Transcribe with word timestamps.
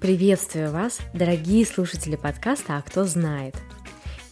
Приветствую 0.00 0.72
вас, 0.72 0.98
дорогие 1.14 1.64
слушатели 1.64 2.16
подкаста 2.16 2.78
«А 2.78 2.82
кто 2.82 3.04
знает?». 3.04 3.54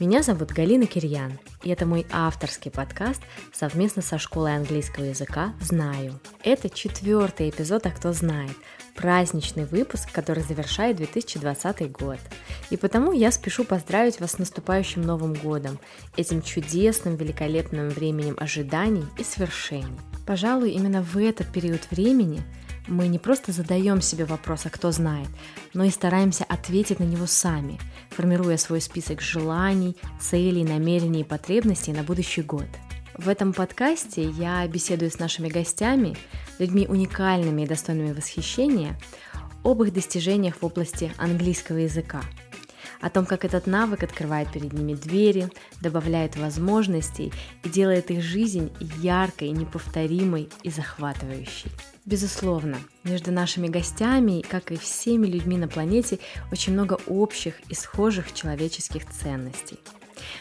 Меня 0.01 0.23
зовут 0.23 0.53
Галина 0.53 0.87
Кирьян, 0.87 1.41
и 1.65 1.71
это 1.71 1.85
мой 1.85 2.07
авторский 2.12 2.71
подкаст 2.71 3.21
совместно 3.53 4.01
со 4.01 4.17
школой 4.17 4.55
английского 4.55 5.07
языка 5.07 5.55
«Знаю». 5.61 6.21
Это 6.45 6.71
четвертый 6.71 7.51
эпизод 7.51 7.85
«А 7.85 7.91
кто 7.91 8.12
знает?», 8.12 8.57
праздничный 8.95 9.65
выпуск, 9.65 10.12
который 10.12 10.45
завершает 10.45 10.98
2020 10.98 11.91
год. 11.91 12.21
И 12.71 12.77
потому 12.77 13.11
я 13.11 13.33
спешу 13.33 13.65
поздравить 13.65 14.21
вас 14.21 14.33
с 14.33 14.38
наступающим 14.38 15.02
Новым 15.02 15.34
годом, 15.34 15.80
этим 16.16 16.43
чудесным, 16.43 17.16
великолепным 17.16 17.88
временем 17.88 18.37
ожиданий 18.38 19.05
и 19.19 19.24
свершений. 19.24 19.99
Пожалуй, 20.24 20.71
именно 20.71 21.02
в 21.02 21.19
этот 21.19 21.52
период 21.52 21.91
времени– 21.91 22.41
мы 22.88 23.09
не 23.09 23.19
просто 23.19 23.52
задаем 23.52 24.01
себе 24.01 24.24
вопрос, 24.24 24.66
а 24.66 24.70
кто 24.70 24.91
знает, 24.91 25.29
но 25.74 25.84
и 25.84 25.91
стараемся 25.91 26.45
ответить 26.45 26.98
на 26.98 27.05
него 27.05 27.27
сами, 27.27 27.79
формируя 28.10 28.56
свой 28.56 28.80
список 28.80 29.20
желаний, 29.20 29.96
целей, 30.20 30.65
намерений 30.65 31.20
и 31.20 31.24
потребностей 31.24 31.93
на 31.93 32.02
будущий 32.02 32.43
год. 32.43 32.66
В 33.16 33.29
этом 33.29 33.52
подкасте 33.52 34.23
я 34.23 34.66
беседую 34.66 35.10
с 35.10 35.19
нашими 35.19 35.48
гостями, 35.48 36.16
людьми 36.59 36.87
уникальными 36.88 37.62
и 37.62 37.66
достойными 37.66 38.12
восхищения, 38.12 38.98
об 39.65 39.82
их 39.82 39.93
достижениях 39.93 40.57
в 40.60 40.65
области 40.65 41.12
английского 41.18 41.79
языка– 41.79 42.23
о 43.01 43.10
том, 43.10 43.27
как 43.27 43.45
этот 43.45 43.66
навык 43.66 44.02
открывает 44.02 44.52
перед 44.52 44.73
ними 44.73 44.95
двери, 44.95 45.51
добавляет 45.80 46.37
возможностей 46.37 47.32
и 47.63 47.68
делает 47.68 48.10
их 48.10 48.23
жизнь 48.23 48.73
яркой, 49.01 49.51
неповторимой 49.51 50.48
и 50.63 50.70
захватывающей. 50.70 51.70
Безусловно, 52.09 52.78
между 53.04 53.32
нашими 53.32 53.68
гостями, 53.68 54.40
как 54.40 54.73
и 54.73 54.78
всеми 54.78 55.26
людьми 55.26 55.59
на 55.59 55.68
планете, 55.68 56.18
очень 56.51 56.73
много 56.73 56.98
общих 57.06 57.60
и 57.68 57.74
схожих 57.74 58.32
человеческих 58.32 59.06
ценностей. 59.10 59.78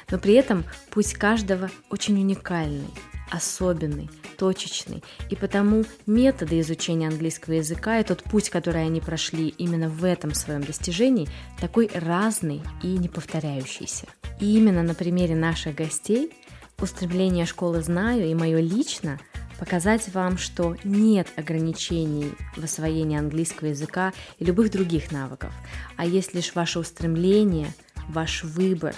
Но 0.09 0.17
при 0.17 0.35
этом 0.35 0.63
путь 0.91 1.13
каждого 1.15 1.69
очень 1.89 2.21
уникальный, 2.21 2.87
особенный, 3.29 4.09
точечный, 4.37 5.03
и 5.29 5.35
потому 5.35 5.83
методы 6.05 6.61
изучения 6.61 7.09
английского 7.09 7.55
языка 7.55 7.99
и 7.99 8.05
тот 8.05 8.23
путь, 8.23 8.49
который 8.49 8.85
они 8.85 9.01
прошли 9.01 9.49
именно 9.49 9.89
в 9.89 10.05
этом 10.05 10.33
своем 10.33 10.63
достижении, 10.63 11.27
такой 11.59 11.89
разный 11.93 12.61
и 12.81 12.87
неповторяющийся. 12.97 14.05
И 14.39 14.55
именно 14.55 14.83
на 14.83 14.93
примере 14.93 15.35
наших 15.35 15.75
гостей 15.75 16.31
устремление 16.79 17.45
школы 17.45 17.81
«Знаю» 17.81 18.25
и 18.25 18.35
мое 18.35 18.61
лично 18.61 19.19
показать 19.59 20.07
вам, 20.13 20.37
что 20.37 20.75
нет 20.83 21.27
ограничений 21.35 22.31
в 22.55 22.63
освоении 22.63 23.17
английского 23.17 23.69
языка 23.69 24.13
и 24.39 24.45
любых 24.45 24.71
других 24.71 25.11
навыков, 25.11 25.53
а 25.95 26.05
есть 26.05 26.33
лишь 26.33 26.55
ваше 26.55 26.79
устремление, 26.79 27.73
ваш 28.07 28.43
выбор, 28.43 28.95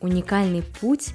уникальный 0.00 0.62
путь 0.62 1.10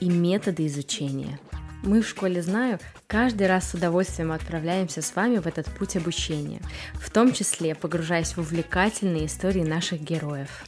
и 0.00 0.08
методы 0.08 0.66
изучения– 0.66 1.38
мы 1.82 2.00
в 2.00 2.08
школе 2.08 2.40
«Знаю» 2.42 2.78
каждый 3.08 3.48
раз 3.48 3.70
с 3.70 3.74
удовольствием 3.74 4.30
отправляемся 4.30 5.02
с 5.02 5.16
вами 5.16 5.38
в 5.38 5.48
этот 5.48 5.66
путь 5.66 5.96
обучения, 5.96 6.60
в 6.94 7.10
том 7.10 7.32
числе 7.32 7.74
погружаясь 7.74 8.36
в 8.36 8.38
увлекательные 8.38 9.26
истории 9.26 9.64
наших 9.64 10.00
героев. 10.00 10.64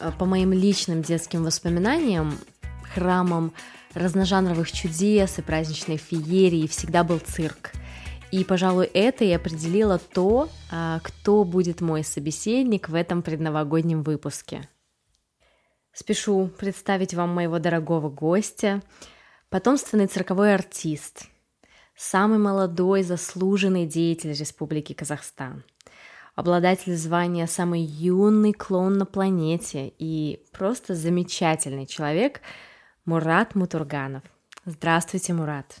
Э, 0.00 0.10
по 0.18 0.24
моим 0.24 0.54
личным 0.54 1.02
детским 1.02 1.44
воспоминаниям, 1.44 2.38
храмом 2.94 3.52
разножанровых 3.96 4.70
чудес 4.70 5.38
и 5.38 5.42
праздничной 5.42 5.96
феерии 5.96 6.68
всегда 6.68 7.02
был 7.02 7.18
цирк. 7.18 7.72
И, 8.30 8.44
пожалуй, 8.44 8.86
это 8.86 9.24
и 9.24 9.32
определило 9.32 9.98
то, 9.98 10.48
а, 10.70 11.00
кто 11.02 11.42
будет 11.44 11.80
мой 11.80 12.04
собеседник 12.04 12.88
в 12.88 12.94
этом 12.94 13.22
предновогоднем 13.22 14.02
выпуске. 14.02 14.68
Спешу 15.92 16.48
представить 16.58 17.14
вам 17.14 17.30
моего 17.30 17.58
дорогого 17.58 18.08
гостя– 18.10 18.82
потомственный 19.48 20.06
цирковой 20.06 20.54
артист, 20.54 21.26
самый 21.96 22.38
молодой 22.38 23.02
заслуженный 23.02 23.86
деятель 23.86 24.32
Республики 24.32 24.92
Казахстан, 24.92 25.64
обладатель 26.34 26.96
звания 26.96 27.46
«Самый 27.46 27.80
юный 27.80 28.52
клоун 28.52 28.98
на 28.98 29.06
планете» 29.06 29.92
и 29.98 30.44
просто 30.52 30.94
замечательный 30.94 31.86
человек 31.86 32.40
Мурат 33.06 33.54
Мутурганов. 33.54 34.24
Здравствуйте, 34.64 35.32
Мурат. 35.32 35.76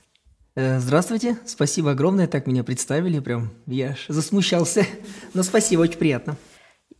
Э, 0.54 0.78
здравствуйте, 0.78 1.36
спасибо 1.44 1.90
огромное, 1.90 2.28
так 2.28 2.46
меня 2.46 2.62
представили, 2.62 3.18
прям 3.18 3.50
я 3.66 3.90
аж 3.90 4.06
засмущался, 4.08 4.86
но 5.34 5.42
спасибо, 5.42 5.82
очень 5.82 5.98
приятно. 5.98 6.36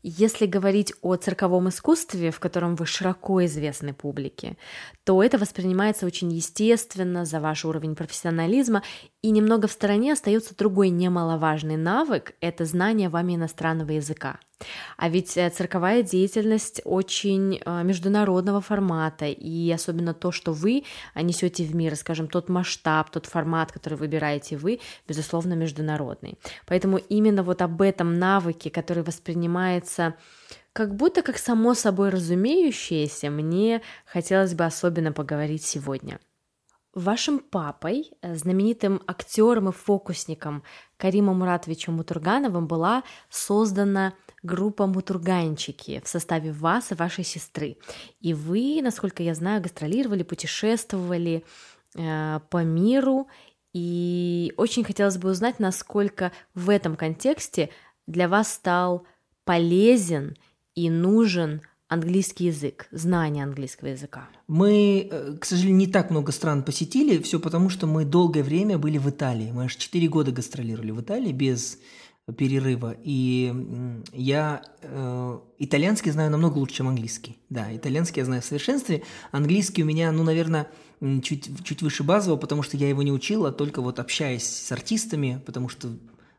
Если 0.03 0.47
говорить 0.47 0.93
о 1.01 1.15
цирковом 1.17 1.69
искусстве, 1.69 2.31
в 2.31 2.41
котором 2.41 2.75
вы 2.75 2.87
широко 2.87 3.45
известны 3.45 3.95
публике, 3.95 4.57
то 5.05 5.23
это 5.23 5.39
воспринимается 5.39 6.07
очень 6.07 6.33
естественно 6.33 7.25
за 7.25 7.41
ваш 7.41 7.65
уровень 7.65 7.95
профессионализма, 7.95 8.83
и 9.23 9.31
немного 9.31 9.69
в 9.69 9.73
стороне 9.73 10.13
остается 10.13 10.57
другой 10.57 10.91
немаловажный 10.91 11.77
навык– 11.77 12.35
это 12.41 12.65
знание 12.65 13.09
вами 13.09 13.37
иностранного 13.37 13.93
языка. 13.93 14.39
А 14.97 15.09
ведь 15.09 15.37
э, 15.37 15.51
цирковая 15.51 16.03
деятельность 16.03 16.81
очень 16.85 17.61
э, 17.65 17.83
международного 17.83 18.61
формата, 18.61 19.27
и 19.27 19.71
особенно 19.71 20.15
то, 20.15 20.33
что 20.33 20.53
вы 20.53 20.85
несете 21.15 21.65
в 21.65 21.75
мир, 21.75 21.97
скажем, 21.97 22.29
тот 22.29 22.49
масштаб, 22.49 23.11
тот 23.11 23.27
формат, 23.27 23.73
который 23.73 23.99
выбираете 23.99 24.57
вы, 24.57 24.81
безусловно, 25.07 25.55
международный. 25.55 26.39
Поэтому 26.67 26.97
именно 26.97 27.43
вот 27.43 27.63
об 27.63 27.83
этом 27.83 28.19
навыке, 28.19 28.71
который 28.71 29.03
воспринимается 29.03 30.15
как 30.73 30.95
будто 30.95 31.23
как 31.23 31.39
само 31.39 31.75
собой 31.75 32.11
разумеющееся, 32.11 33.31
мне 33.31 33.81
хотелось 34.05 34.55
бы 34.55 34.65
особенно 34.67 35.11
поговорить 35.11 35.65
сегодня. 35.65 36.21
Вашим 36.97 37.41
папой, 37.41 38.11
э, 38.23 38.37
знаменитым 38.37 39.03
актером 39.07 39.69
и 39.69 39.73
фокусником 39.73 40.63
Каримом 40.97 41.41
Муратовичем 41.41 41.93
Мутургановым 41.93 42.67
была 42.67 43.03
создана 43.29 44.15
группа 44.43 44.87
Мутурганчики 44.87 46.01
в 46.03 46.09
составе 46.09 46.53
вас 46.53 46.93
и 46.93 46.95
вашей 46.95 47.23
сестры. 47.23 47.77
И 48.21 48.33
вы, 48.33 48.81
насколько 48.83 49.23
я 49.23 49.35
знаю, 49.35 49.61
гастролировали, 49.61 50.23
путешествовали 50.23 51.45
э, 51.97 52.41
по 52.49 52.65
миру. 52.65 53.29
И 53.75 54.55
очень 54.57 54.83
хотелось 54.83 55.19
бы 55.19 55.29
узнать, 55.29 55.61
насколько 55.61 56.33
в 56.55 56.71
этом 56.71 56.97
контексте 56.97 57.69
для 58.07 58.27
вас 58.27 58.55
стал 58.55 59.07
полезен 59.45 60.35
и 60.75 60.89
нужен 60.89 61.61
английский 61.89 62.47
язык, 62.47 62.89
знание 62.91 63.45
английского 63.45 63.89
языка? 63.89 64.29
Мы, 64.49 65.09
э, 65.11 65.37
к 65.41 65.45
сожалению, 65.45 65.79
не 65.79 65.87
так 65.87 66.11
много 66.11 66.33
стран 66.33 66.63
посетили, 66.63 67.23
все 67.23 67.39
потому, 67.39 67.69
что 67.69 67.87
мы 67.87 68.05
долгое 68.05 68.43
время 68.43 68.79
были 68.79 68.99
в 68.99 69.09
Италии. 69.09 69.51
Мы 69.53 69.65
аж 69.65 69.77
4 69.77 70.09
года 70.09 70.33
гастролировали 70.33 70.91
в 70.91 71.01
Италии 71.01 71.33
без 71.33 71.79
перерыва. 72.37 72.97
И 73.05 73.55
я 74.13 74.63
э, 74.83 75.39
итальянский 75.59 76.11
знаю 76.11 76.31
намного 76.31 76.59
лучше, 76.59 76.77
чем 76.77 76.89
английский. 76.89 77.39
Да, 77.51 77.75
итальянский 77.75 78.21
я 78.21 78.27
знаю 78.27 78.43
в 78.43 78.45
совершенстве. 78.45 79.03
Английский 79.31 79.85
у 79.85 79.87
меня, 79.87 80.11
ну, 80.11 80.25
наверное, 80.25 80.69
чуть, 81.23 81.49
чуть 81.65 81.83
выше 81.83 82.03
базового, 82.03 82.39
потому 82.39 82.63
что 82.63 82.77
я 82.77 82.89
его 82.89 83.03
не 83.03 83.13
учил, 83.13 83.47
а 83.47 83.53
только 83.53 83.81
вот 83.81 84.01
общаясь 84.01 84.45
с 84.45 84.73
артистами, 84.73 85.41
потому 85.47 85.69
что 85.69 85.89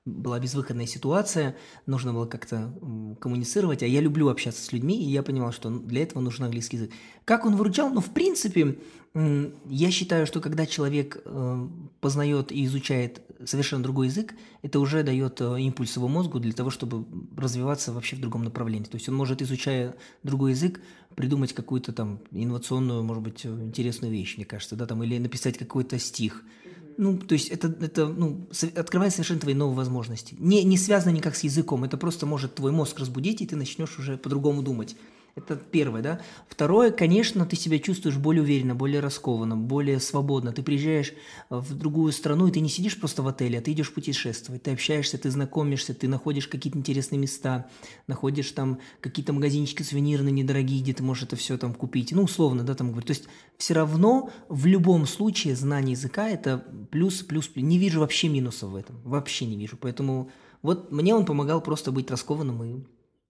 была 0.08 0.40
безвыходная 0.40 0.88
ситуация, 0.88 1.56
нужно 1.86 2.14
было 2.14 2.26
как-то 2.26 2.74
коммуницировать, 3.20 3.84
а 3.84 3.88
я 3.88 4.00
люблю 4.00 4.30
общаться 4.30 4.64
с 4.64 4.72
людьми, 4.72 4.98
и 5.04 5.10
я 5.10 5.22
понимал, 5.22 5.52
что 5.52 5.70
для 5.70 6.04
этого 6.04 6.22
нужен 6.22 6.46
английский 6.46 6.78
язык. 6.78 6.92
Как 7.26 7.46
он 7.46 7.56
выручал? 7.56 7.90
Ну, 7.90 8.00
в 8.00 8.12
принципе, 8.12 8.78
я 9.14 9.92
считаю, 9.92 10.26
что 10.26 10.40
когда 10.40 10.66
человек 10.66 11.22
э, 11.26 11.68
познает 12.00 12.52
и 12.52 12.66
изучает 12.66 13.22
совершенно 13.46 13.84
другой 13.84 14.08
язык, 14.08 14.34
это 14.62 14.80
уже 14.80 15.04
дает 15.04 15.42
э, 15.42 15.60
импульс 15.60 15.96
его 15.96 16.08
мозгу 16.08 16.40
для 16.40 16.54
того, 16.54 16.70
чтобы 16.70 17.06
развиваться 17.36 17.92
вообще 17.92 18.16
в 18.16 18.22
другом 18.22 18.44
направлении. 18.44 18.86
То 18.86 18.96
есть 18.96 19.10
он 19.10 19.16
может, 19.16 19.42
изучая 19.42 19.96
другой 20.24 20.52
язык, 20.52 20.80
придумать 21.16 21.54
какую-то 21.54 21.94
там 21.94 22.20
инновационную, 22.32 23.04
может 23.04 23.24
быть, 23.24 23.46
интересную 23.46 24.14
вещь, 24.14 24.38
мне 24.38 24.46
кажется, 24.46 24.76
да, 24.76 24.86
там, 24.86 25.04
или 25.04 25.18
написать 25.18 25.58
какой-то 25.58 26.00
стих– 26.00 26.44
ну, 26.98 27.18
то 27.18 27.34
есть 27.34 27.50
это, 27.50 27.68
это 27.68 28.08
ну, 28.08 28.48
открывает 28.76 29.14
совершенно 29.14 29.40
твои 29.40 29.54
новые 29.54 29.78
возможности. 29.78 30.36
Не, 30.40 30.64
не 30.64 30.78
связано 30.78 31.14
никак 31.14 31.36
с 31.36 31.44
языком, 31.44 31.84
это 31.84 31.98
просто 31.98 32.26
может 32.26 32.56
твой 32.56 32.72
мозг 32.72 33.00
разбудить, 33.00 33.42
и 33.42 33.48
ты 33.48 33.56
начнешь 33.56 34.00
уже 34.00 34.18
по-другому 34.18 34.64
думать. 34.64 34.96
Это 35.38 35.56
первое, 35.56 36.02
да. 36.02 36.22
Второе, 36.50 36.90
конечно, 36.90 37.46
ты 37.46 37.56
себя 37.56 37.78
чувствуешь 37.78 38.18
более 38.18 38.42
уверенно, 38.42 38.74
более 38.74 39.02
раскованно, 39.02 39.56
более 39.56 40.00
свободно. 40.00 40.52
Ты 40.52 40.64
приезжаешь 40.64 41.14
в 41.52 41.76
другую 41.76 42.12
страну, 42.12 42.48
и 42.48 42.52
ты 42.52 42.60
не 42.60 42.70
сидишь 42.70 43.00
просто 43.00 43.22
в 43.22 43.28
отеле, 43.28 43.60
а 43.60 43.62
ты 43.62 43.72
идешь 43.74 43.94
путешествовать. 43.94 44.64
Ты 44.64 44.72
общаешься, 44.72 45.20
ты 45.20 45.30
знакомишься, 45.30 45.94
ты 45.94 46.08
находишь 46.08 46.48
какие-то 46.48 46.80
интересные 46.80 47.20
места, 47.20 47.70
находишь 48.08 48.50
там 48.52 48.80
какие-то 49.00 49.32
магазинчики 49.32 49.84
сувенирные 49.84 50.32
недорогие, 50.32 50.82
где 50.82 50.94
ты 50.94 51.04
можешь 51.04 51.26
это 51.26 51.36
все 51.36 51.56
там 51.60 51.76
купить. 51.76 52.12
Ну, 52.12 52.24
условно, 52.24 52.64
да, 52.64 52.74
там 52.74 52.90
говорю. 52.90 53.06
То 53.06 53.14
есть 53.14 53.26
все 53.60 53.76
равно 53.76 54.32
в 54.50 54.66
любом 54.66 55.06
случае 55.06 55.56
знание 55.56 55.92
языка– 55.92 56.28
это 56.30 56.66
плюс, 56.90 57.22
плюс, 57.22 57.48
плюс. 57.48 57.64
Не 57.64 57.78
вижу 57.78 58.00
вообще 58.00 58.28
минусов 58.28 58.72
в 58.72 58.76
этом. 58.76 59.00
Вообще 59.04 59.46
не 59.46 59.56
вижу. 59.56 59.78
Поэтому 59.80 60.32
вот 60.64 60.92
мне 60.92 61.14
он 61.14 61.26
помогал 61.26 61.62
просто 61.62 61.92
быть 61.92 62.10
раскованным 62.10 62.64
и 62.64 62.82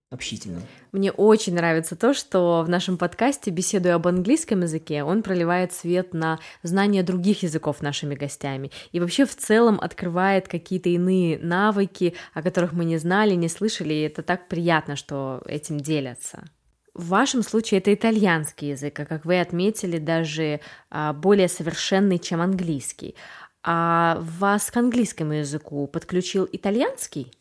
общительным. 0.09 0.63
Мне 0.91 1.11
очень 1.11 1.53
нравится 1.55 1.95
то, 1.95 2.13
что 2.13 2.63
в 2.65 2.69
нашем 2.69 2.97
подкасте, 2.97 3.51
беседуя 3.51 3.95
об 3.95 4.07
английском 4.07 4.61
языке, 4.61 5.03
он 5.03 5.21
проливает 5.21 5.73
свет 5.73 6.13
на 6.13 6.39
знание 6.63 7.03
других 7.03 7.43
языков 7.43 7.81
нашими 7.81 8.15
гостями 8.15 8.71
и 8.93 8.99
вообще 8.99 9.25
в 9.25 9.35
целом 9.35 9.79
открывает 9.81 10.47
какие-то 10.47 10.89
иные 10.89 11.37
навыки, 11.39 12.15
о 12.33 12.41
которых 12.41 12.71
мы 12.71 12.85
не 12.85 12.97
знали, 12.97 13.35
не 13.35 13.49
слышали, 13.49 13.93
и 13.93 14.01
это 14.01 14.23
так 14.23 14.47
приятно, 14.47 14.95
что 14.95 15.41
этим 15.45 15.79
делятся. 15.79 16.45
В 16.93 17.09
вашем 17.09 17.43
случае 17.43 17.79
это 17.79 17.93
итальянский 17.93 18.69
язык, 18.69 18.99
а 18.99 19.05
как 19.05 19.25
вы 19.25 19.39
отметили, 19.39 19.99
даже 19.99 20.61
а, 20.89 21.13
более 21.13 21.47
совершенный, 21.47 22.17
чем 22.17 22.41
английский. 22.41 23.13
А 23.61 24.17
вас 24.21 24.71
к 24.71 24.77
английскому 24.77 25.33
языку 25.33 25.85
подключил 25.87 26.47
итальянский? 26.51 27.31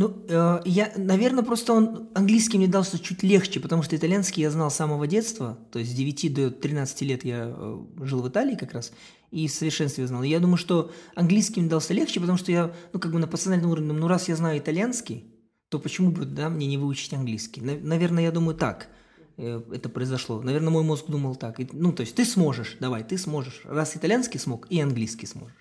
Ну, 0.00 0.24
э, 0.30 0.62
я, 0.64 0.90
наверное, 0.96 1.44
просто 1.44 1.74
он 1.74 2.08
английский 2.14 2.56
мне 2.56 2.66
дался 2.66 2.98
чуть 2.98 3.22
легче, 3.22 3.60
потому 3.60 3.82
что 3.82 3.94
итальянский 3.94 4.42
я 4.42 4.50
знал 4.50 4.70
с 4.70 4.76
самого 4.76 5.06
детства, 5.06 5.58
то 5.70 5.78
есть 5.78 5.90
с 5.90 5.94
9 5.94 6.32
до 6.32 6.50
13 6.50 7.02
лет 7.02 7.22
я 7.22 7.54
э, 7.54 7.78
жил 8.00 8.22
в 8.22 8.28
Италии 8.30 8.56
как 8.56 8.72
раз, 8.72 8.92
и 9.30 9.46
в 9.46 9.52
совершенстве 9.52 10.06
знал. 10.06 10.22
Я 10.22 10.40
думаю, 10.40 10.56
что 10.56 10.90
английский 11.14 11.60
мне 11.60 11.68
дался 11.68 11.92
легче, 11.92 12.18
потому 12.18 12.38
что 12.38 12.50
я, 12.50 12.72
ну, 12.94 12.98
как 12.98 13.12
бы 13.12 13.18
на 13.18 13.26
подсознательном 13.26 13.72
уровне, 13.72 13.92
ну, 13.92 14.08
раз 14.08 14.30
я 14.30 14.36
знаю 14.36 14.58
итальянский, 14.58 15.34
то 15.68 15.78
почему 15.78 16.12
бы, 16.12 16.24
да, 16.24 16.48
мне 16.48 16.66
не 16.66 16.78
выучить 16.78 17.12
английский? 17.12 17.60
Наверное, 17.60 18.24
я 18.24 18.32
думаю 18.32 18.56
так 18.56 18.88
э, 19.36 19.60
это 19.70 19.90
произошло. 19.90 20.40
Наверное, 20.40 20.70
мой 20.70 20.82
мозг 20.82 21.08
думал 21.08 21.36
так. 21.36 21.58
Ну, 21.74 21.92
то 21.92 22.00
есть 22.00 22.14
ты 22.14 22.24
сможешь, 22.24 22.78
давай, 22.80 23.04
ты 23.04 23.18
сможешь. 23.18 23.60
Раз 23.64 23.98
итальянский 23.98 24.40
смог, 24.40 24.66
и 24.70 24.80
английский 24.80 25.26
сможешь. 25.26 25.59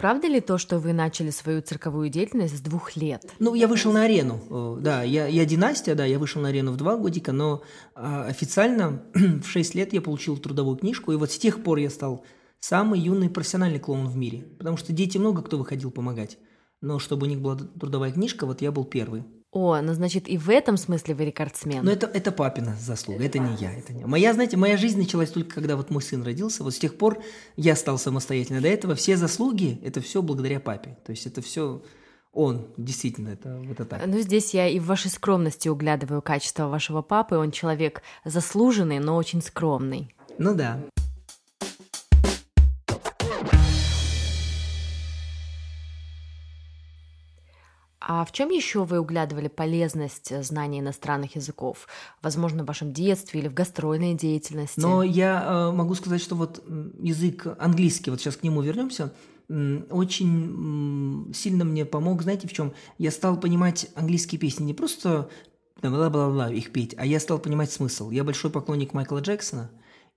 Правда 0.00 0.28
ли 0.28 0.40
то, 0.40 0.56
что 0.56 0.78
вы 0.78 0.94
начали 0.94 1.28
свою 1.28 1.60
цирковую 1.60 2.08
деятельность 2.08 2.56
с 2.56 2.60
двух 2.62 2.96
лет? 2.96 3.22
Ну, 3.38 3.54
я 3.54 3.68
вышел 3.68 3.92
на 3.92 4.04
арену, 4.04 4.40
э, 4.48 4.80
да, 4.80 5.02
я, 5.02 5.26
я 5.26 5.44
династия, 5.44 5.94
да, 5.94 6.06
я 6.06 6.18
вышел 6.18 6.40
на 6.40 6.48
арену 6.48 6.72
в 6.72 6.78
два 6.78 6.96
годика, 6.96 7.32
но 7.32 7.62
а, 7.94 8.24
официально 8.24 9.02
в 9.14 9.44
шесть 9.44 9.74
лет 9.74 9.92
я 9.92 10.00
получил 10.00 10.38
трудовую 10.38 10.78
книжку, 10.78 11.12
и 11.12 11.16
вот 11.16 11.30
с 11.30 11.38
тех 11.38 11.62
пор 11.62 11.76
я 11.76 11.90
стал 11.90 12.24
самый 12.60 12.98
юный 12.98 13.28
профессиональный 13.28 13.78
клоун 13.78 14.08
в 14.08 14.16
мире, 14.16 14.46
потому 14.58 14.78
что 14.78 14.94
дети 14.94 15.18
много 15.18 15.42
кто 15.42 15.58
выходил 15.58 15.90
помогать, 15.90 16.38
но 16.80 16.98
чтобы 16.98 17.26
у 17.26 17.28
них 17.28 17.42
была 17.42 17.56
трудовая 17.56 18.10
книжка, 18.10 18.46
вот 18.46 18.62
я 18.62 18.72
был 18.72 18.86
первый. 18.86 19.24
О, 19.52 19.80
ну 19.80 19.94
значит 19.94 20.28
и 20.28 20.38
в 20.38 20.48
этом 20.48 20.76
смысле 20.76 21.14
вы 21.14 21.24
рекордсмен. 21.24 21.84
Ну 21.84 21.90
это, 21.90 22.06
это 22.06 22.30
папина 22.30 22.76
заслуга, 22.78 23.24
это, 23.24 23.38
это 23.38 23.48
не 23.48 23.56
я, 23.56 23.72
это 23.72 23.92
не 23.92 24.04
Моя, 24.04 24.32
знаете, 24.32 24.56
моя 24.56 24.76
жизнь 24.76 24.98
началась 24.98 25.30
только 25.30 25.56
когда 25.56 25.76
вот 25.76 25.90
мой 25.90 26.02
сын 26.02 26.22
родился, 26.22 26.62
вот 26.62 26.72
с 26.72 26.78
тех 26.78 26.96
пор 26.96 27.20
я 27.56 27.74
стал 27.74 27.98
самостоятельно. 27.98 28.60
До 28.60 28.68
этого 28.68 28.94
все 28.94 29.16
заслуги, 29.16 29.80
это 29.82 30.00
все 30.00 30.22
благодаря 30.22 30.60
папе. 30.60 30.98
То 31.04 31.10
есть 31.10 31.26
это 31.26 31.42
все 31.42 31.82
он, 32.32 32.68
действительно, 32.76 33.30
это 33.30 33.58
вот 33.58 33.72
это 33.72 33.84
так. 33.84 34.06
Ну, 34.06 34.20
здесь 34.20 34.54
я 34.54 34.68
и 34.68 34.78
в 34.78 34.86
вашей 34.86 35.10
скромности 35.10 35.68
углядываю 35.68 36.22
качество 36.22 36.68
вашего 36.68 37.02
папы. 37.02 37.34
Он 37.34 37.50
человек 37.50 38.02
заслуженный, 38.24 39.00
но 39.00 39.16
очень 39.16 39.42
скромный. 39.42 40.14
Ну 40.38 40.54
да. 40.54 40.80
А 48.12 48.24
в 48.24 48.32
чем 48.32 48.48
еще 48.48 48.82
вы 48.82 48.98
углядывали 48.98 49.46
полезность 49.46 50.32
э, 50.32 50.42
знания 50.42 50.80
иностранных 50.80 51.36
языков? 51.36 51.86
Возможно, 52.22 52.64
в 52.64 52.66
вашем 52.66 52.92
детстве 52.92 53.38
или 53.38 53.46
в 53.46 53.54
гастрольной 53.54 54.14
деятельности? 54.14 54.80
Но 54.80 55.04
я 55.04 55.44
э, 55.46 55.70
могу 55.70 55.94
сказать, 55.94 56.20
что 56.20 56.34
вот 56.34 56.60
язык 56.98 57.46
английский, 57.60 58.10
вот 58.10 58.20
сейчас 58.20 58.36
к 58.36 58.42
нему 58.42 58.62
вернемся, 58.62 59.12
очень 59.48 61.32
сильно 61.32 61.64
мне 61.64 61.84
помог, 61.84 62.22
знаете, 62.22 62.48
в 62.48 62.52
чем? 62.52 62.72
Я 62.98 63.12
стал 63.12 63.38
понимать 63.38 63.88
английские 63.94 64.40
песни 64.40 64.64
не 64.64 64.74
просто 64.74 65.30
бла-бла-бла 65.80 66.50
их 66.50 66.72
петь, 66.72 66.96
а 66.98 67.06
я 67.06 67.20
стал 67.20 67.38
понимать 67.38 67.70
смысл. 67.70 68.10
Я 68.10 68.24
большой 68.24 68.50
поклонник 68.50 68.92
Майкла 68.92 69.20
Джексона, 69.20 69.70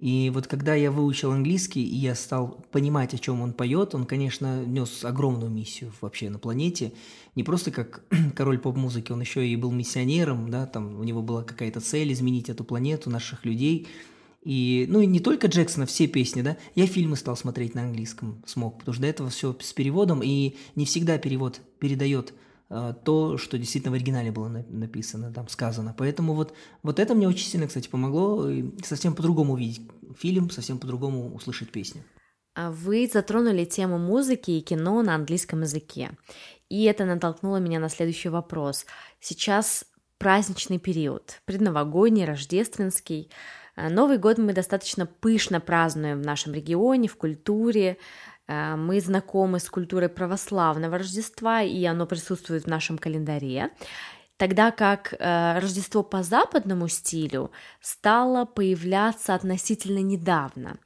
и 0.04 0.30
вот 0.32 0.48
когда 0.48 0.76
я 0.76 0.92
выучил 0.92 1.32
английский, 1.32 1.82
и 1.82 1.96
я 1.96 2.14
стал 2.14 2.62
понимать, 2.74 3.14
о 3.14 3.18
чем 3.18 3.40
он 3.40 3.54
поет, 3.54 3.96
он, 3.96 4.06
конечно, 4.06 4.66
нес 4.66 5.06
огромную 5.06 5.50
миссию 5.50 5.94
вообще 6.02 6.30
на 6.30 6.40
планете. 6.40 6.92
Не 7.36 7.46
просто 7.46 7.72
как 7.72 8.04
король 8.36 8.60
поп-музыки, 8.60 9.14
он 9.14 9.22
еще 9.22 9.48
и 9.48 9.56
был 9.56 9.72
миссионером, 9.72 10.52
да, 10.52 10.66
там 10.66 11.00
у 11.00 11.06
него 11.06 11.22
была 11.22 11.44
какая-то 11.44 11.80
цель 11.80 12.12
изменить 12.12 12.50
эту 12.50 12.66
планету, 12.66 13.10
наших 13.10 13.46
людей. 13.46 13.88
И, 14.44 14.88
ну 14.90 15.00
и 15.00 15.06
не 15.06 15.22
только 15.22 15.48
Джексона, 15.48 15.86
все 15.86 16.08
песни, 16.08 16.42
да. 16.42 16.58
Я 16.76 16.86
фильмы 16.86 17.16
стал 17.16 17.38
смотреть 17.38 17.74
на 17.74 17.84
английском, 17.84 18.44
смог, 18.46 18.80
потому 18.80 18.96
что 18.96 19.04
до 19.04 19.08
этого 19.08 19.30
все 19.30 19.56
с 19.58 19.72
переводом, 19.72 20.20
и 20.22 20.58
не 20.76 20.84
всегда 20.84 21.18
перевод 21.18 21.62
передает 21.80 22.34
то, 23.04 23.38
что 23.38 23.58
действительно 23.58 23.92
в 23.92 23.96
оригинале 23.96 24.32
было 24.32 24.48
написано, 24.48 25.32
там 25.32 25.48
сказано. 25.48 25.94
Поэтому 25.98 26.34
вот, 26.34 26.54
вот 26.82 27.00
это 27.00 27.14
мне 27.14 27.28
очень 27.28 27.48
сильно, 27.48 27.68
кстати, 27.68 27.88
помогло 27.88 28.50
совсем 28.84 29.16
по-другому 29.16 29.54
увидеть 29.54 29.82
фильм, 30.18 30.50
совсем 30.50 30.80
по-другому 30.80 31.34
услышать 31.34 31.72
песню. 31.72 32.04
А 32.56 32.72
вы 32.72 33.10
затронули 33.12 33.66
тему 33.66 33.98
музыки 33.98 34.52
и 34.52 34.62
кино 34.62 35.02
на 35.02 35.16
английском 35.16 35.62
языке. 35.62 36.12
И 36.70 36.84
это 36.84 37.06
натолкнуло 37.06 37.58
меня 37.58 37.80
на 37.80 37.90
следующий 37.90 38.30
вопрос. 38.30 38.86
Сейчас 39.20 39.86
праздничный 40.18 40.80
период, 40.80 41.42
предновогодний, 41.46 42.26
рождественский. 42.26 43.32
Э, 43.76 43.90
Новый 43.90 44.18
год 44.18 44.38
мы 44.38 44.54
достаточно 44.54 45.06
пышно 45.06 45.60
празднуем 45.60 46.22
в 46.22 46.26
нашем 46.26 46.54
регионе, 46.54 47.08
в 47.08 47.18
культуре. 47.18 47.98
Э, 48.48 48.76
мы 48.76 49.00
знакомы 49.02 49.60
с 49.60 49.70
культурой 49.70 50.10
православного 50.10 50.98
Рождества, 50.98 51.62
и 51.62 51.84
оно 51.86 52.06
присутствует 52.06 52.64
в 52.66 52.70
нашем 52.70 52.98
календаре. 52.98 53.70
Тогда 54.38 54.72
как 54.72 55.14
э, 55.14 55.60
Рождество 55.60 56.04
по 56.04 56.24
западному 56.24 56.88
стилю 56.88 57.52
стало 57.82 58.46
появляться 58.46 59.36
относительно 59.36 60.00
недавно. 60.00 60.78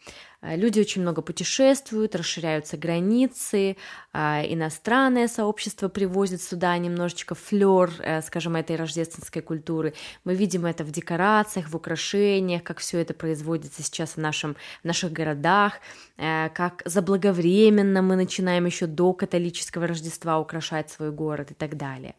Э, 0.41 0.55
люди 0.55 0.79
очень 0.79 1.01
много 1.01 1.21
путешествуют, 1.21 2.15
расширяются 2.15 2.77
границы, 2.77 3.77
э, 4.13 4.53
иностранное 4.53 5.27
сообщество 5.27 5.89
привозит 5.89 6.41
сюда 6.41 6.77
немножечко 6.77 7.35
флер, 7.35 7.91
э, 7.99 8.21
скажем, 8.21 8.55
этой 8.55 8.75
рождественской 8.75 9.41
культуры. 9.41 9.93
Мы 10.23 10.35
видим 10.35 10.65
это 10.65 10.83
в 10.83 10.91
декорациях, 10.91 11.69
в 11.69 11.75
украшениях, 11.75 12.63
как 12.63 12.79
все 12.79 12.99
это 12.99 13.13
производится 13.13 13.81
сейчас 13.83 14.11
в, 14.11 14.17
нашем, 14.17 14.55
в 14.83 14.85
наших 14.85 15.11
городах, 15.11 15.73
как 16.17 16.81
заблаговременно 16.85 18.01
мы 18.01 18.15
начинаем 18.15 18.65
еще 18.65 18.87
до 18.87 19.13
католического 19.13 19.87
Рождества 19.87 20.39
украшать 20.39 20.89
свой 20.89 21.11
город 21.11 21.51
и 21.51 21.53
так 21.53 21.77
далее. 21.77 22.15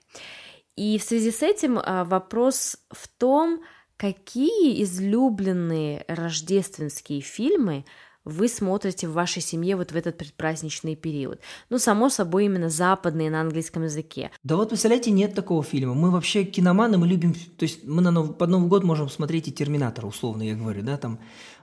И 0.76 0.98
в 0.98 1.02
связи 1.02 1.30
с 1.30 1.42
этим 1.42 1.74
вопрос 1.74 2.76
в 2.90 3.08
том, 3.08 3.60
какие 3.96 4.82
излюбленные 4.82 6.04
рождественские 6.06 7.20
фильмы 7.20 7.84
вы 8.28 8.48
смотрите 8.48 9.08
в 9.08 9.12
вашей 9.12 9.40
семье 9.40 9.74
вот 9.74 9.92
в 9.92 9.96
этот 9.96 10.18
предпраздничный 10.18 10.96
период. 10.96 11.40
Ну, 11.70 11.78
само 11.78 12.10
собой, 12.10 12.44
именно 12.44 12.68
западные 12.68 13.30
на 13.30 13.40
английском 13.40 13.84
языке. 13.84 14.30
Да 14.44 14.56
вот, 14.56 14.68
представляете, 14.68 15.10
нет 15.10 15.34
такого 15.34 15.62
фильма. 15.62 15.94
Мы 15.94 16.10
вообще 16.10 16.44
киноманы, 16.44 16.98
мы 16.98 17.06
любим... 17.06 17.32
То 17.32 17.62
есть 17.62 17.84
мы 17.84 18.02
на 18.02 18.10
нов... 18.10 18.36
под 18.36 18.50
Новый 18.50 18.68
год 18.68 18.84
можем 18.84 19.08
смотреть 19.08 19.48
и 19.48 19.52
«Терминатор», 19.52 20.04
условно 20.04 20.42
я 20.42 20.54
говорю, 20.54 20.82
да, 20.82 20.98
там... 20.98 21.18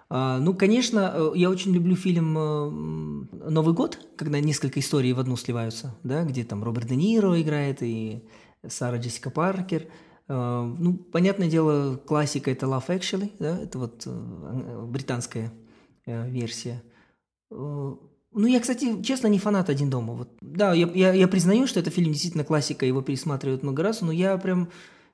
А, 0.10 0.40
ну, 0.40 0.54
конечно, 0.56 1.14
э, 1.16 1.32
я 1.36 1.50
очень 1.50 1.72
люблю 1.72 1.96
фильм 1.96 2.38
э, 2.38 3.50
«Новый 3.50 3.74
год», 3.76 4.00
когда 4.18 4.40
несколько 4.40 4.80
историй 4.80 5.14
в 5.14 5.20
одну 5.20 5.38
сливаются, 5.38 5.96
да, 6.04 6.24
где 6.24 6.44
там 6.44 6.64
Роберт 6.64 6.88
Де 6.88 6.96
Ниро 6.96 7.40
играет 7.40 7.82
и 7.82 8.24
Сара 8.68 8.98
Джессика 8.98 9.30
Паркер. 9.30 9.88
А, 10.28 10.64
ну, 10.64 10.94
понятное 10.94 11.48
дело, 11.48 11.98
классика– 11.98 12.50
это 12.52 12.66
Love 12.66 12.88
Actually, 12.88 13.32
да, 13.38 13.60
это 13.60 13.78
вот 13.78 14.04
э, 14.08 14.86
британская 14.88 15.52
версия. 16.06 16.84
Э, 17.52 17.96
ну, 18.38 18.48
я, 18.48 18.60
кстати, 18.60 19.02
честно, 19.02 19.28
не 19.28 19.40
фанат 19.40 19.70
«Один 19.70 19.90
дома». 19.90 20.14
Вот, 20.14 20.30
да, 20.42 20.74
я, 20.74 20.90
я, 20.94 21.14
я 21.14 21.28
признаю, 21.28 21.68
что 21.68 21.80
это 21.80 21.90
фильм 21.90 22.12
действительно 22.12 22.44
классика, 22.44 22.86
его 22.86 23.02
пересматривают 23.02 23.64
много 23.64 23.82
раз, 23.82 24.02
но 24.02 24.12
я 24.12 24.38
прям 24.38 24.70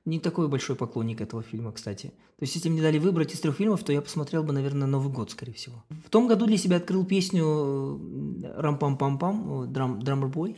не 0.06 0.20
такой 0.20 0.48
большой 0.48 0.76
поклонник 0.76 1.22
этого 1.22 1.44
фильма, 1.44 1.72
кстати. 1.72 2.08
То 2.08 2.44
есть, 2.44 2.56
если 2.56 2.70
мне 2.70 2.82
дали 2.82 2.98
выбрать 2.98 3.34
из 3.34 3.40
трех 3.40 3.58
фильмов, 3.58 3.84
то 3.84 3.94
я 3.94 4.02
посмотрел 4.02 4.44
бы, 4.44 4.54
наверное, 4.54 4.88
Новый 4.88 5.14
год, 5.14 5.30
скорее 5.30 5.54
всего. 5.54 5.84
В 6.04 6.10
том 6.10 6.28
году 6.28 6.48
для 6.48 6.58
себя 6.58 6.78
открыл 6.78 7.06
песню 7.06 7.46
э, 7.46 8.62
«Рам-пам-пам-пам», 8.62 9.68
«Драм, 9.68 10.00
«Драммер 10.02 10.28
Бой». 10.28 10.58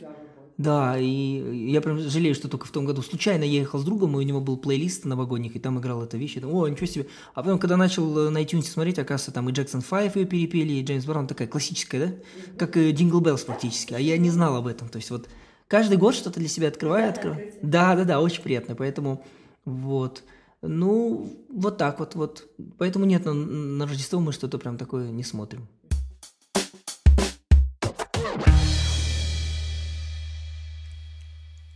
Да, 0.56 0.96
и 0.98 1.68
я 1.68 1.80
прям 1.80 1.98
жалею, 1.98 2.34
что 2.34 2.48
только 2.48 2.66
в 2.66 2.70
том 2.70 2.84
году 2.84 3.02
случайно 3.02 3.42
ехал 3.42 3.80
с 3.80 3.84
другом, 3.84 4.14
и 4.14 4.18
у 4.18 4.22
него 4.22 4.40
был 4.40 4.56
плейлист 4.56 5.04
новогодних, 5.04 5.56
и 5.56 5.58
там 5.58 5.80
играл 5.80 6.04
эта 6.04 6.16
вещь, 6.16 6.36
и 6.36 6.40
думаю, 6.40 6.58
о, 6.58 6.68
ничего 6.68 6.86
себе. 6.86 7.06
А 7.34 7.42
потом, 7.42 7.58
когда 7.58 7.76
начал 7.76 8.30
на 8.30 8.40
iTunes 8.40 8.62
смотреть, 8.62 9.00
оказывается, 9.00 9.32
там 9.32 9.48
и 9.48 9.52
Джексон 9.52 9.80
Файв 9.80 10.14
ее 10.14 10.26
перепели, 10.26 10.74
и 10.74 10.84
Джеймс 10.84 11.06
Браун 11.06 11.26
такая 11.26 11.48
классическая, 11.48 12.06
да? 12.06 12.14
Как 12.56 12.76
Jingle 12.76 13.18
Bells 13.18 13.42
практически, 13.42 13.94
а 13.94 13.98
я 13.98 14.16
не 14.16 14.30
знал 14.30 14.54
об 14.54 14.68
этом. 14.68 14.88
То 14.88 14.98
есть 14.98 15.10
вот 15.10 15.28
каждый 15.66 15.96
год 15.96 16.14
что-то 16.14 16.38
для 16.38 16.48
себя 16.48 16.68
открываю, 16.68 17.10
открываю. 17.10 17.50
Да, 17.62 17.96
да, 17.96 18.04
да, 18.04 18.20
очень 18.20 18.42
приятно, 18.42 18.76
поэтому 18.76 19.24
вот. 19.64 20.22
Ну, 20.62 21.36
вот 21.50 21.78
так 21.78 21.98
вот, 21.98 22.14
вот. 22.14 22.48
Поэтому 22.78 23.04
нет, 23.04 23.24
на, 23.24 23.34
на 23.34 23.86
Рождество 23.86 24.20
мы 24.20 24.32
что-то 24.32 24.58
прям 24.58 24.78
такое 24.78 25.10
не 25.10 25.24
смотрим. 25.24 25.66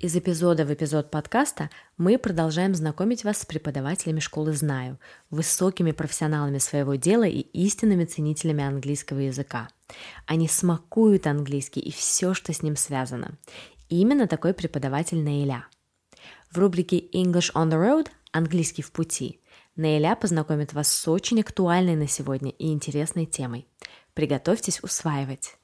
Из 0.00 0.14
эпизода 0.14 0.64
в 0.64 0.72
эпизод 0.72 1.10
подкаста 1.10 1.70
мы 1.96 2.18
продолжаем 2.18 2.72
знакомить 2.72 3.24
вас 3.24 3.40
с 3.40 3.44
преподавателями 3.44 4.20
школы 4.20 4.52
«Знаю», 4.52 5.00
высокими 5.28 5.90
профессионалами 5.90 6.58
своего 6.58 6.94
дела 6.94 7.24
и 7.24 7.40
истинными 7.40 8.04
ценителями 8.04 8.62
английского 8.62 9.18
языка. 9.18 9.68
Они 10.24 10.46
смакуют 10.46 11.26
английский 11.26 11.80
и 11.80 11.90
все, 11.90 12.32
что 12.32 12.52
с 12.52 12.62
ним 12.62 12.76
связано. 12.76 13.38
Именно 13.88 14.28
такой 14.28 14.54
преподаватель 14.54 15.18
Наиля. 15.18 15.66
В 16.52 16.58
рубрике 16.58 17.00
English 17.00 17.52
on 17.54 17.68
the 17.68 17.84
Road 17.84 18.06
«Английский 18.30 18.82
в 18.82 18.92
пути» 18.92 19.40
Наиля 19.74 20.14
познакомит 20.14 20.74
вас 20.74 20.92
с 20.92 21.08
очень 21.08 21.40
актуальной 21.40 21.96
на 21.96 22.06
сегодня 22.06 22.50
и 22.52 22.72
интересной 22.72 23.26
темой. 23.26 23.66
Приготовьтесь 24.14 24.80
усваивать. 24.80 25.56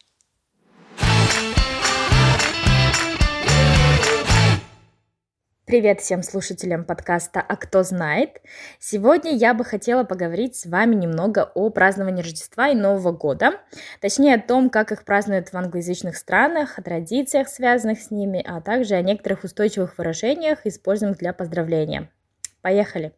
Привет 5.66 6.02
всем 6.02 6.23
слушателям 6.23 6.85
подкаста 6.85 7.40
«А 7.40 7.56
кто 7.56 7.83
знает?». 7.83 8.42
Сегодня 8.78 9.35
я 9.35 9.54
бы 9.54 9.64
хотела 9.64 10.04
поговорить 10.04 10.56
с 10.56 10.66
вами 10.66 10.94
немного 10.94 11.50
о 11.54 11.71
праздновании 11.71 12.21
Рождества 12.21 12.68
и 12.68 12.75
Нового 12.75 13.12
года, 13.12 13.52
точнее 14.02 14.35
о 14.35 14.42
том, 14.42 14.68
как 14.68 14.92
их 14.92 15.06
празднуют 15.06 15.49
в 15.49 15.54
англоязычных 15.54 16.18
странах, 16.18 16.78
о 16.78 16.83
традициях, 16.83 17.49
связанных 17.49 18.02
с 18.02 18.11
ними, 18.11 18.44
а 18.47 18.61
также 18.61 18.94
о 18.94 19.00
некоторых 19.00 19.44
устойчивых 19.44 19.97
выражениях, 19.97 20.66
используемых 20.66 21.16
для 21.16 21.33
поздравления. 21.33 22.11
Поехали! 22.61 23.14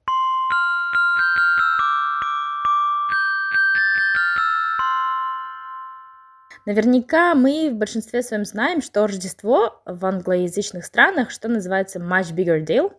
Наверняка 6.66 7.36
мы 7.36 7.70
в 7.70 7.76
большинстве 7.76 8.22
своем 8.22 8.44
знаем, 8.44 8.82
что 8.82 9.06
Рождество 9.06 9.80
в 9.86 10.04
англоязычных 10.04 10.84
странах, 10.84 11.30
что 11.30 11.46
называется 11.46 12.00
much 12.00 12.34
bigger 12.34 12.64
deal, 12.64 12.92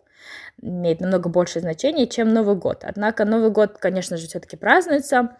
имеет 0.62 1.00
намного 1.00 1.28
большее 1.28 1.60
значение, 1.60 2.06
чем 2.06 2.32
Новый 2.32 2.56
год. 2.56 2.82
Однако 2.82 3.26
Новый 3.26 3.50
год, 3.50 3.76
конечно 3.78 4.16
же, 4.16 4.26
все-таки 4.26 4.56
празднуется. 4.56 5.36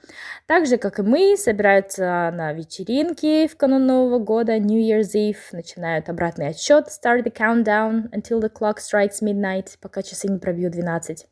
Так 0.46 0.66
же, 0.66 0.76
как 0.76 0.98
и 0.98 1.02
мы, 1.02 1.36
собираются 1.38 2.30
на 2.34 2.52
вечеринки 2.52 3.46
в 3.48 3.56
канун 3.56 3.86
Нового 3.86 4.18
года, 4.18 4.58
New 4.58 4.78
Year's 4.78 5.14
Eve, 5.14 5.38
начинают 5.52 6.10
обратный 6.10 6.48
отсчет, 6.48 6.88
start 6.88 7.24
the 7.24 7.32
countdown 7.32 8.10
until 8.10 8.40
the 8.40 8.52
clock 8.52 8.76
strikes 8.76 9.22
midnight, 9.22 9.78
пока 9.80 10.02
часы 10.02 10.28
не 10.28 10.38
пробьют 10.38 10.72
12. 10.72 11.26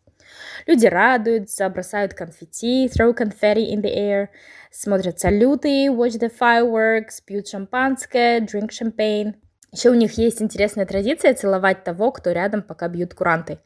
Люди 0.66 0.86
радуются, 0.86 1.68
бросают 1.68 2.14
конфетти, 2.14 2.86
throw 2.86 3.16
confetti 3.16 3.72
in 3.72 3.82
the 3.82 3.94
air, 3.94 4.28
смотрят 4.70 5.20
салюты, 5.20 5.86
watch 5.86 6.18
the 6.18 6.32
fireworks, 6.32 7.22
пьют 7.24 7.48
шампанское, 7.48 8.40
drink 8.40 8.70
champagne. 8.70 9.34
Еще 9.72 9.90
у 9.90 9.94
них 9.94 10.12
есть 10.16 10.40
интересная 10.40 10.86
традиция 10.86 11.34
целовать 11.34 11.84
того, 11.84 12.10
кто 12.10 12.32
рядом, 12.32 12.62
пока 12.62 12.88
бьют 12.88 13.14
куранты. 13.14 13.58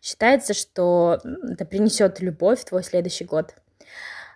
Считается, 0.00 0.54
что 0.54 1.18
это 1.48 1.64
принесет 1.64 2.20
любовь 2.20 2.60
в 2.60 2.64
твой 2.64 2.82
следующий 2.82 3.24
год. 3.24 3.54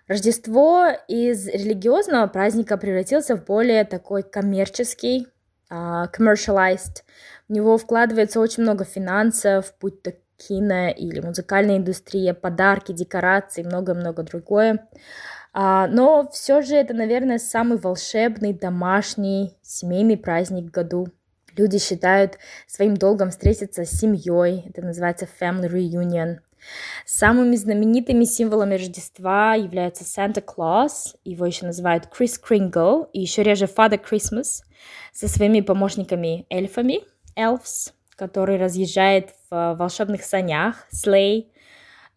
Рождество 0.07 0.89
из 1.07 1.47
религиозного 1.47 2.27
праздника 2.27 2.77
превратился 2.77 3.37
в 3.37 3.45
более 3.45 3.85
такой 3.85 4.21
коммерческий, 4.21 5.27
uh, 5.71 6.07
commercialized. 6.13 7.03
В 7.47 7.53
него 7.53 7.77
вкладывается 7.77 8.39
очень 8.39 8.63
много 8.63 8.83
финансов, 8.83 9.73
будь 9.79 10.01
то 10.03 10.13
кино 10.47 10.89
или 10.89 11.19
музыкальная 11.19 11.77
индустрия, 11.77 12.33
подарки, 12.33 12.91
декорации, 12.91 13.63
много-много 13.63 14.23
другое. 14.23 14.87
А, 15.53 15.87
но 15.87 16.27
все 16.31 16.61
же 16.61 16.75
это, 16.75 16.93
наверное, 16.93 17.37
самый 17.37 17.77
волшебный 17.77 18.53
домашний 18.53 19.55
семейный 19.61 20.17
праздник 20.17 20.65
в 20.65 20.71
году. 20.71 21.07
Люди 21.55 21.77
считают 21.77 22.39
своим 22.65 22.97
долгом 22.97 23.29
встретиться 23.29 23.85
с 23.85 23.91
семьей. 23.91 24.65
Это 24.67 24.81
называется 24.81 25.27
family 25.39 25.69
reunion. 25.69 26.39
Самыми 27.05 27.55
знаменитыми 27.55 28.23
символами 28.23 28.75
Рождества 28.75 29.53
являются 29.53 30.03
Santa 30.03 30.43
Claus, 30.43 31.15
его 31.23 31.45
еще 31.45 31.65
называют 31.65 32.05
Chris 32.05 32.39
Kringle, 32.41 33.07
и 33.11 33.19
еще 33.19 33.43
реже 33.43 33.65
Father 33.65 33.99
Christmas, 34.01 34.63
со 35.11 35.27
своими 35.27 35.61
помощниками 35.61 36.45
эльфами, 36.49 37.03
elves, 37.37 37.91
который 38.15 38.57
разъезжает 38.57 39.31
волшебных 39.77 40.23
санях, 40.23 40.87
sleigh, 40.91 41.47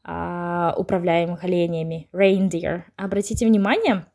а, 0.05 0.75
управляемых 0.76 1.45
оленями, 1.45 2.09
reindeer. 2.12 2.83
Обратите 2.97 3.47
внимание, 3.47 4.07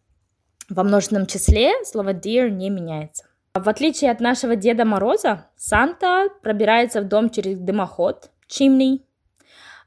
во 0.70 0.84
множественном 0.84 1.26
числе 1.26 1.74
слово 1.84 2.14
deer 2.14 2.50
не 2.50 2.70
меняется. 2.70 3.26
В 3.54 3.68
отличие 3.68 4.12
от 4.12 4.22
нашего 4.22 4.56
Деда 4.56 4.86
Мороза, 4.86 5.48
Санта 5.58 6.30
пробирается 6.42 7.02
в 7.02 7.08
дом 7.10 7.30
через 7.30 7.60
дымоход, 7.60 8.32
chimney, 8.48 9.02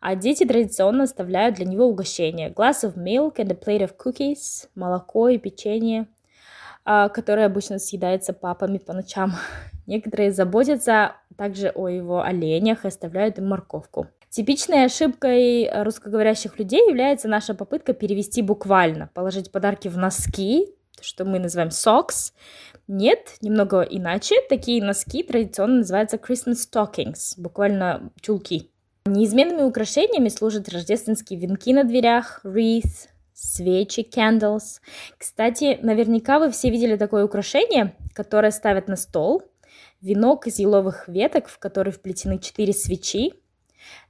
а 0.01 0.15
дети 0.17 0.45
традиционно 0.45 1.05
оставляют 1.05 1.57
для 1.57 1.65
него 1.65 1.87
угощение. 1.87 2.51
Glass 2.51 2.85
of 2.85 2.97
milk 2.97 3.37
and 3.37 3.51
a 3.51 3.55
plate 3.55 3.89
of 3.89 3.93
cookies, 3.97 4.69
молоко 4.75 5.31
и 5.31 5.39
печенье, 5.39 6.07
а, 6.85 7.09
которое 7.09 7.47
обычно 7.47 7.79
съедается 7.79 8.35
папами 8.35 8.77
по 8.77 8.93
ночам. 8.93 9.33
Некоторые 9.87 10.33
заботятся 10.33 11.17
также 11.37 11.69
о 11.69 11.89
его 11.89 12.23
оленях 12.23 12.85
и 12.85 12.89
оставляют 12.89 13.39
им 13.39 13.49
морковку. 13.49 14.09
Типичной 14.31 14.85
ошибкой 14.85 15.71
русскоговорящих 15.85 16.59
людей 16.59 16.89
является 16.89 17.29
наша 17.29 17.55
попытка 17.55 17.93
перевести 17.93 18.43
буквально, 18.43 19.09
положить 19.15 19.53
подарки 19.53 19.89
в 19.89 19.97
носки, 19.97 20.75
что 21.01 21.25
мы 21.25 21.39
называем 21.39 21.71
socks. 21.71 22.33
Нет, 22.89 23.37
немного 23.41 23.83
иначе. 23.83 24.37
Такие 24.49 24.83
носки 24.83 25.23
традиционно 25.23 25.79
называются 25.79 26.17
Christmas 26.17 26.57
stockings, 26.69 27.35
буквально 27.37 28.11
чулки. 28.21 28.71
Неизменными 29.07 29.63
украшениями 29.63 30.29
служат 30.29 30.69
рождественские 30.69 31.39
венки 31.39 31.73
на 31.73 31.85
дверях, 31.85 32.41
wreath, 32.43 33.09
свечи, 33.35 34.01
candles. 34.01 34.81
Кстати, 35.19 35.79
наверняка 35.83 36.39
вы 36.39 36.51
все 36.51 36.71
видели 36.71 36.97
такое 36.97 37.25
украшение, 37.25 37.95
которое 38.15 38.51
ставят 38.51 38.89
на 38.89 38.97
стол. 38.97 39.43
Венок 40.05 40.47
из 40.47 40.59
еловых 40.59 41.09
веток, 41.09 41.49
в 41.49 41.59
который 41.59 41.91
вплетены 41.91 42.39
четыре 42.39 42.75
свечи, 42.75 43.33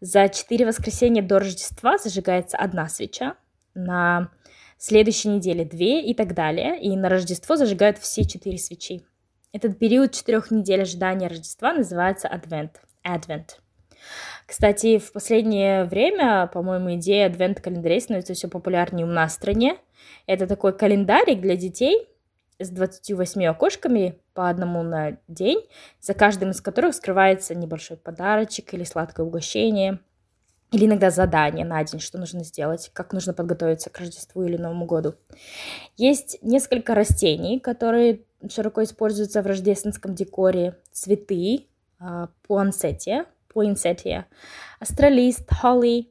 за 0.01 0.29
четыре 0.29 0.67
воскресенья 0.67 1.23
до 1.23 1.39
Рождества 1.39 1.99
зажигается 1.99 2.57
одна 2.57 2.89
свеча, 2.89 3.37
на 3.75 4.31
следующей 4.77 5.29
неделе 5.29 5.65
две 5.65 6.03
и 6.03 6.13
так 6.13 6.35
далее. 6.35 6.81
И 6.81 6.97
на 6.97 7.09
Рождество 7.09 7.55
зажигают 7.55 7.99
все 7.99 8.25
четыре 8.25 8.59
свечи. 8.59 9.07
Этот 9.53 9.79
период 9.79 10.11
четырех 10.11 10.51
недель 10.51 10.83
ожидания 10.83 11.29
Рождества 11.29 11.73
называется 11.73 12.29
Advent. 12.29 12.73
Advent. 13.07 13.51
Кстати, 14.47 14.99
в 14.99 15.13
последнее 15.13 15.85
время, 15.85 16.49
по-моему, 16.53 16.97
идея 16.97 17.27
адвент-календарей 17.27 18.01
становится 18.01 18.35
все 18.35 18.49
популярнее 18.49 19.07
у 19.07 19.11
нас 19.11 19.31
в 19.31 19.35
стране. 19.37 19.79
Это 20.27 20.49
такой 20.49 20.77
календарик 20.77 21.41
для 21.41 21.55
детей, 21.55 22.09
с 22.59 22.71
28 22.71 23.45
окошками 23.47 24.19
по 24.33 24.49
одному 24.49 24.83
на 24.83 25.19
день, 25.29 25.61
за 26.01 26.15
каждым 26.15 26.51
из 26.51 26.61
которых 26.61 26.95
скрывается 26.95 27.55
небольшой 27.55 27.97
подарочек 27.97 28.75
или 28.75 28.85
сладкое 28.85 29.27
угощение, 29.27 29.99
или 30.71 30.87
иногда 30.87 31.11
задание 31.11 31.65
на 31.65 31.83
день, 31.85 32.01
что 32.01 32.19
нужно 32.19 32.43
сделать, 32.43 32.91
как 32.93 33.13
нужно 33.13 33.33
подготовиться 33.33 33.91
к 33.91 33.99
Рождеству 33.99 34.43
или 34.45 34.57
Новому 34.57 34.87
году. 34.87 35.15
Есть 35.97 36.39
несколько 36.43 36.95
растений, 36.95 37.61
которые 37.61 38.23
широко 38.51 38.83
используются 38.83 39.43
в 39.43 39.47
рождественском 39.47 40.15
декоре. 40.15 40.77
Цветы, 40.91 41.67
пуансетия, 42.47 43.27
пуинсетия, 43.49 44.27
астролист, 44.81 45.49
холли, 45.49 46.11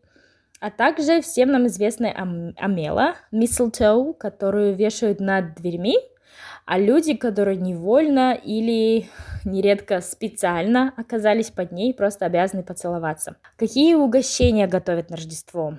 а 0.61 0.71
также 0.71 1.21
всем 1.21 1.51
нам 1.51 1.67
известная 1.67 2.13
амела, 2.13 3.15
mistletoe, 3.33 4.13
которую 4.13 4.75
вешают 4.75 5.19
над 5.19 5.55
дверьми 5.55 5.97
а 6.65 6.79
люди, 6.79 7.15
которые 7.15 7.57
невольно 7.57 8.33
или 8.33 9.07
нередко 9.45 10.01
специально 10.01 10.93
оказались 10.97 11.51
под 11.51 11.71
ней, 11.71 11.93
просто 11.93 12.25
обязаны 12.25 12.63
поцеловаться. 12.63 13.35
Какие 13.57 13.95
угощения 13.95 14.67
готовят 14.67 15.09
на 15.09 15.17
Рождество? 15.17 15.77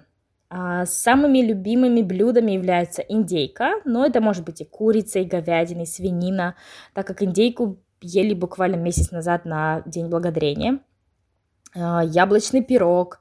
А, 0.50 0.87
самыми 0.87 1.38
любимыми 1.38 2.03
блюдами 2.03 2.53
являются 2.53 3.03
индейка, 3.03 3.81
но 3.85 4.05
это 4.07 4.21
может 4.21 4.45
быть 4.45 4.61
и 4.61 4.64
курица, 4.64 5.19
и 5.19 5.25
говядина, 5.25 5.83
и 5.83 5.87
свинина, 5.87 6.55
так 6.93 7.07
как 7.07 7.23
индейку 7.23 7.79
ели 8.00 8.35
буквально 8.35 8.76
месяц 8.76 9.11
назад 9.11 9.47
на 9.47 9.83
День 9.87 10.09
Благодарения. 10.09 10.81
А, 11.75 12.05
яблочный 12.05 12.62
пирог, 12.62 13.21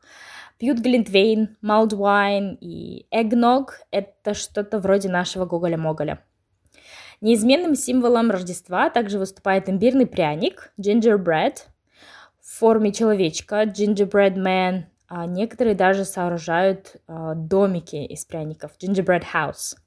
пьют 0.60 0.80
глинтвейн, 0.80 1.58
малдвайн 1.62 2.58
и 2.62 3.08
эгног– 3.10 3.80
это 3.92 4.34
что-то 4.34 4.80
вроде 4.80 5.10
нашего 5.10 5.46
гоголя-моголя. 5.46 6.24
Неизменным 7.24 7.74
символом 7.76 8.32
Рождества 8.32 8.90
также 8.90 9.18
выступает 9.18 9.70
имбирный 9.70 10.06
пряник, 10.06 10.74
gingerbread, 10.78 11.54
в 12.42 12.60
форме 12.60 12.92
человечка, 12.92 13.64
gingerbread 13.64 14.36
man, 14.36 14.84
а 15.08 15.26
некоторые 15.26 15.74
даже 15.74 16.04
сооружают 16.04 16.98
а, 17.08 17.34
домики 17.34 17.96
из 17.96 18.26
пряников, 18.26 18.72
gingerbread 18.78 19.24
house. 19.34 19.78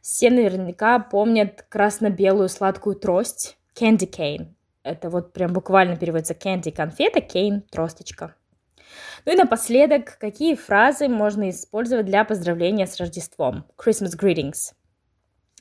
Все 0.00 0.30
наверняка 0.30 0.98
помнят 0.98 1.64
красно-белую 1.68 2.48
сладкую 2.48 2.96
трость, 2.96 3.56
candy 3.80 4.10
cane. 4.10 4.48
Это 4.82 5.10
вот 5.10 5.32
прям 5.32 5.52
буквально 5.52 5.94
переводится 5.96 6.34
candy– 6.34 6.72
конфета, 6.76 7.20
cane– 7.20 7.60
тросточка. 7.70 8.34
Ну 9.24 9.32
и 9.32 9.36
напоследок, 9.36 10.18
какие 10.18 10.56
фразы 10.56 11.06
можно 11.06 11.50
использовать 11.50 12.06
для 12.06 12.24
поздравления 12.24 12.88
с 12.88 12.98
Рождеством? 12.98 13.64
Christmas 13.76 14.18
greetings. 14.20 14.72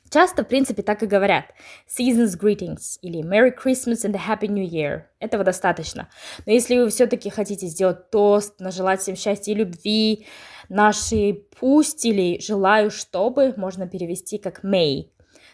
Часто, 0.10 0.44
в 0.44 0.48
принципе, 0.48 0.84
так 0.84 1.04
и 1.04 1.06
говорят. 1.06 1.46
Season's 1.88 2.38
greetings 2.40 2.98
или 3.02 3.22
Merry 3.22 3.52
Christmas 3.52 4.06
and 4.06 4.16
a 4.16 4.20
Happy 4.20 4.48
New 4.48 4.66
Year. 4.66 5.04
Этого 5.20 5.44
достаточно. 5.44 6.10
Но 6.46 6.54
если 6.54 6.78
вы 6.78 6.90
все-таки 6.90 7.30
хотите 7.30 7.68
сделать 7.68 8.10
тост, 8.10 8.60
нажелать 8.60 9.02
всем 9.02 9.16
счастья 9.16 9.52
и 9.52 9.56
любви, 9.56 10.26
наши 10.70 11.34
пусть 11.60 12.06
или 12.06 12.40
желаю, 12.40 12.90
чтобы 12.92 13.54
можно 13.58 13.88
перевести 13.88 14.38
как 14.38 14.64
may. 14.64 15.10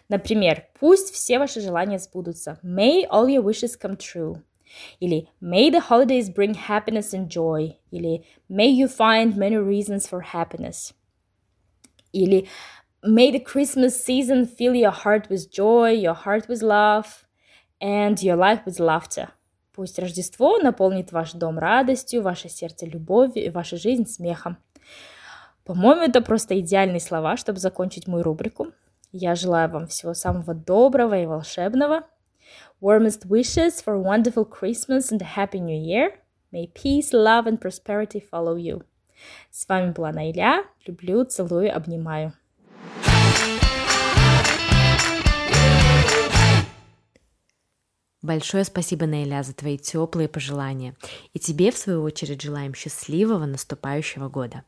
Например, 0.10 0.67
пусть 0.79 1.13
все 1.13 1.39
ваши 1.39 1.60
желания 1.62 1.98
сбудутся. 1.98 2.60
May 2.63 3.07
all 3.10 3.27
your 3.27 3.43
wishes 3.43 3.75
come 3.79 3.98
true. 3.98 4.36
Или 5.00 5.29
May 5.41 5.72
the 5.72 5.81
holidays 5.89 6.33
bring 6.33 6.55
happiness 6.55 7.13
and 7.13 7.27
joy. 7.27 7.75
Или 7.91 8.25
May 8.50 8.69
you 8.69 8.88
find 8.88 9.36
many 9.36 9.57
reasons 9.57 10.07
for 10.07 10.22
happiness. 10.33 10.93
Или 12.12 12.48
May 13.05 13.31
the 13.31 13.39
Christmas 13.41 14.01
season 14.01 14.45
fill 14.45 14.74
your 14.74 14.91
heart 14.91 15.29
with 15.29 15.51
joy, 15.51 15.91
your 15.91 16.13
heart 16.13 16.48
with 16.48 16.62
love, 16.62 17.25
and 17.81 18.17
your 18.24 18.38
life 18.38 18.62
with 18.65 18.79
laughter. 18.79 19.27
Пусть 19.74 20.00
Рождество 20.00 20.57
наполнит 20.60 21.12
ваш 21.12 21.33
дом 21.33 21.60
радостью, 21.60 22.22
ваше 22.22 22.48
сердце 22.48 22.86
любовью 22.86 23.43
и 23.43 23.50
ваша 23.50 23.75
жизнь 23.75 24.05
смехом. 24.05 24.57
По-моему, 25.65 26.03
это 26.03 26.22
просто 26.22 26.57
идеальные 26.62 27.01
слова, 27.01 27.36
чтобы 27.36 27.60
закончить 27.60 28.07
мою 28.07 28.24
рубрику. 28.24 28.72
Я 29.12 29.36
желаю 29.36 29.69
вам 29.69 29.88
всего 29.88 30.13
самого 30.13 30.53
доброго 30.53 31.19
и 31.19 31.25
волшебного. 31.25 32.03
Warmest 32.79 33.27
wishes 33.27 33.83
for 33.83 33.95
a 33.95 34.01
wonderful 34.01 34.45
Christmas 34.45 35.12
and 35.12 35.22
a 35.22 35.36
happy 35.36 35.60
new 35.60 35.77
year. 35.77 36.13
May 36.53 36.72
peace, 36.74 37.12
love 37.12 37.48
and 37.48 37.60
prosperity 37.60 38.24
follow 38.31 38.55
you. 38.55 38.83
С 39.51 39.67
вами 39.67 39.91
была 39.91 40.13
Найля. 40.13 40.63
Люблю, 40.86 41.25
целую, 41.25 41.75
обнимаю. 41.75 42.31
Большое 48.24 48.63
спасибо, 48.63 49.06
Нейля, 49.06 49.44
за 49.44 49.53
твои 49.53 49.77
теплые 49.77 50.30
пожелания. 50.30 50.96
И 51.34 51.39
тебе, 51.39 51.72
в 51.72 51.77
свою 51.77 52.01
очередь, 52.03 52.42
желаем 52.42 52.74
счастливого 52.74 53.46
наступающего 53.46 54.30
года. 54.30 54.63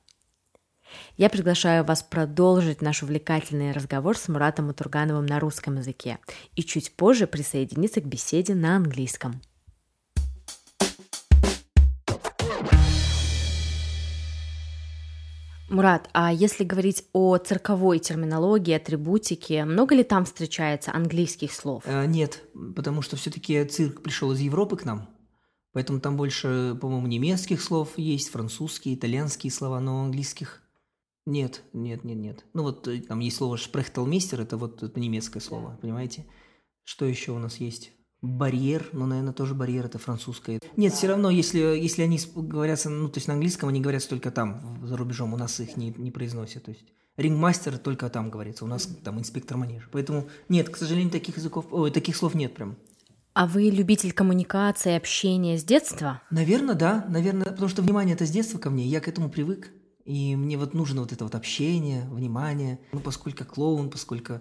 Я 1.16 1.30
приглашаю 1.30 1.86
вас 1.86 2.04
продолжить 2.04 2.82
наш 2.82 3.02
увлекательный 3.02 3.72
разговор 3.72 4.18
с 4.18 4.28
Муратом 4.28 4.70
Атургановым 4.70 5.26
на 5.26 5.40
русском 5.40 5.78
языке 5.78 6.20
и 6.56 6.64
чуть 6.64 6.92
позже 6.92 7.28
присоединиться 7.28 8.02
к 8.02 8.06
беседе 8.06 8.56
на 8.56 8.76
английском. 8.76 9.42
Мурат, 15.76 16.10
а 16.14 16.32
если 16.32 16.64
говорить 16.64 17.04
о 17.12 17.38
цирковой 17.38 18.00
терминологии, 18.00 18.74
атрибутике, 18.74 19.66
много 19.66 19.94
ли 19.94 20.04
там 20.04 20.24
встречается 20.24 20.94
английских 20.94 21.52
слов? 21.52 21.84
А, 21.86 22.06
нет, 22.06 22.42
потому 22.76 23.02
что 23.02 23.18
все-таки 23.18 23.62
цирк 23.66 24.02
пришел 24.02 24.32
из 24.32 24.40
Европы 24.40 24.78
к 24.78 24.86
нам, 24.86 25.10
поэтому 25.74 26.00
там 26.00 26.16
больше, 26.16 26.78
по-моему, 26.80 27.08
немецких 27.08 27.62
слов 27.62 27.98
есть, 27.98 28.30
французские, 28.30 28.96
итальянские 28.96 29.52
слова, 29.52 29.82
но 29.82 30.06
английских 30.06 30.62
нет, 31.26 31.62
нет, 31.74 32.06
нет, 32.06 32.18
нет. 32.18 32.46
Ну 32.54 32.64
вот 32.64 32.88
э, 32.88 33.02
там 33.02 33.20
есть 33.20 33.36
слово 33.36 33.58
«шпрехталмейстер», 33.58 34.40
это 34.40 34.56
вот 34.56 34.82
это 34.82 34.98
немецкое 34.98 35.42
слово, 35.42 35.78
понимаете? 35.82 36.26
Что 36.86 37.06
еще 37.06 37.34
у 37.34 37.40
нас 37.40 37.58
есть? 37.58 37.92
Барьер, 38.22 38.90
ну, 38.94 39.06
наверное, 39.06 39.34
тоже 39.34 39.54
барьер, 39.54 39.86
это 39.86 40.00
французское. 40.00 40.60
Нет, 40.78 40.94
все 40.94 41.08
равно, 41.08 41.30
если, 41.30 41.60
если 41.60 42.02
они 42.02 42.20
говорят, 42.36 42.82
ну, 42.86 43.10
то 43.10 43.18
есть 43.18 43.28
на 43.28 43.34
английском 43.36 43.70
они 43.70 43.82
говорят 43.82 44.08
только 44.08 44.32
там, 44.32 44.80
за 44.84 44.98
рубежом, 44.98 45.34
у 45.34 45.38
нас 45.38 45.60
их 45.60 45.78
не, 45.78 45.94
не 45.98 46.12
произносят, 46.12 46.64
то 46.64 46.72
есть 46.72 46.84
рингмастер 47.18 47.78
только 47.78 48.10
там 48.10 48.30
говорится, 48.30 48.66
у 48.66 48.68
нас 48.68 48.88
там 49.04 49.20
инспектор 49.20 49.58
манежа. 49.58 49.88
Поэтому 49.92 50.28
нет, 50.50 50.70
к 50.70 50.78
сожалению, 50.78 51.12
таких 51.12 51.38
языков, 51.38 51.66
ой, 51.72 51.92
таких 51.92 52.16
слов 52.16 52.36
нет 52.36 52.54
прям. 52.56 52.78
А 53.34 53.48
вы 53.48 53.64
любитель 53.64 54.14
коммуникации, 54.14 54.96
общения 54.96 55.58
с 55.58 55.64
детства? 55.64 56.22
Наверное, 56.32 56.76
да, 56.76 57.06
наверное, 57.10 57.48
потому 57.48 57.68
что 57.68 57.82
внимание 57.82 58.16
это 58.16 58.26
с 58.26 58.32
детства 58.32 58.58
ко 58.58 58.70
мне, 58.70 58.86
я 58.86 59.02
к 59.02 59.10
этому 59.10 59.30
привык, 59.30 59.72
и 60.06 60.36
мне 60.36 60.58
вот 60.58 60.74
нужно 60.74 61.02
вот 61.02 61.12
это 61.12 61.26
вот 61.26 61.36
общение, 61.36 62.08
внимание, 62.10 62.80
ну, 62.94 63.02
поскольку 63.02 63.44
клоун, 63.44 63.90
поскольку 63.90 64.40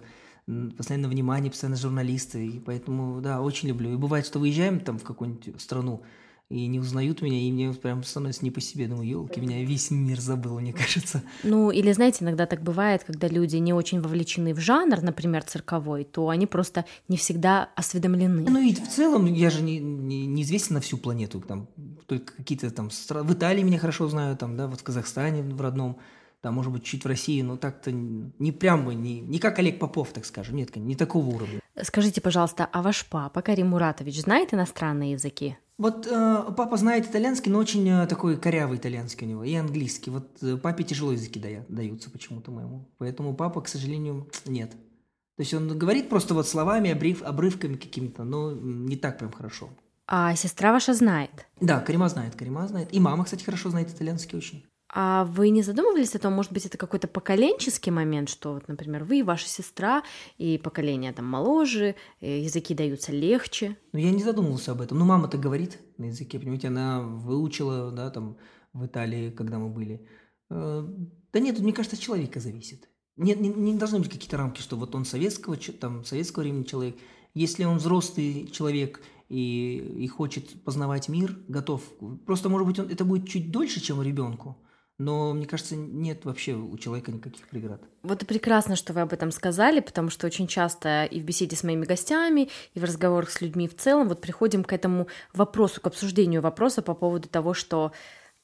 постоянно 0.77 1.07
внимание, 1.07 1.51
постоянно 1.51 1.77
журналисты, 1.77 2.45
и 2.45 2.59
поэтому, 2.59 3.21
да, 3.21 3.41
очень 3.41 3.69
люблю. 3.69 3.93
И 3.93 3.97
бывает, 3.97 4.25
что 4.25 4.39
выезжаем 4.39 4.79
там 4.79 4.99
в 4.99 5.03
какую-нибудь 5.03 5.59
страну, 5.59 6.03
и 6.47 6.67
не 6.67 6.79
узнают 6.79 7.23
меня, 7.23 7.39
и 7.39 7.51
мне 7.51 7.73
прям 7.73 8.03
становится 8.03 8.43
не 8.43 8.51
по 8.51 8.61
себе. 8.61 8.87
Думаю, 8.87 9.09
елки, 9.09 9.41
меня 9.41 9.63
весь 9.65 9.89
мир 9.89 10.21
забыл, 10.21 10.59
мне 10.59 10.73
кажется. 10.73 11.23
Ну, 11.43 11.71
или, 11.71 11.91
знаете, 11.91 12.23
иногда 12.23 12.45
так 12.45 12.61
бывает, 12.61 13.03
когда 13.03 13.27
люди 13.27 13.55
не 13.55 13.73
очень 13.73 13.99
вовлечены 13.99 14.53
в 14.53 14.59
жанр, 14.59 15.01
например, 15.01 15.43
цирковой, 15.43 16.03
то 16.03 16.29
они 16.29 16.45
просто 16.45 16.85
не 17.07 17.17
всегда 17.17 17.69
осведомлены. 17.75 18.47
Ну 18.47 18.61
и 18.61 18.75
в 18.75 18.87
целом 18.87 19.25
я 19.25 19.49
же 19.49 19.63
не, 19.63 19.79
не, 19.79 20.27
неизвестен 20.27 20.75
на 20.75 20.81
всю 20.81 20.97
планету. 20.97 21.41
Там, 21.41 21.67
только 22.05 22.33
какие-то 22.35 22.69
там... 22.69 22.89
В 22.89 23.33
Италии 23.33 23.63
меня 23.63 23.79
хорошо 23.79 24.07
знаю, 24.07 24.37
там, 24.37 24.55
да, 24.55 24.67
вот 24.67 24.81
в 24.81 24.83
Казахстане 24.83 25.41
в 25.41 25.59
родном 25.59 25.97
там, 26.45 26.53
может 26.53 26.71
быть, 26.71 26.83
чуть 26.83 27.03
в 27.03 27.07
России, 27.07 27.41
но 27.41 27.57
так-то 27.57 27.91
не 27.91 28.51
прям 28.51 28.85
бы, 28.85 28.93
не, 28.93 29.19
не 29.19 29.39
как 29.39 29.57
Олег 29.57 29.79
Попов, 29.79 30.09
так 30.13 30.25
скажем, 30.25 30.57
нет, 30.57 30.75
не 30.75 30.95
такого 30.95 31.25
уровня. 31.25 31.59
Скажите, 31.81 32.21
пожалуйста, 32.21 32.69
а 32.71 32.83
ваш 32.83 33.07
папа, 33.07 33.41
Карим 33.41 33.69
Муратович, 33.69 34.21
знает 34.21 34.53
иностранные 34.53 35.13
языки? 35.13 35.57
Вот 35.79 36.05
э, 36.05 36.43
папа 36.55 36.77
знает 36.77 37.07
итальянский, 37.07 37.51
но 37.51 37.57
очень 37.57 37.89
э, 37.89 38.05
такой 38.05 38.37
корявый 38.37 38.77
итальянский 38.77 39.25
у 39.25 39.29
него, 39.31 39.43
и 39.43 39.55
английский. 39.55 40.11
Вот 40.11 40.37
э, 40.43 40.55
папе 40.57 40.83
тяжело 40.83 41.13
языки 41.13 41.39
дая, 41.39 41.65
даются 41.67 42.11
почему-то 42.11 42.51
моему. 42.51 42.91
Поэтому 42.99 43.33
папа, 43.33 43.61
к 43.61 43.67
сожалению, 43.67 44.29
нет. 44.45 44.69
То 44.69 45.41
есть 45.41 45.53
он 45.55 45.75
говорит 45.75 46.09
просто 46.09 46.35
вот 46.35 46.47
словами, 46.47 46.91
обрыв, 46.91 47.23
обрывками 47.23 47.75
какими-то, 47.75 48.23
но 48.23 48.51
не 48.51 48.97
так 48.97 49.17
прям 49.17 49.31
хорошо. 49.31 49.71
А 50.05 50.35
сестра 50.35 50.71
ваша 50.71 50.93
знает? 50.93 51.47
Да, 51.59 51.79
Карима 51.79 52.07
знает, 52.07 52.35
Карима 52.35 52.67
знает. 52.67 52.93
И 52.93 52.99
мама, 52.99 53.23
кстати, 53.23 53.43
хорошо 53.43 53.71
знает 53.71 53.89
итальянский 53.89 54.37
очень. 54.37 54.63
А 54.97 55.25
вы 55.25 55.49
не 55.49 55.61
задумывались 55.61 56.15
о 56.15 56.19
том, 56.19 56.31
может 56.31 56.53
быть, 56.53 56.65
это 56.65 56.77
какой-то 56.77 57.09
поколенческий 57.09 57.91
момент, 57.91 58.29
что, 58.29 58.53
вот, 58.53 58.69
например, 58.69 59.03
вы 59.03 59.19
и 59.19 59.23
ваша 59.23 59.45
сестра, 59.45 60.03
и 60.37 60.57
поколение 60.57 61.11
там 61.11 61.25
моложе, 61.25 61.95
языки 62.21 62.73
даются 62.73 63.11
легче? 63.11 63.75
Ну, 63.91 63.99
я 63.99 64.11
не 64.11 64.23
задумывался 64.23 64.71
об 64.71 64.79
этом. 64.79 64.97
Ну, 64.97 65.03
мама 65.03 65.27
так 65.27 65.41
говорит 65.41 65.79
на 65.97 66.05
языке, 66.05 66.39
понимаете, 66.39 66.69
она 66.69 67.01
выучила, 67.01 67.91
да, 67.91 68.09
там, 68.09 68.37
в 68.71 68.85
Италии, 68.85 69.31
когда 69.31 69.59
мы 69.59 69.67
были. 69.67 70.07
Э, 70.49 70.87
да 71.33 71.39
нет, 71.41 71.59
мне 71.59 71.73
кажется, 71.73 71.97
от 71.97 72.01
человека 72.01 72.39
зависит. 72.39 72.87
Нет, 73.17 73.41
не, 73.41 73.49
не 73.49 73.75
должны 73.75 73.99
быть 73.99 74.09
какие-то 74.09 74.37
рамки, 74.37 74.61
что 74.61 74.77
вот 74.77 74.95
он 74.95 75.03
советского, 75.03 75.57
там, 75.57 76.05
советского 76.05 76.43
времени 76.43 76.63
человек. 76.63 76.95
Если 77.33 77.65
он 77.65 77.79
взрослый 77.79 78.47
человек 78.49 79.01
и, 79.27 79.75
и 79.97 80.07
хочет 80.07 80.63
познавать 80.63 81.09
мир, 81.09 81.37
готов. 81.49 81.81
Просто, 82.25 82.47
может 82.47 82.65
быть, 82.65 82.79
он, 82.79 82.89
это 82.89 83.03
будет 83.03 83.27
чуть 83.27 83.51
дольше, 83.51 83.81
чем 83.81 84.01
ребенку. 84.01 84.57
Но, 84.97 85.33
мне 85.33 85.45
кажется, 85.45 85.75
нет 85.75 86.23
вообще 86.23 86.53
у 86.53 86.77
человека 86.77 87.11
никаких 87.11 87.49
преград. 87.49 87.81
Вот 88.03 88.25
прекрасно, 88.25 88.77
что 88.77 88.93
вы 88.93 89.01
об 89.01 89.11
этом 89.11 89.31
сказали, 89.31 89.81
потому 89.81 90.09
что 90.09 90.25
очень 90.25 90.47
часто 90.47 91.03
и 91.03 91.19
в 91.19 91.23
беседе 91.23 91.57
с 91.57 91.63
моими 91.63 91.83
гостями, 91.83 92.49
и 92.73 92.79
в 92.79 92.83
разговорах 92.83 93.29
с 93.29 93.41
людьми 93.41 93.67
в 93.67 93.75
целом 93.75 94.07
вот 94.07 94.21
приходим 94.21 94.63
к 94.63 94.71
этому 94.71 95.07
вопросу, 95.33 95.81
к 95.81 95.87
обсуждению 95.87 96.41
вопроса 96.41 96.81
по 96.81 96.93
поводу 96.93 97.27
того, 97.27 97.53
что 97.53 97.91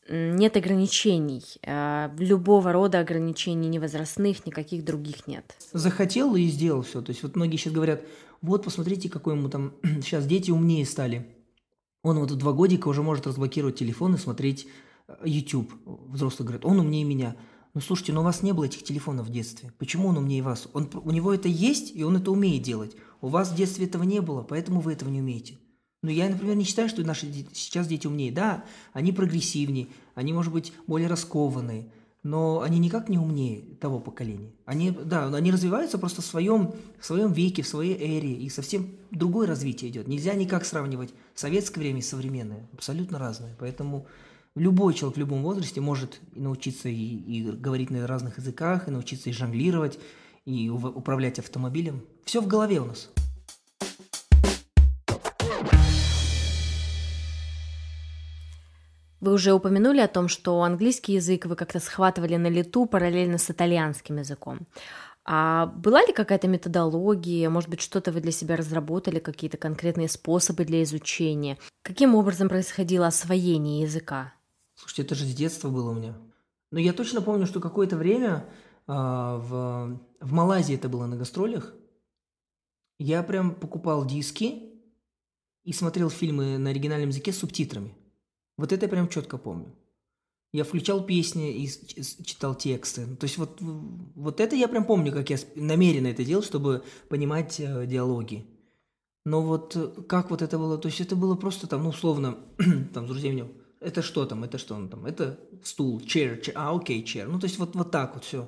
нет 0.09 0.57
ограничений, 0.57 1.43
э, 1.63 2.09
любого 2.17 2.73
рода 2.73 2.99
ограничений, 2.99 3.69
ни 3.69 3.79
возрастных, 3.79 4.45
никаких 4.45 4.83
других 4.83 5.27
нет. 5.27 5.55
Захотел 5.71 6.35
и 6.35 6.47
сделал 6.47 6.81
все. 6.81 7.01
То 7.01 7.11
есть 7.11 7.23
вот 7.23 7.35
многие 7.35 7.57
сейчас 7.57 7.73
говорят, 7.73 8.01
вот 8.41 8.63
посмотрите, 8.63 9.09
какой 9.09 9.35
ему 9.35 9.49
там 9.49 9.73
сейчас 10.01 10.25
дети 10.25 10.51
умнее 10.51 10.85
стали. 10.85 11.27
Он 12.03 12.19
вот 12.19 12.31
в 12.31 12.35
два 12.35 12.51
годика 12.51 12.87
уже 12.87 13.03
может 13.03 13.27
разблокировать 13.27 13.77
телефон 13.77 14.15
и 14.15 14.17
смотреть 14.17 14.67
YouTube. 15.23 15.71
Взрослые 15.85 16.47
говорят, 16.47 16.65
он 16.65 16.79
умнее 16.79 17.03
меня. 17.03 17.35
Ну 17.73 17.81
слушайте, 17.81 18.13
но 18.13 18.21
у 18.21 18.23
вас 18.23 18.43
не 18.43 18.51
было 18.51 18.65
этих 18.65 18.83
телефонов 18.83 19.27
в 19.27 19.31
детстве. 19.31 19.71
Почему 19.77 20.09
он 20.09 20.17
умнее 20.17 20.43
вас? 20.43 20.67
Он, 20.73 20.89
у 20.93 21.11
него 21.11 21.33
это 21.33 21.47
есть, 21.47 21.95
и 21.95 22.03
он 22.03 22.17
это 22.17 22.31
умеет 22.31 22.63
делать. 22.63 22.95
У 23.21 23.27
вас 23.27 23.51
в 23.51 23.55
детстве 23.55 23.85
этого 23.85 24.03
не 24.03 24.19
было, 24.19 24.43
поэтому 24.43 24.81
вы 24.81 24.93
этого 24.93 25.09
не 25.09 25.21
умеете. 25.21 25.57
Но 26.03 26.09
я, 26.09 26.27
например, 26.29 26.55
не 26.55 26.63
считаю, 26.63 26.89
что 26.89 27.03
наши 27.03 27.27
дети, 27.27 27.49
сейчас 27.53 27.87
дети 27.87 28.07
умнее. 28.07 28.31
Да, 28.31 28.65
они 28.91 29.11
прогрессивнее, 29.11 29.87
они, 30.15 30.33
может 30.33 30.51
быть, 30.51 30.73
более 30.87 31.07
раскованные, 31.07 31.91
но 32.23 32.61
они 32.61 32.79
никак 32.79 33.07
не 33.07 33.17
умнее 33.17 33.61
того 33.79 33.99
поколения. 33.99 34.51
Они, 34.65 34.91
да, 34.91 35.27
они 35.27 35.51
развиваются 35.51 35.97
просто 35.97 36.21
в 36.21 36.25
своем, 36.25 36.73
в 36.99 37.05
своем 37.05 37.31
веке, 37.31 37.61
в 37.61 37.67
своей 37.67 37.95
эре, 37.95 38.33
и 38.33 38.49
совсем 38.49 38.89
другое 39.11 39.47
развитие 39.47 39.91
идет. 39.91 40.07
Нельзя 40.07 40.33
никак 40.33 40.65
сравнивать 40.65 41.13
советское 41.35 41.81
время 41.81 41.99
и 41.99 42.03
современное. 42.03 42.67
Абсолютно 42.73 43.19
разное. 43.19 43.55
Поэтому 43.59 44.07
любой 44.55 44.93
человек 44.93 45.17
в 45.17 45.19
любом 45.19 45.43
возрасте 45.43 45.81
может 45.81 46.19
научиться 46.33 46.89
и, 46.89 46.93
и 46.95 47.51
говорить 47.51 47.89
на 47.89 48.05
разных 48.07 48.37
языках, 48.37 48.87
и 48.87 48.91
научиться 48.91 49.29
и 49.29 49.33
жонглировать, 49.33 49.99
и 50.45 50.69
управлять 50.69 51.39
автомобилем. 51.39 52.03
Все 52.25 52.41
в 52.41 52.47
голове 52.47 52.79
у 52.79 52.85
нас. 52.85 53.09
Вы 59.19 59.33
уже 59.33 59.53
упомянули 59.53 59.99
о 59.99 60.07
том, 60.07 60.27
что 60.27 60.63
английский 60.63 61.13
язык 61.13 61.45
вы 61.45 61.55
как-то 61.55 61.79
схватывали 61.79 62.37
на 62.37 62.47
лету 62.47 62.87
параллельно 62.87 63.37
с 63.37 63.51
итальянским 63.51 64.17
языком. 64.17 64.67
А 65.23 65.67
была 65.67 66.01
ли 66.01 66.11
какая-то 66.11 66.47
методология, 66.47 67.47
может 67.51 67.69
быть, 67.69 67.81
что-то 67.81 68.11
вы 68.11 68.21
для 68.21 68.31
себя 68.31 68.55
разработали, 68.55 69.19
какие-то 69.19 69.57
конкретные 69.57 70.09
способы 70.09 70.65
для 70.65 70.81
изучения? 70.81 71.59
Каким 71.83 72.15
образом 72.15 72.49
происходило 72.49 73.05
освоение 73.05 73.83
языка? 73.83 74.33
Слушайте, 74.81 75.03
это 75.03 75.13
же 75.13 75.25
с 75.25 75.35
детства 75.35 75.69
было 75.69 75.91
у 75.91 75.93
меня. 75.93 76.17
Но 76.71 76.79
я 76.79 76.91
точно 76.91 77.21
помню, 77.21 77.45
что 77.45 77.59
какое-то 77.59 77.97
время 77.97 78.49
а, 78.87 79.37
в, 79.37 79.99
в 80.19 80.33
Малайзии 80.33 80.73
это 80.73 80.89
было 80.89 81.05
на 81.05 81.17
гастролях. 81.17 81.75
Я 82.97 83.21
прям 83.21 83.53
покупал 83.53 84.07
диски 84.07 84.73
и 85.63 85.71
смотрел 85.71 86.09
фильмы 86.09 86.57
на 86.57 86.71
оригинальном 86.71 87.09
языке 87.09 87.31
с 87.31 87.37
субтитрами. 87.37 87.95
Вот 88.57 88.71
это 88.71 88.87
я 88.87 88.89
прям 88.89 89.07
четко 89.07 89.37
помню. 89.37 89.71
Я 90.51 90.63
включал 90.63 91.05
песни 91.05 91.53
и 91.53 91.67
читал 92.23 92.55
тексты. 92.55 93.05
То 93.17 93.25
есть 93.25 93.37
вот, 93.37 93.59
вот 93.61 94.39
это 94.39 94.55
я 94.55 94.67
прям 94.67 94.85
помню, 94.85 95.11
как 95.11 95.29
я 95.29 95.37
намеренно 95.53 96.07
это 96.07 96.25
делал, 96.25 96.41
чтобы 96.41 96.83
понимать 97.07 97.59
э, 97.59 97.85
диалоги. 97.85 98.47
Но 99.25 99.43
вот 99.43 99.75
э, 99.75 100.01
как 100.09 100.31
вот 100.31 100.41
это 100.41 100.57
было, 100.57 100.79
то 100.79 100.87
есть 100.87 101.01
это 101.01 101.15
было 101.15 101.35
просто 101.35 101.67
там, 101.67 101.83
ну, 101.83 101.89
условно, 101.89 102.39
там, 102.93 103.05
с 103.05 103.09
друзьями, 103.09 103.60
это 103.81 104.01
что 104.01 104.25
там, 104.25 104.43
это 104.43 104.57
что 104.57 104.75
он 104.75 104.87
там, 104.89 105.05
это 105.05 105.39
стул, 105.63 105.99
chair, 105.99 106.39
chair, 106.41 106.53
а, 106.55 106.73
окей, 106.75 107.03
chair. 107.03 107.25
Ну, 107.25 107.39
то 107.39 107.47
есть 107.47 107.57
вот, 107.57 107.75
вот 107.75 107.91
так 107.91 108.13
вот 108.13 108.23
все. 108.23 108.47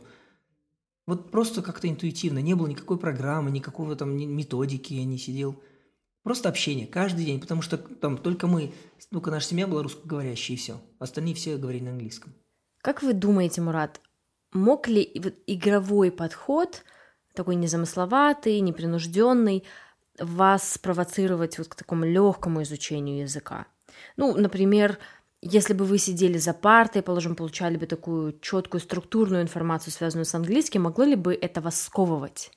Вот 1.05 1.31
просто 1.31 1.61
как-то 1.61 1.89
интуитивно, 1.89 2.39
не 2.39 2.53
было 2.53 2.67
никакой 2.67 2.97
программы, 2.97 3.51
никакого 3.51 3.95
там 3.95 4.15
методики, 4.15 4.93
я 4.93 5.03
не 5.03 5.17
сидел. 5.17 5.61
Просто 6.21 6.47
общение 6.47 6.87
каждый 6.87 7.25
день, 7.25 7.41
потому 7.41 7.61
что 7.61 7.77
там 7.77 8.17
только 8.17 8.47
мы, 8.47 8.73
ну-ка 9.11 9.29
наша 9.29 9.47
семья 9.47 9.67
была 9.67 9.83
русскоговорящая 9.83 10.55
и 10.55 10.59
все. 10.59 10.81
Остальные 10.99 11.33
все 11.33 11.57
говорили 11.57 11.83
на 11.83 11.91
английском. 11.91 12.33
Как 12.81 13.01
вы 13.01 13.13
думаете, 13.13 13.59
Мурат, 13.59 13.99
мог 14.53 14.87
ли 14.87 15.03
игровой 15.47 16.11
подход, 16.11 16.83
такой 17.33 17.55
незамысловатый, 17.55 18.61
непринужденный, 18.61 19.63
вас 20.19 20.73
спровоцировать 20.73 21.57
вот 21.57 21.67
к 21.67 21.75
такому 21.75 22.05
легкому 22.05 22.61
изучению 22.61 23.23
языка? 23.23 23.67
Ну, 24.15 24.35
например, 24.35 24.99
если 25.43 25.73
бы 25.73 25.83
вы 25.83 25.97
сидели 25.97 26.37
за 26.37 26.53
партой, 26.53 27.01
положим, 27.01 27.35
получали 27.35 27.75
бы 27.75 27.85
такую 27.85 28.39
четкую 28.39 28.79
структурную 28.79 29.43
информацию, 29.43 29.91
связанную 29.91 30.25
с 30.25 30.33
английским, 30.33 30.83
могло 30.83 31.03
ли 31.03 31.15
бы 31.15 31.33
это 31.33 31.59
вас 31.59 31.81
сковывать? 31.81 32.51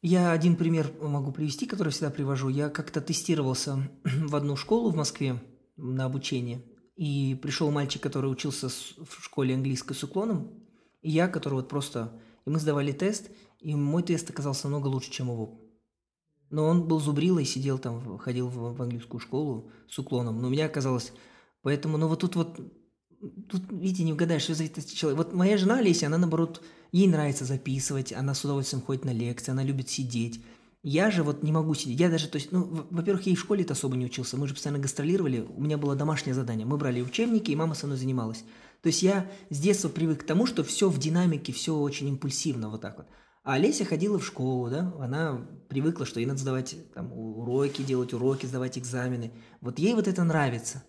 Я 0.00 0.30
один 0.30 0.56
пример 0.56 0.92
могу 1.02 1.32
привести, 1.32 1.66
который 1.66 1.92
всегда 1.92 2.10
привожу. 2.10 2.48
Я 2.48 2.70
как-то 2.70 3.00
тестировался 3.00 3.90
в 4.04 4.36
одну 4.36 4.56
школу 4.56 4.90
в 4.90 4.96
Москве 4.96 5.42
на 5.76 6.04
обучение, 6.04 6.62
и 6.94 7.38
пришел 7.42 7.70
мальчик, 7.70 8.02
который 8.02 8.30
учился 8.30 8.68
в 8.68 9.24
школе 9.24 9.54
английской 9.54 9.94
с 9.94 10.04
уклоном, 10.04 10.52
и 11.02 11.10
я, 11.10 11.28
который 11.28 11.54
вот 11.54 11.68
просто... 11.68 12.12
И 12.46 12.50
мы 12.50 12.58
сдавали 12.58 12.92
тест, 12.92 13.30
и 13.58 13.74
мой 13.74 14.02
тест 14.02 14.30
оказался 14.30 14.68
намного 14.68 14.88
лучше, 14.88 15.10
чем 15.10 15.30
его. 15.30 15.60
Но 16.48 16.66
он 16.66 16.88
был 16.88 17.00
зубрилой, 17.00 17.44
сидел 17.44 17.78
там, 17.78 18.18
ходил 18.18 18.48
в, 18.48 18.74
в 18.76 18.82
английскую 18.82 19.20
школу 19.20 19.70
с 19.88 19.98
уклоном. 19.98 20.40
Но 20.40 20.46
у 20.46 20.50
меня 20.50 20.66
оказалось... 20.66 21.12
Поэтому, 21.62 21.96
ну 21.96 22.08
вот 22.08 22.20
тут 22.20 22.36
вот... 22.36 22.60
Тут, 23.48 23.70
видите, 23.70 24.04
не 24.04 24.14
угадаешь, 24.14 24.42
что 24.42 24.54
зависит 24.54 24.78
от 24.78 24.86
человека. 24.86 25.24
Вот 25.24 25.34
моя 25.34 25.58
жена 25.58 25.78
Олеся, 25.78 26.06
она 26.06 26.16
наоборот 26.16 26.62
Ей 26.92 27.06
нравится 27.06 27.44
записывать, 27.44 28.12
она 28.12 28.34
с 28.34 28.44
удовольствием 28.44 28.82
ходит 28.82 29.04
на 29.04 29.12
лекции, 29.12 29.52
она 29.52 29.62
любит 29.62 29.88
сидеть. 29.88 30.42
Я 30.82 31.10
же 31.10 31.22
вот 31.22 31.42
не 31.42 31.52
могу 31.52 31.74
сидеть. 31.74 32.00
Я 32.00 32.08
даже, 32.08 32.26
то 32.26 32.36
есть, 32.36 32.52
ну, 32.52 32.86
во-первых, 32.90 33.26
я 33.26 33.32
и 33.32 33.36
в 33.36 33.40
школе-то 33.40 33.74
особо 33.74 33.96
не 33.96 34.06
учился. 34.06 34.36
Мы 34.36 34.48
же 34.48 34.54
постоянно 34.54 34.82
гастролировали. 34.82 35.46
У 35.54 35.60
меня 35.60 35.76
было 35.76 35.94
домашнее 35.94 36.34
задание. 36.34 36.66
Мы 36.66 36.78
брали 36.78 37.02
учебники, 37.02 37.50
и 37.50 37.56
мама 37.56 37.74
со 37.74 37.86
мной 37.86 37.98
занималась. 37.98 38.44
То 38.82 38.86
есть 38.86 39.02
я 39.02 39.30
с 39.50 39.60
детства 39.60 39.90
привык 39.90 40.22
к 40.22 40.26
тому, 40.26 40.46
что 40.46 40.64
все 40.64 40.88
в 40.88 40.98
динамике, 40.98 41.52
все 41.52 41.76
очень 41.76 42.08
импульсивно 42.08 42.70
вот 42.70 42.80
так 42.80 42.96
вот. 42.96 43.06
А 43.44 43.54
Олеся 43.54 43.84
ходила 43.84 44.18
в 44.18 44.24
школу, 44.24 44.70
да, 44.70 44.92
она 44.98 45.46
привыкла, 45.68 46.06
что 46.06 46.18
ей 46.18 46.26
надо 46.26 46.40
сдавать 46.40 46.76
там, 46.94 47.12
уроки, 47.12 47.82
делать 47.82 48.14
уроки, 48.14 48.46
сдавать 48.46 48.78
экзамены. 48.78 49.32
Вот 49.60 49.78
ей 49.78 49.94
вот 49.94 50.08
это 50.08 50.24
нравится, 50.24 50.82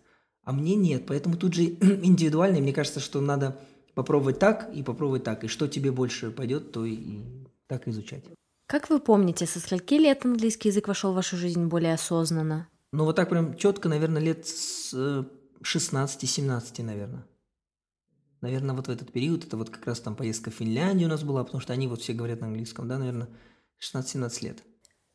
а 0.43 0.51
мне 0.51 0.75
нет. 0.75 1.05
Поэтому 1.07 1.37
тут 1.37 1.53
же 1.53 1.63
индивидуально, 1.81 2.59
мне 2.59 2.73
кажется, 2.73 2.99
что 2.99 3.21
надо 3.21 3.59
попробовать 3.93 4.39
так 4.39 4.73
и 4.73 4.83
попробовать 4.83 5.23
так. 5.23 5.43
И 5.43 5.47
что 5.47 5.67
тебе 5.67 5.91
больше 5.91 6.31
пойдет, 6.31 6.71
то 6.71 6.85
и, 6.85 6.93
и 6.93 7.23
так 7.67 7.87
изучать. 7.87 8.23
Как 8.67 8.89
вы 8.89 8.99
помните, 8.99 9.45
со 9.45 9.59
скольки 9.59 9.95
лет 9.95 10.25
английский 10.25 10.69
язык 10.69 10.87
вошел 10.87 11.11
в 11.11 11.15
вашу 11.15 11.35
жизнь 11.35 11.65
более 11.65 11.93
осознанно? 11.93 12.67
Ну, 12.93 13.05
вот 13.05 13.15
так 13.15 13.29
прям 13.29 13.57
четко, 13.57 13.89
наверное, 13.89 14.21
лет 14.21 14.47
с 14.47 14.93
16-17, 14.93 16.79
э, 16.79 16.83
наверное. 16.83 17.25
Наверное, 18.41 18.75
вот 18.75 18.87
в 18.87 18.89
этот 18.89 19.11
период, 19.11 19.45
это 19.45 19.55
вот 19.55 19.69
как 19.69 19.85
раз 19.85 19.99
там 19.99 20.15
поездка 20.15 20.51
в 20.51 20.55
Финляндию 20.55 21.07
у 21.07 21.11
нас 21.11 21.23
была, 21.23 21.43
потому 21.43 21.61
что 21.61 21.73
они 21.73 21.87
вот 21.87 22.01
все 22.01 22.13
говорят 22.13 22.41
на 22.41 22.47
английском, 22.47 22.87
да, 22.87 22.97
наверное, 22.97 23.29
16-17 23.79 24.43
лет. 24.43 24.63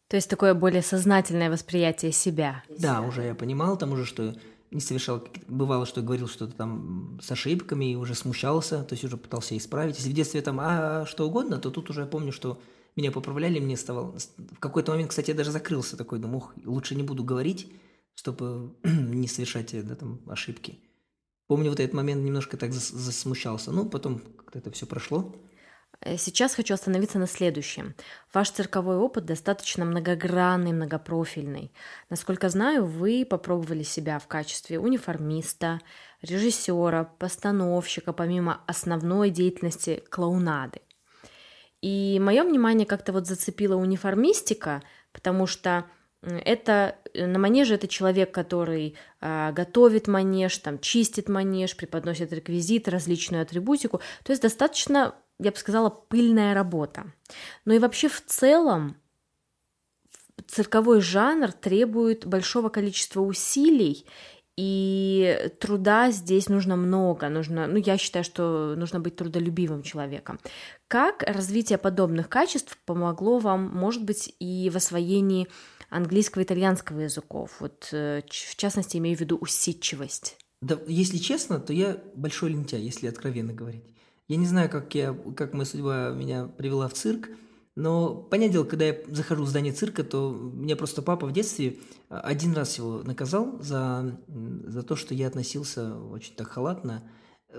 То 0.08 0.16
есть 0.16 0.30
такое 0.30 0.54
более 0.54 0.82
сознательное 0.82 1.50
восприятие 1.50 2.12
себя. 2.12 2.62
Да, 2.78 3.00
уже 3.00 3.24
я 3.24 3.34
понимал 3.34 3.76
там 3.76 3.92
уже, 3.92 4.04
что 4.04 4.36
не 4.70 4.81
совершал, 4.81 5.22
бывало, 5.48 5.87
что 5.87 6.02
говорил 6.02 6.29
что-то 6.29 6.55
там 6.55 7.18
с 7.22 7.31
ошибками 7.31 7.92
и 7.92 7.96
уже 7.96 8.14
смущался, 8.14 8.83
то 8.85 8.94
есть 8.94 9.05
уже 9.05 9.16
пытался 9.16 9.57
исправить. 9.57 9.96
Если 9.96 10.11
в 10.11 10.14
детстве 10.14 10.42
там 10.42 10.59
а 10.61 11.07
что 11.07 11.26
угодно, 11.26 11.59
то 11.59 11.70
тут 11.70 11.90
уже 11.90 12.02
я 12.02 12.07
помню, 12.07 12.33
что 12.33 12.61
меня 12.96 13.12
поправляли, 13.12 13.61
мне 13.61 13.76
стало... 13.76 14.14
В 14.52 14.59
какой-то 14.59 14.92
момент, 14.92 15.11
кстати, 15.11 15.31
я 15.31 15.37
даже 15.37 15.50
закрылся 15.50 15.96
такой, 15.96 16.18
думаю, 16.18 16.38
ох, 16.38 16.55
лучше 16.64 16.94
не 16.94 17.02
буду 17.02 17.22
говорить, 17.22 17.70
чтобы 18.14 18.74
не 18.85 19.29
совершать 19.29 19.87
да, 19.87 19.94
там, 19.94 20.20
ошибки. 20.26 20.79
Помню, 21.46 21.70
вот 21.70 21.79
этот 21.79 21.94
момент 21.94 22.24
немножко 22.24 22.57
так 22.57 22.72
засмущался. 22.72 23.70
Ну, 23.70 23.88
потом 23.88 24.18
как-то 24.18 24.59
это 24.59 24.70
все 24.72 24.87
прошло. 24.87 25.35
Э, 26.00 26.16
сейчас 26.16 26.54
хочу 26.54 26.74
остановиться 26.74 27.18
на 27.18 27.26
следующем. 27.26 27.94
Ваш 28.32 28.50
цирковой 28.50 28.96
опыт 28.96 29.24
достаточно 29.24 29.85
многогранный, 29.85 30.72
многопрофильный. 30.72 31.72
Насколько 32.11 32.48
знаю, 32.48 32.85
вы 32.87 33.26
попробовали 33.28 33.82
себя 33.82 34.18
в 34.18 34.26
качестве 34.26 34.78
униформиста, 34.78 35.80
режиссера, 36.22 37.04
постановщика, 37.18 38.12
помимо 38.12 38.61
основной 38.66 39.30
деятельности 39.30 40.02
клоунады. 40.11 40.80
И 41.82 42.18
мое 42.20 42.42
внимание 42.42 42.87
как-то 42.87 43.12
вот 43.12 43.26
зацепила 43.26 43.76
униформистика, 43.76 44.82
потому 45.12 45.46
что 45.46 45.85
это 46.22 46.96
э, 47.14 47.26
на 47.26 47.38
манеже 47.38 47.74
это 47.74 47.88
человек, 47.88 48.32
который 48.32 48.96
э, 49.20 49.52
готовит 49.52 50.09
манеж, 50.09 50.59
там 50.59 50.78
чистит 50.78 51.28
манеж, 51.28 51.76
преподносит 51.76 52.32
реквизит, 52.32 52.88
различную 52.88 53.42
атрибутику. 53.42 54.00
То 54.24 54.32
есть 54.32 54.42
достаточно 54.42 55.14
я 55.38 55.51
бы 55.51 55.57
сказала, 55.57 55.90
пыльная 55.90 56.55
работа. 56.55 57.12
Но 57.64 57.75
и 57.75 57.79
вообще 57.79 58.09
в 58.09 58.25
целом 58.25 58.96
цирковой 60.46 61.01
жанр 61.01 61.53
требует 61.53 62.27
большого 62.27 62.68
количества 62.68 63.20
усилий, 63.20 64.07
и 64.57 65.51
труда 65.61 66.11
здесь 66.11 66.49
нужно 66.49 66.77
много, 66.77 67.29
нужно, 67.29 67.66
ну, 67.66 67.77
я 67.77 67.99
считаю, 67.99 68.25
что 68.25 68.75
нужно 68.75 69.01
быть 69.01 69.16
трудолюбивым 69.16 69.83
человеком. 69.83 70.40
Как 70.88 71.22
развитие 71.25 71.77
подобных 71.77 72.31
качеств 72.31 72.79
помогло 72.87 73.38
вам, 73.38 73.68
может 73.68 74.03
быть, 74.05 74.35
и 74.38 74.70
в 74.70 74.77
освоении 74.77 75.46
английского 75.90 76.40
и 76.40 76.44
итальянского 76.44 77.01
языков? 77.01 77.57
Вот, 77.61 77.88
э, 77.92 78.22
в 78.27 78.57
частности, 78.57 78.96
имею 78.96 79.18
в 79.18 79.20
виду 79.20 79.37
усидчивость. 79.37 80.38
Да, 80.62 80.79
если 80.88 81.18
честно, 81.18 81.61
то 81.61 81.75
я 81.75 82.03
большой 82.14 82.51
лентяй, 82.51 82.81
если 82.81 83.09
откровенно 83.09 83.53
говорить. 83.53 83.85
Я 84.28 84.36
не 84.36 84.46
знаю, 84.46 84.68
как, 84.68 84.94
я, 84.94 85.12
как 85.36 85.52
моя 85.52 85.64
судьба 85.64 86.10
меня 86.10 86.46
привела 86.46 86.88
в 86.88 86.94
цирк, 86.94 87.28
но, 87.76 88.14
понятное 88.14 88.54
дело, 88.54 88.64
когда 88.64 88.86
я 88.86 88.96
захожу 89.08 89.44
в 89.44 89.48
здание 89.48 89.72
цирка, 89.72 90.02
то 90.02 90.32
меня 90.32 90.76
просто 90.76 91.02
папа 91.02 91.26
в 91.26 91.32
детстве 91.32 91.78
а, 92.08 92.20
один 92.20 92.54
раз 92.54 92.78
его 92.78 93.02
наказал 93.02 93.60
за, 93.60 94.18
за 94.28 94.82
то, 94.82 94.96
что 94.96 95.14
я 95.14 95.26
относился 95.26 95.94
очень 95.94 96.34
так 96.34 96.48
халатно. 96.48 97.08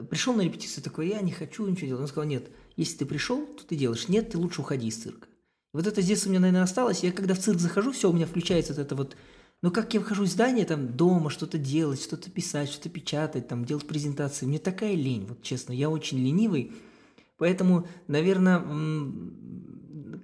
пришел 0.09 0.33
на 0.33 0.41
репетицию 0.41 0.83
такой, 0.83 1.09
я 1.09 1.21
не 1.21 1.31
хочу 1.31 1.67
ничего 1.67 1.87
делать. 1.87 2.01
Он 2.01 2.07
сказал, 2.07 2.27
нет, 2.27 2.49
если 2.75 2.97
ты 2.97 3.05
пришел, 3.05 3.45
то 3.45 3.65
ты 3.65 3.75
делаешь. 3.75 4.07
Нет, 4.07 4.31
ты 4.31 4.39
лучше 4.39 4.61
уходи 4.61 4.87
из 4.87 4.97
цирка. 4.97 5.27
Вот 5.71 5.85
это 5.85 6.01
детства 6.01 6.29
у 6.29 6.31
меня, 6.31 6.39
наверное, 6.39 6.63
осталось. 6.63 7.03
Я 7.03 7.11
когда 7.11 7.35
в 7.35 7.39
цирк 7.39 7.59
захожу, 7.59 7.91
все, 7.91 8.09
у 8.09 8.13
меня 8.13 8.25
включается 8.25 8.73
вот 8.73 8.81
это 8.81 8.95
вот 8.95 9.15
но 9.61 9.71
как 9.71 9.93
я 9.93 9.99
вхожу 9.99 10.23
в 10.23 10.27
здание, 10.27 10.65
там, 10.65 10.95
дома 10.95 11.29
что-то 11.29 11.57
делать, 11.57 12.01
что-то 12.01 12.29
писать, 12.29 12.69
что-то 12.69 12.89
печатать, 12.89 13.47
там, 13.47 13.65
делать 13.65 13.87
презентации, 13.87 14.45
мне 14.45 14.59
такая 14.59 14.93
лень, 14.93 15.25
вот 15.27 15.41
честно, 15.41 15.73
я 15.73 15.89
очень 15.89 16.19
ленивый, 16.19 16.71
поэтому, 17.37 17.87
наверное, 18.07 18.63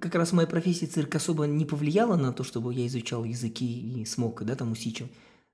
как 0.00 0.14
раз 0.14 0.32
моя 0.32 0.46
профессия 0.46 0.86
цирк 0.86 1.14
особо 1.14 1.44
не 1.44 1.64
повлияла 1.64 2.16
на 2.16 2.32
то, 2.32 2.44
чтобы 2.44 2.72
я 2.74 2.86
изучал 2.86 3.24
языки 3.24 4.00
и 4.00 4.04
смог, 4.04 4.42
да, 4.44 4.54
там, 4.54 4.72
усидчив. 4.72 5.08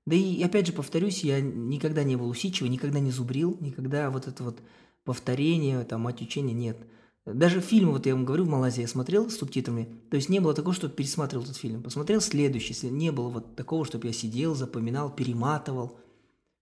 Да 0.05 0.15
и, 0.15 0.41
опять 0.43 0.67
же, 0.67 0.73
повторюсь, 0.73 1.23
я 1.23 1.41
никогда 1.41 2.03
не 2.03 2.15
был 2.15 2.29
усидчивый, 2.29 2.71
никогда 2.71 2.99
не 2.99 3.11
зубрил, 3.11 3.57
никогда 3.59 4.09
вот 4.09 4.27
это 4.27 4.43
вот 4.43 4.59
повторение, 5.03 5.83
там, 5.85 6.01
мать 6.01 6.21
учения 6.21 6.53
нет– 6.53 6.77
даже 7.25 7.61
фильмы, 7.61 7.93
вот 7.93 8.05
я 8.07 8.15
вам 8.15 8.25
говорю, 8.25 8.45
в 8.45 8.49
Малайзии 8.49 8.81
я 8.81 8.87
смотрел 8.87 9.29
с 9.29 9.37
субтитрами, 9.37 10.01
то 10.09 10.15
есть 10.15 10.29
не 10.29 10.39
было 10.39 10.55
такого, 10.55 10.73
что 10.73 10.89
пересматривал 10.89 11.43
этот 11.43 11.57
фильм. 11.57 11.83
Посмотрел 11.83 12.19
следующий, 12.19 12.89
не 12.89 13.11
было 13.11 13.29
вот 13.29 13.55
такого, 13.55 13.85
чтобы 13.85 14.07
я 14.07 14.13
сидел, 14.13 14.55
запоминал, 14.55 15.13
перематывал. 15.13 15.99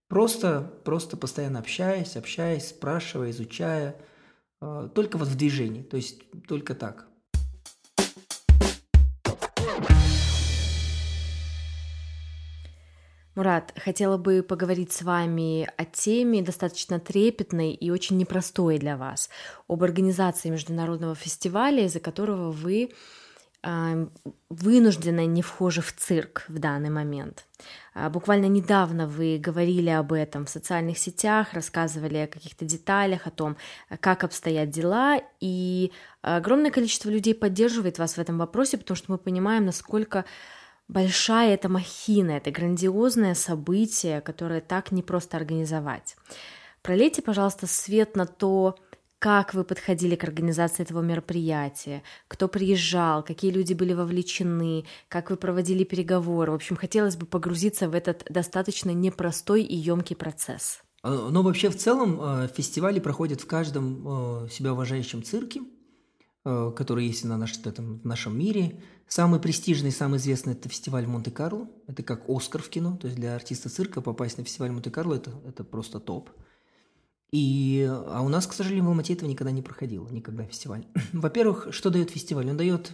Просто, 0.08 0.80
просто 0.84 1.16
постоянно 1.16 1.60
общаясь, 1.60 2.16
общаясь, 2.16 2.68
спрашивая, 2.68 3.30
изучая, 3.30 3.96
э, 4.60 4.88
только 4.94 5.16
вот 5.16 5.28
в 5.28 5.36
движении, 5.36 5.82
то 5.82 5.96
есть 5.96 6.22
только 6.46 6.74
так. 6.74 7.09
Мурат, 13.36 13.72
хотела 13.76 14.16
бы 14.16 14.42
поговорить 14.42 14.92
с 14.92 15.02
вами 15.02 15.68
о 15.76 15.84
теме 15.84 16.42
достаточно 16.42 16.98
трепетной 16.98 17.72
и 17.72 17.90
очень 17.90 18.16
непростой 18.16 18.78
для 18.78 18.96
вас, 18.96 19.30
об 19.68 19.84
организации 19.84 20.48
международного 20.50 21.14
фестиваля, 21.14 21.84
из-за 21.84 22.00
которого 22.00 22.50
вы 22.50 22.90
э, 23.62 24.06
вынуждены 24.48 25.26
не 25.26 25.42
вхожи 25.42 25.80
в 25.80 25.94
цирк 25.94 26.44
в 26.48 26.58
данный 26.58 26.90
момент. 26.90 27.46
А, 27.94 28.10
буквально 28.10 28.46
недавно 28.46 29.06
вы 29.06 29.38
говорили 29.38 29.90
об 29.90 30.12
этом 30.12 30.46
в 30.46 30.50
социальных 30.50 30.98
сетях, 30.98 31.52
рассказывали 31.52 32.18
о 32.18 32.26
каких-то 32.26 32.64
деталях, 32.64 33.28
о 33.28 33.30
том, 33.30 33.56
как 34.00 34.24
обстоят 34.24 34.70
дела, 34.70 35.20
и 35.38 35.92
огромное 36.22 36.72
количество 36.72 37.10
людей 37.10 37.36
поддерживает 37.36 38.00
вас 38.00 38.14
в 38.14 38.18
этом 38.18 38.38
вопросе, 38.38 38.76
потому 38.76 38.96
что 38.96 39.12
мы 39.12 39.18
понимаем, 39.18 39.66
насколько 39.66 40.24
большая 40.90 41.54
эта 41.54 41.68
махина, 41.68 42.32
это 42.32 42.50
грандиозное 42.50 43.34
событие, 43.34 44.20
которое 44.20 44.60
так 44.60 44.92
непросто 44.92 45.36
организовать. 45.36 46.16
Пролейте, 46.82 47.22
пожалуйста, 47.22 47.66
свет 47.66 48.16
на 48.16 48.26
то, 48.26 48.76
как 49.18 49.52
вы 49.52 49.64
подходили 49.64 50.16
к 50.16 50.24
организации 50.24 50.82
этого 50.82 51.02
мероприятия, 51.02 52.02
кто 52.26 52.48
приезжал, 52.48 53.22
какие 53.22 53.50
люди 53.50 53.74
были 53.74 53.92
вовлечены, 53.92 54.86
как 55.08 55.30
вы 55.30 55.36
проводили 55.36 55.84
переговоры. 55.84 56.52
В 56.52 56.54
общем, 56.56 56.76
хотелось 56.76 57.16
бы 57.16 57.26
погрузиться 57.26 57.88
в 57.88 57.94
этот 57.94 58.24
достаточно 58.30 58.90
непростой 58.90 59.62
и 59.62 59.76
емкий 59.76 60.16
процесс. 60.16 60.80
А, 61.02 61.28
но 61.30 61.42
вообще 61.42 61.68
в 61.68 61.76
целом 61.76 62.18
э, 62.20 62.48
фестивали 62.48 62.98
проходят 62.98 63.42
в 63.42 63.46
каждом 63.46 64.44
э, 64.44 64.48
себя 64.48 64.72
уважающем 64.72 65.22
цирке, 65.22 65.60
э, 66.46 66.72
который 66.74 67.06
есть 67.06 67.24
на 67.24 67.36
наш, 67.36 67.58
этом, 67.58 68.00
в 68.00 68.06
нашем 68.06 68.38
мире. 68.38 68.80
Самый 69.10 69.40
престижный, 69.40 69.90
самый 69.90 70.18
известный– 70.18 70.52
это 70.54 70.68
фестиваль 70.68 71.04
Монте-Карло. 71.04 71.68
Это 71.88 72.04
как 72.04 72.28
Оскар 72.28 72.62
в 72.62 72.68
кино. 72.68 72.96
То 72.96 73.08
есть 73.08 73.18
для 73.18 73.34
артиста 73.34 73.68
цирка 73.68 74.00
попасть 74.00 74.38
на 74.38 74.44
фестиваль 74.44 74.70
Монте-Карло 74.70 75.14
это,– 75.14 75.32
это 75.48 75.64
просто 75.64 75.98
топ. 75.98 76.30
И, 77.32 77.84
а 77.90 78.22
у 78.22 78.28
нас, 78.28 78.46
к 78.46 78.52
сожалению, 78.52 78.84
в 78.84 78.88
Алмате 78.90 79.14
этого 79.14 79.28
никогда 79.28 79.50
не 79.50 79.62
проходило, 79.62 80.08
никогда 80.10 80.44
фестиваль. 80.44 80.86
Во-первых, 81.12 81.68
что 81.72 81.90
дает 81.90 82.10
фестиваль? 82.10 82.48
Он 82.50 82.56
дает 82.56 82.92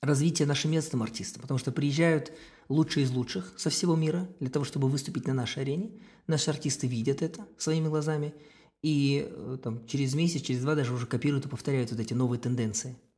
развитие 0.00 0.48
нашим 0.48 0.70
местным 0.70 1.02
артистам, 1.02 1.42
потому 1.42 1.58
что 1.58 1.70
приезжают 1.70 2.32
лучшие 2.70 3.04
из 3.04 3.10
лучших 3.10 3.52
со 3.58 3.68
всего 3.68 3.96
мира 3.96 4.26
для 4.40 4.48
того, 4.48 4.64
чтобы 4.64 4.88
выступить 4.88 5.26
на 5.26 5.34
нашей 5.34 5.64
арене. 5.64 5.90
Наши 6.28 6.48
артисты 6.48 6.86
видят 6.86 7.20
это 7.20 7.46
своими 7.58 7.88
глазами, 7.88 8.32
и 8.80 9.28
э, 9.30 9.58
там, 9.62 9.86
через 9.86 10.14
месяц, 10.14 10.40
через 10.40 10.62
два 10.62 10.74
даже 10.74 10.94
уже 10.94 11.04
копируют 11.04 11.44
и 11.44 11.50
повторяют 11.50 11.90
вот 11.90 12.00
эти 12.00 12.14
новые 12.14 12.40
тенденции– 12.40 12.96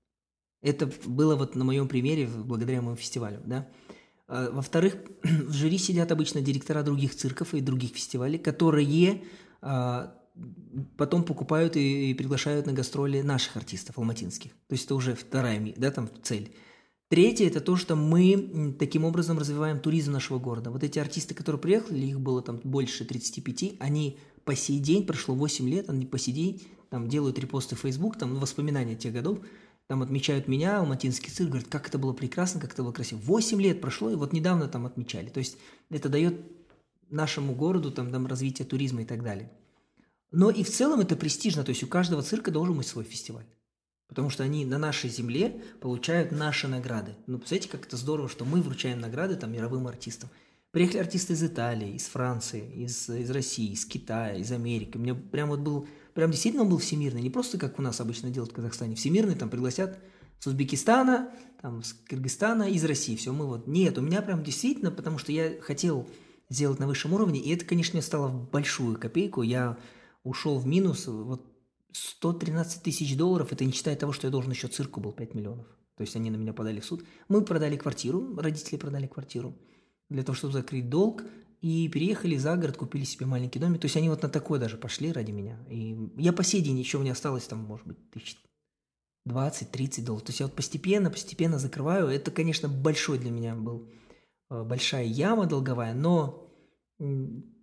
это 0.63 0.91
было 1.05 1.37
вот 1.37 1.57
на 1.57 1.65
моем 1.65 1.89
примере 1.89 2.27
благодаря 2.27 2.81
моему 2.81 2.97
фестивалю, 2.97 3.41
да. 3.45 3.69
А, 4.29 4.51
во-вторых, 4.51 4.97
в 5.23 5.53
жюри 5.53 5.79
сидят 5.79 6.13
обычно 6.13 6.41
директора 6.41 6.83
других 6.83 7.15
цирков 7.15 7.55
и 7.55 7.61
других 7.61 7.91
фестивалей, 7.91 8.39
которые 8.39 9.25
а, 9.61 10.15
потом 10.97 11.25
покупают 11.25 11.77
и, 11.77 12.15
приглашают 12.15 12.67
на 12.67 12.73
гастроли 12.73 13.21
наших 13.21 13.57
артистов 13.57 13.99
алматинских. 13.99 14.53
То 14.69 14.73
есть 14.73 14.87
это 14.87 14.95
уже 14.95 15.15
вторая 15.15 15.75
да, 15.77 15.91
там 15.91 16.09
цель. 16.23 16.55
Третье– 17.09 17.47
это 17.49 17.61
то, 17.61 17.77
что 17.77 17.95
мы 17.95 18.75
таким 18.79 19.05
образом 19.05 19.39
развиваем 19.39 19.81
туризм 19.81 20.13
нашего 20.13 20.39
города. 20.39 20.71
Вот 20.71 20.83
эти 20.83 20.99
артисты, 20.99 21.35
которые 21.35 21.61
приехали, 21.61 22.07
их 22.07 22.19
было 22.19 22.41
там 22.41 22.59
больше 22.65 23.05
35, 23.05 23.75
они 23.81 24.19
по 24.47 24.57
сей 24.57 24.79
день, 24.79 25.07
прошло 25.07 25.35
8 25.35 25.69
лет, 25.69 25.91
они 25.91 26.07
по 26.07 26.19
сей 26.19 26.33
день 26.33 26.63
там 26.89 27.09
делают 27.09 27.39
репосты 27.39 27.77
в 27.77 27.81
Facebook, 27.81 28.17
там 28.17 28.37
воспоминания 28.37 28.97
тех 28.97 29.13
годов, 29.13 29.41
там 29.89 30.03
отмечают 30.03 30.49
меня, 30.49 30.79
алматинский 30.79 31.31
цирк, 31.31 31.51
говорят, 31.51 31.69
как 31.69 31.89
это 31.89 31.99
было 31.99 32.13
прекрасно, 32.13 32.61
как 32.61 32.73
это 32.73 32.83
было 32.83 32.93
красиво. 32.93 33.19
Восемь 33.21 33.61
лет 33.61 33.81
прошло, 33.81 34.11
и 34.11 34.15
вот 34.15 34.33
недавно 34.33 34.69
там 34.69 34.87
отмечали. 34.87 35.29
То 35.29 35.39
есть 35.39 35.59
это 35.91 36.09
дает 36.09 36.41
нашему 37.11 37.55
городу 37.55 37.91
там, 37.91 38.11
там 38.11 38.27
развитие 38.27 38.67
туризма 38.67 39.03
и 39.03 39.05
так 39.05 39.23
далее. 39.23 39.51
Но 40.31 40.51
и 40.51 40.63
в 40.63 40.71
целом 40.71 41.01
это 41.01 41.15
престижно, 41.15 41.63
то 41.63 41.71
есть 41.71 41.83
у 41.83 41.87
каждого 41.87 42.23
цирка 42.23 42.51
должен 42.51 42.77
быть 42.77 42.87
свой 42.87 43.05
фестиваль. 43.05 43.45
Потому 44.09 44.31
что 44.31 44.43
они 44.45 44.65
на 44.65 44.79
нашей 44.79 45.11
земле 45.11 45.63
получают 45.81 46.33
наши 46.33 46.69
награды. 46.69 47.15
Ну, 47.27 47.39
представляете, 47.39 47.71
как 47.71 47.87
это 47.87 47.97
здорово, 47.97 48.29
что 48.29 48.45
мы 48.45 48.61
вручаем 48.61 49.01
награды 49.01 49.37
там 49.37 49.53
мировым 49.53 49.87
артистам. 49.87 50.31
Приехали 50.71 50.99
артисты 50.99 51.35
из 51.35 51.43
Италии, 51.43 51.95
из 51.95 52.07
Франции, 52.07 52.67
из, 52.75 53.09
из 53.09 53.31
России, 53.31 53.73
из 53.73 53.85
Китая, 53.85 54.37
из 54.37 54.53
Америки. 54.53 54.97
У 54.97 55.01
меня 55.01 55.15
прям 55.15 55.51
вот 55.51 55.61
был 55.61 55.87
прям 56.15 56.31
действительно 56.31 56.65
он 56.65 56.71
был 56.71 56.79
всемирный, 56.79 57.23
не 57.23 57.31
просто 57.31 57.59
как 57.59 57.79
у 57.79 57.83
нас 57.83 58.01
обычно 58.01 58.31
делают 58.31 58.53
в 58.53 58.55
Казахстане. 58.55 58.95
Всемирный 58.95 59.35
там 59.35 59.51
пригласят 59.51 59.99
с 60.39 60.47
Узбекистана, 60.47 61.31
там, 61.61 61.83
с 61.83 61.93
Кыргызстана, 61.93 62.71
из 62.71 62.85
России. 62.85 63.17
Все, 63.17 63.33
мы 63.33 63.47
вот... 63.47 63.67
Нет, 63.67 63.97
у 63.99 64.01
меня 64.01 64.23
прям 64.23 64.43
действительно, 64.43 64.91
потому 64.91 65.19
что 65.19 65.31
я 65.33 65.61
хотел 65.61 66.09
сделать 66.49 66.79
на 66.79 66.87
высшем 66.87 67.15
уровне, 67.15 67.41
и 67.41 67.55
это, 67.55 67.65
конечно, 67.65 67.95
мне 67.95 68.03
стало 68.03 68.29
большую 68.29 68.99
копейку. 68.99 69.43
Я 69.43 69.79
ушел 70.25 70.59
в 70.59 70.67
минус, 70.67 71.07
вот 71.07 71.47
113 71.93 72.83
тысяч 72.83 73.17
долларов, 73.17 73.53
это 73.53 73.65
не 73.65 73.73
считая 73.73 73.97
того, 73.97 74.13
что 74.13 74.27
я 74.27 74.31
должен 74.31 74.51
еще 74.51 74.69
цирку 74.69 75.01
был 75.01 75.13
5 75.13 75.35
миллионов. 75.35 75.67
То 75.97 76.03
есть 76.03 76.17
они 76.17 76.31
на 76.31 76.37
меня 76.37 76.53
подали 76.53 76.81
в 76.81 76.85
суд. 76.85 77.05
Мы 77.29 77.43
продали 77.43 77.77
квартиру, 77.77 78.37
родители 78.37 78.77
продали 78.77 79.07
квартиру 79.07 79.57
для 80.09 80.23
того, 80.23 80.35
чтобы 80.35 80.53
закрыть 80.53 80.89
долг 80.89 81.23
и 81.63 81.89
переехали 81.89 82.37
за 82.37 82.57
город, 82.57 82.77
купили 82.77 83.05
себе 83.05 83.25
маленький 83.25 83.61
домик. 83.61 83.81
То 83.81 83.85
есть 83.85 83.97
они 83.97 84.09
вот 84.09 84.23
на 84.23 84.29
такое 84.29 84.59
даже 84.59 84.77
пошли 84.77 85.13
ради 85.13 85.31
меня. 85.31 85.57
И 85.71 85.97
я 86.17 86.33
по 86.33 86.43
сей 86.43 86.61
день 86.61 86.79
еще 86.79 86.99
у 86.99 87.03
меня 87.03 87.13
осталось 87.13 87.45
там, 87.45 87.61
может 87.61 87.87
быть, 87.87 88.11
тысяч 88.11 88.37
20-30 89.29 90.05
долларов. 90.05 90.27
То 90.27 90.31
есть 90.31 90.41
я 90.41 90.47
вот 90.47 90.57
постепенно, 90.57 91.09
постепенно 91.09 91.61
закрываю. 91.61 92.09
Это, 92.09 92.33
конечно, 92.33 92.69
большой 92.69 93.21
для 93.21 93.31
меня 93.31 93.55
был, 93.55 93.89
э, 94.51 94.65
большая 94.65 95.05
яма 95.05 95.47
долговая, 95.47 95.95
но 95.95 96.49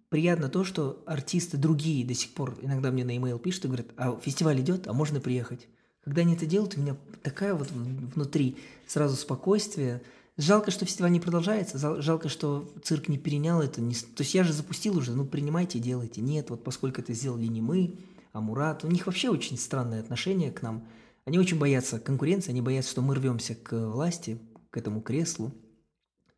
приятно 0.08 0.48
то, 0.48 0.64
что 0.64 1.04
артисты 1.06 1.58
другие 1.58 2.06
до 2.06 2.14
сих 2.14 2.34
пор 2.34 2.58
иногда 2.62 2.92
мне 2.92 3.04
на 3.04 3.12
e-mail 3.12 3.38
пишут 3.38 3.66
и 3.66 3.68
говорят, 3.68 3.88
а 3.98 4.18
фестиваль 4.20 4.62
идет, 4.62 4.88
а 4.88 4.94
можно 4.94 5.20
приехать. 5.20 5.68
Когда 6.06 6.22
они 6.22 6.36
это 6.36 6.46
делают, 6.46 6.78
у 6.78 6.82
меня 6.82 6.96
такая 7.22 7.54
вот 7.54 7.70
внутри 7.72 8.56
сразу 8.88 9.18
спокойствие– 9.18 10.02
Жалко, 10.40 10.72
что 10.72 10.86
фестиваль 10.86 11.12
не 11.12 11.20
продолжается, 11.20 12.02
жалко, 12.02 12.30
что 12.30 12.72
цирк 12.82 13.10
не 13.10 13.18
перенял 13.18 13.62
это. 13.62 13.82
Не... 13.82 13.94
То 13.94 14.24
есть 14.24 14.34
я 14.34 14.46
же 14.46 14.54
запустил 14.54 14.98
уже, 14.98 15.12
ну 15.12 15.26
принимайте, 15.26 15.80
делайте. 15.80 16.22
Нет, 16.22 16.50
вот 16.50 16.64
поскольку 16.64 17.02
это 17.02 17.14
сделали 17.14 17.48
не 17.48 17.60
мы, 17.60 17.98
а 18.32 18.40
Мурат. 18.40 18.86
У 18.86 18.88
них 18.88 19.06
вообще 19.06 19.28
очень 19.28 19.58
странное 19.58 20.00
отношение 20.00 20.50
к 20.50 20.62
нам. 20.62 20.88
Они 21.26 21.38
очень 21.38 21.60
боятся 21.60 22.00
конкуренции, 22.00 22.52
они 22.52 22.62
боятся, 22.62 22.92
что 22.92 23.02
мы 23.02 23.16
рвемся 23.16 23.54
к 23.54 23.76
власти, 23.90 24.40
к 24.70 24.78
этому 24.78 25.02
креслу. 25.02 25.54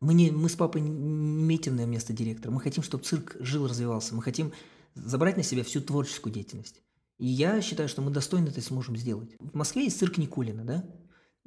Мы, 0.00 0.14
не, 0.14 0.32
мы 0.32 0.48
с 0.48 0.56
папой 0.56 0.80
не 0.80 0.90
метим 1.44 1.76
на 1.76 1.86
место 1.86 2.12
директора. 2.12 2.50
Мы 2.50 2.60
хотим, 2.60 2.82
чтобы 2.82 3.04
цирк 3.04 3.36
жил, 3.38 3.68
развивался. 3.68 4.16
Мы 4.16 4.22
хотим 4.22 4.52
забрать 4.96 5.36
на 5.36 5.44
себя 5.44 5.62
всю 5.62 5.80
творческую 5.80 6.32
деятельность. 6.32 6.82
И 7.18 7.26
я 7.28 7.62
считаю, 7.62 7.88
что 7.88 8.02
мы 8.02 8.10
достойно 8.10 8.48
это 8.48 8.62
сможем 8.62 8.96
сделать. 8.96 9.30
В 9.38 9.54
Москве 9.54 9.84
есть 9.84 10.00
цирк 10.00 10.18
Никулина, 10.18 10.64
да? 10.64 10.84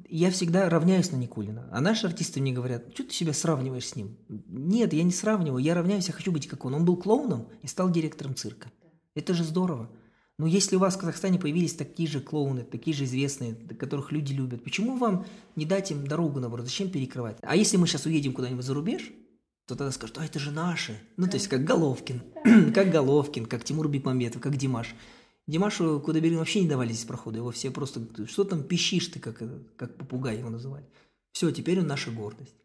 Я 0.07 0.29
всегда 0.31 0.69
равняюсь 0.69 1.11
на 1.11 1.17
Никулина. 1.17 1.69
А 1.71 1.81
наши 1.81 2.07
артисты 2.07 2.41
мне 2.41 2.51
говорят, 2.51 2.93
что 2.93 3.03
ты 3.03 3.13
себя 3.13 3.33
сравниваешь 3.33 3.87
с 3.87 3.95
ним? 3.95 4.17
Нет, 4.27 4.93
я 4.93 5.03
не 5.03 5.11
сравниваю, 5.11 5.63
я 5.63 5.73
равняюсь, 5.73 6.07
я 6.07 6.13
хочу 6.13 6.31
быть 6.31 6.47
как 6.47 6.65
он. 6.65 6.75
Он 6.75 6.85
был 6.85 6.97
клоуном 6.97 7.47
и 7.61 7.67
стал 7.67 7.89
директором 7.89 8.35
цирка. 8.35 8.71
Это 9.15 9.33
же 9.33 9.43
здорово. 9.43 9.89
Но 10.37 10.47
если 10.47 10.75
у 10.75 10.79
вас 10.79 10.95
в 10.95 10.99
Казахстане 10.99 11.39
появились 11.39 11.75
такие 11.75 12.09
же 12.09 12.19
клоуны, 12.19 12.63
такие 12.63 12.95
же 12.95 13.05
известные, 13.05 13.55
которых 13.55 14.11
люди 14.11 14.33
любят, 14.33 14.63
почему 14.63 14.97
вам 14.97 15.25
не 15.55 15.65
дать 15.65 15.91
им 15.91 16.05
дорогу, 16.05 16.41
наоборот, 16.41 16.65
зачем 16.65 16.89
перекрывать? 16.89 17.37
А 17.41 17.55
если 17.55 17.77
мы 17.77 17.87
сейчас 17.87 18.05
уедем 18.05 18.33
куда-нибудь 18.33 18.65
за 18.65 18.73
рубеж, 18.73 19.13
то 19.65 19.75
тогда 19.75 19.91
скажут, 19.91 20.17
а 20.17 20.25
это 20.25 20.37
же 20.37 20.51
наши. 20.51 20.99
Ну, 21.15 21.27
то 21.27 21.35
есть 21.35 21.47
как 21.47 21.63
Головкин, 21.63 22.21
как 22.73 22.91
Головкин, 22.91 23.45
как 23.45 23.63
Тимур 23.63 23.87
Бекмамбетов, 23.87 24.41
как 24.41 24.57
Димаш. 24.57 24.93
Димашу 25.47 25.99
Кудайберген 25.99 26.39
вообще 26.39 26.61
не 26.61 26.67
давали 26.67 26.91
здесь 26.91 27.05
прохода. 27.05 27.37
Его 27.37 27.51
все 27.51 27.69
просто, 27.69 28.01
что 28.27 28.43
там 28.43 28.63
пищишь 28.63 29.07
ты, 29.07 29.19
как, 29.19 29.41
как 29.75 29.95
попугай 29.97 30.37
его 30.37 30.49
называли. 30.49 30.85
Все, 31.31 31.51
теперь 31.51 31.79
он 31.79 31.87
наша 31.87 32.11
гордость. 32.11 32.55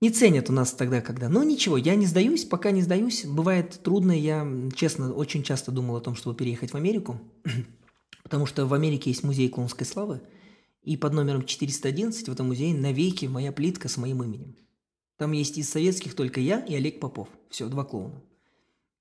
Не 0.00 0.10
ценят 0.10 0.50
у 0.50 0.52
нас 0.52 0.72
тогда, 0.72 1.00
когда. 1.00 1.28
Но 1.28 1.42
ничего, 1.44 1.76
я 1.76 1.94
не 1.94 2.06
сдаюсь, 2.06 2.44
пока 2.44 2.70
не 2.70 2.82
сдаюсь. 2.82 3.24
Бывает 3.24 3.80
трудно, 3.82 4.12
я, 4.12 4.46
честно, 4.74 5.12
очень 5.12 5.42
часто 5.42 5.72
думал 5.72 5.96
о 5.96 6.00
том, 6.00 6.14
чтобы 6.14 6.36
переехать 6.36 6.72
в 6.72 6.76
Америку, 6.76 7.20
потому 8.22 8.46
что 8.46 8.66
в 8.66 8.74
Америке 8.74 9.10
есть 9.10 9.22
музей 9.22 9.48
клоунской 9.48 9.86
славы, 9.86 10.20
и 10.82 10.96
под 10.96 11.14
номером 11.14 11.44
411 11.44 12.28
в 12.28 12.32
этом 12.32 12.48
музее 12.48 12.74
навеки 12.74 13.26
моя 13.26 13.52
плитка 13.52 13.88
с 13.88 13.96
моим 13.96 14.22
именем. 14.22 14.56
Там 15.16 15.32
есть 15.32 15.58
из 15.58 15.70
советских 15.70 16.14
только 16.14 16.40
я 16.40 16.60
и 16.60 16.74
Олег 16.74 17.00
Попов. 17.00 17.28
Все, 17.48 17.68
два 17.68 17.84
клоуна. 17.84 18.22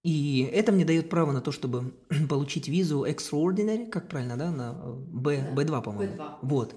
И 0.04 0.50
это 0.52 0.74
мне 0.74 0.84
дает 0.84 1.10
право 1.10 1.32
на 1.32 1.39
то, 1.39 1.52
чтобы 1.52 1.94
получить 2.30 2.68
визу 2.68 3.06
extraordinary, 3.06 3.89
как 3.89 4.10
правильно, 4.10 4.38
да, 4.38 4.52
на 4.52 4.74
B, 4.74 5.54
да, 5.56 5.63
B2, 5.63 5.82
по-моему. 5.82 6.16
B2. 6.16 6.36
Вот. 6.42 6.76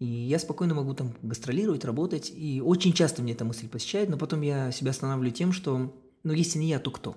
И 0.00 0.06
я 0.06 0.40
спокойно 0.40 0.74
могу 0.74 0.92
там 0.94 1.14
гастролировать, 1.22 1.84
работать. 1.84 2.32
И 2.34 2.60
очень 2.60 2.92
часто 2.92 3.22
мне 3.22 3.32
эта 3.32 3.44
мысль 3.44 3.68
посещает, 3.68 4.08
но 4.08 4.18
потом 4.18 4.40
я 4.42 4.72
себя 4.72 4.90
останавливаю 4.90 5.32
тем, 5.32 5.52
что, 5.52 5.94
ну, 6.24 6.32
если 6.32 6.58
не 6.58 6.68
я, 6.68 6.80
то 6.80 6.90
кто? 6.90 7.16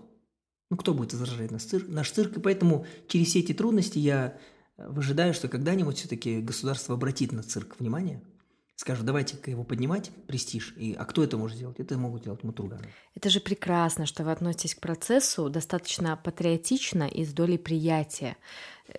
Ну, 0.70 0.78
кто 0.78 0.94
будет 0.94 1.14
возражать 1.14 1.50
наш 1.50 1.64
цирк? 1.64 1.88
Наш 1.88 2.12
цирк, 2.12 2.38
и 2.38 2.40
поэтому 2.40 2.86
через 3.08 3.28
все 3.28 3.40
эти 3.40 3.54
трудности 3.54 3.98
я 3.98 4.38
выжидаю, 4.78 5.34
что 5.34 5.48
когда-нибудь 5.48 5.98
все-таки 5.98 6.40
государство 6.40 6.94
обратит 6.94 7.32
на 7.32 7.42
цирк 7.42 7.80
внимание– 7.80 8.22
скажут, 8.78 9.06
давайте-ка 9.06 9.52
его 9.52 9.64
поднимать, 9.64 10.12
престиж. 10.28 10.74
И, 10.78 10.94
а 10.94 11.04
кто 11.04 11.24
это 11.24 11.36
может 11.36 11.58
сделать? 11.58 11.80
Это 11.80 11.98
могут 11.98 12.24
делать 12.24 12.44
мутурганы. 12.44 12.88
Это 13.16 13.30
же 13.30 13.40
прекрасно, 13.40 14.06
что 14.06 14.24
вы 14.24 14.32
относитесь 14.32 14.76
к 14.76 14.80
процессу 14.80 15.50
достаточно 15.50 16.16
патриотично 16.16 17.08
и 17.08 17.26
с 17.26 17.34
долей 17.34 17.58
приятия. 17.58 18.38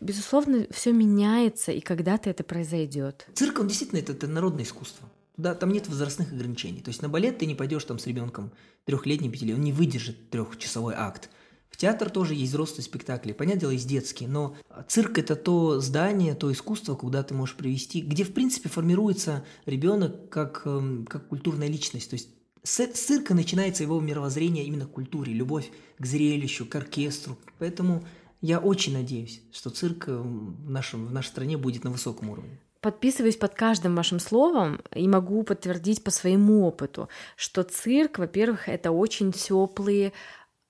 Безусловно, 0.01 0.67
все 0.71 0.93
меняется, 0.93 1.71
и 1.71 1.81
когда-то 1.81 2.29
это 2.29 2.43
произойдет. 2.43 3.27
Цирк, 3.35 3.61
он 3.61 3.69
действительно, 3.69 4.01
это, 4.01 4.13
это 4.13 4.27
народное 4.27 4.65
искусство. 4.65 5.09
Да, 5.37 5.55
там 5.55 5.73
нет 5.73 5.89
возрастных 5.89 6.33
ограничений. 6.33 6.81
То 6.81 6.89
есть 6.89 7.01
на 7.01 7.09
балет 7.09 7.39
ты 7.39 7.47
не 7.47 7.55
пойдешь 7.55 7.85
там 7.85 8.01
с 8.01 8.07
ребенком 8.09 8.51
трехлетним, 8.85 9.31
пятилетним, 9.31 9.59
он 9.59 9.65
не 9.65 9.73
выдержит 9.73 10.31
трехчасовой 10.31 10.95
акт. 10.97 11.31
В 11.71 11.77
театр 11.77 12.11
тоже 12.11 12.35
есть 12.35 12.51
взрослые 12.51 12.83
спектакли, 12.83 13.33
понятное 13.33 13.61
дело, 13.61 13.71
есть 13.71 13.87
детские, 13.87 14.29
но 14.29 14.57
цирк– 14.89 15.19
это 15.21 15.37
то 15.37 15.81
здание, 15.81 16.35
то 16.35 16.51
искусство, 16.51 16.95
куда 16.95 17.23
ты 17.23 17.35
можешь 17.35 17.55
привести, 17.55 18.01
где, 18.01 18.25
в 18.25 18.33
принципе, 18.33 18.69
формируется 18.69 19.45
ребенок 19.67 20.29
как, 20.29 20.63
эм, 20.65 21.07
как 21.07 21.29
культурная 21.29 21.69
личность. 21.69 22.11
То 22.11 22.15
есть 22.15 22.31
с 22.65 22.87
цирка 22.87 23.35
начинается 23.35 23.83
его 23.83 24.01
мировоззрение 24.01 24.65
именно 24.65 24.87
к 24.87 24.93
культуре, 24.93 25.33
любовь 25.33 25.71
к 25.99 26.07
зрелищу, 26.07 26.67
к 26.67 26.75
оркестру. 26.75 27.39
Поэтому 27.59 28.05
я 28.41 28.59
очень 28.59 28.93
надеюсь, 28.93 29.43
что 29.53 29.71
цирк 29.71 30.09
эм, 30.09 30.57
в, 30.65 30.71
нашем, 30.71 31.07
в 31.07 31.13
нашей 31.13 31.29
стране 31.29 31.57
будет 31.57 31.85
на 31.85 31.91
высоком 31.91 32.31
уровне. 32.31 32.59
Подписываюсь 32.81 33.37
под 33.37 33.55
каждым 33.55 33.97
вашим 33.97 34.21
словом 34.21 34.81
и 34.95 35.09
могу 35.09 35.43
подтвердить 35.43 36.05
по 36.05 36.13
своему 36.13 36.65
опыту, 36.65 37.09
что 37.35 37.65
цирк, 37.65 38.19
во-первых, 38.19 38.69
это 38.69 38.93
очень 38.93 39.33
теплые 39.33 40.13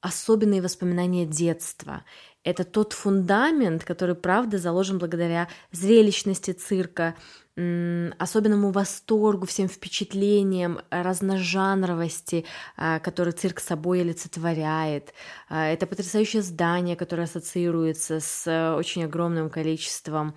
особенные 0.00 0.62
воспоминания 0.62 1.26
детства. 1.26 2.04
Это 2.44 2.64
тот 2.64 2.92
фундамент, 2.92 3.84
который, 3.84 4.14
правда, 4.14 4.58
заложен 4.58 4.98
благодаря 4.98 5.48
зрелищности 5.72 6.52
цирка, 6.52 7.14
особенному 7.56 8.70
восторгу, 8.70 9.46
всем 9.46 9.68
впечатлениям, 9.68 10.80
разножанровости, 10.90 12.44
а, 12.76 13.00
который 13.00 13.32
цирк 13.32 13.58
собой 13.58 14.02
олицетворяет. 14.02 15.12
А, 15.48 15.66
это 15.66 15.88
потрясающее 15.88 16.42
здание, 16.42 16.94
которое 16.94 17.24
ассоциируется 17.24 18.20
с 18.20 18.46
э, 18.46 18.74
очень 18.76 19.04
огромным 19.04 19.50
количеством 19.50 20.36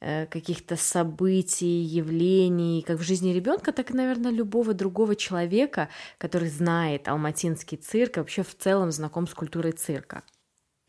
каких-то 0.00 0.76
событий, 0.76 1.82
явлений, 1.82 2.82
как 2.82 2.98
в 2.98 3.02
жизни 3.02 3.30
ребенка, 3.32 3.72
так 3.72 3.90
и, 3.90 3.94
наверное, 3.94 4.30
любого 4.30 4.74
другого 4.74 5.16
человека, 5.16 5.88
который 6.18 6.48
знает 6.48 7.08
алматинский 7.08 7.78
цирк, 7.78 8.16
вообще 8.16 8.42
в 8.42 8.54
целом 8.56 8.92
знаком 8.92 9.26
с 9.26 9.34
культурой 9.34 9.72
цирка. 9.72 10.22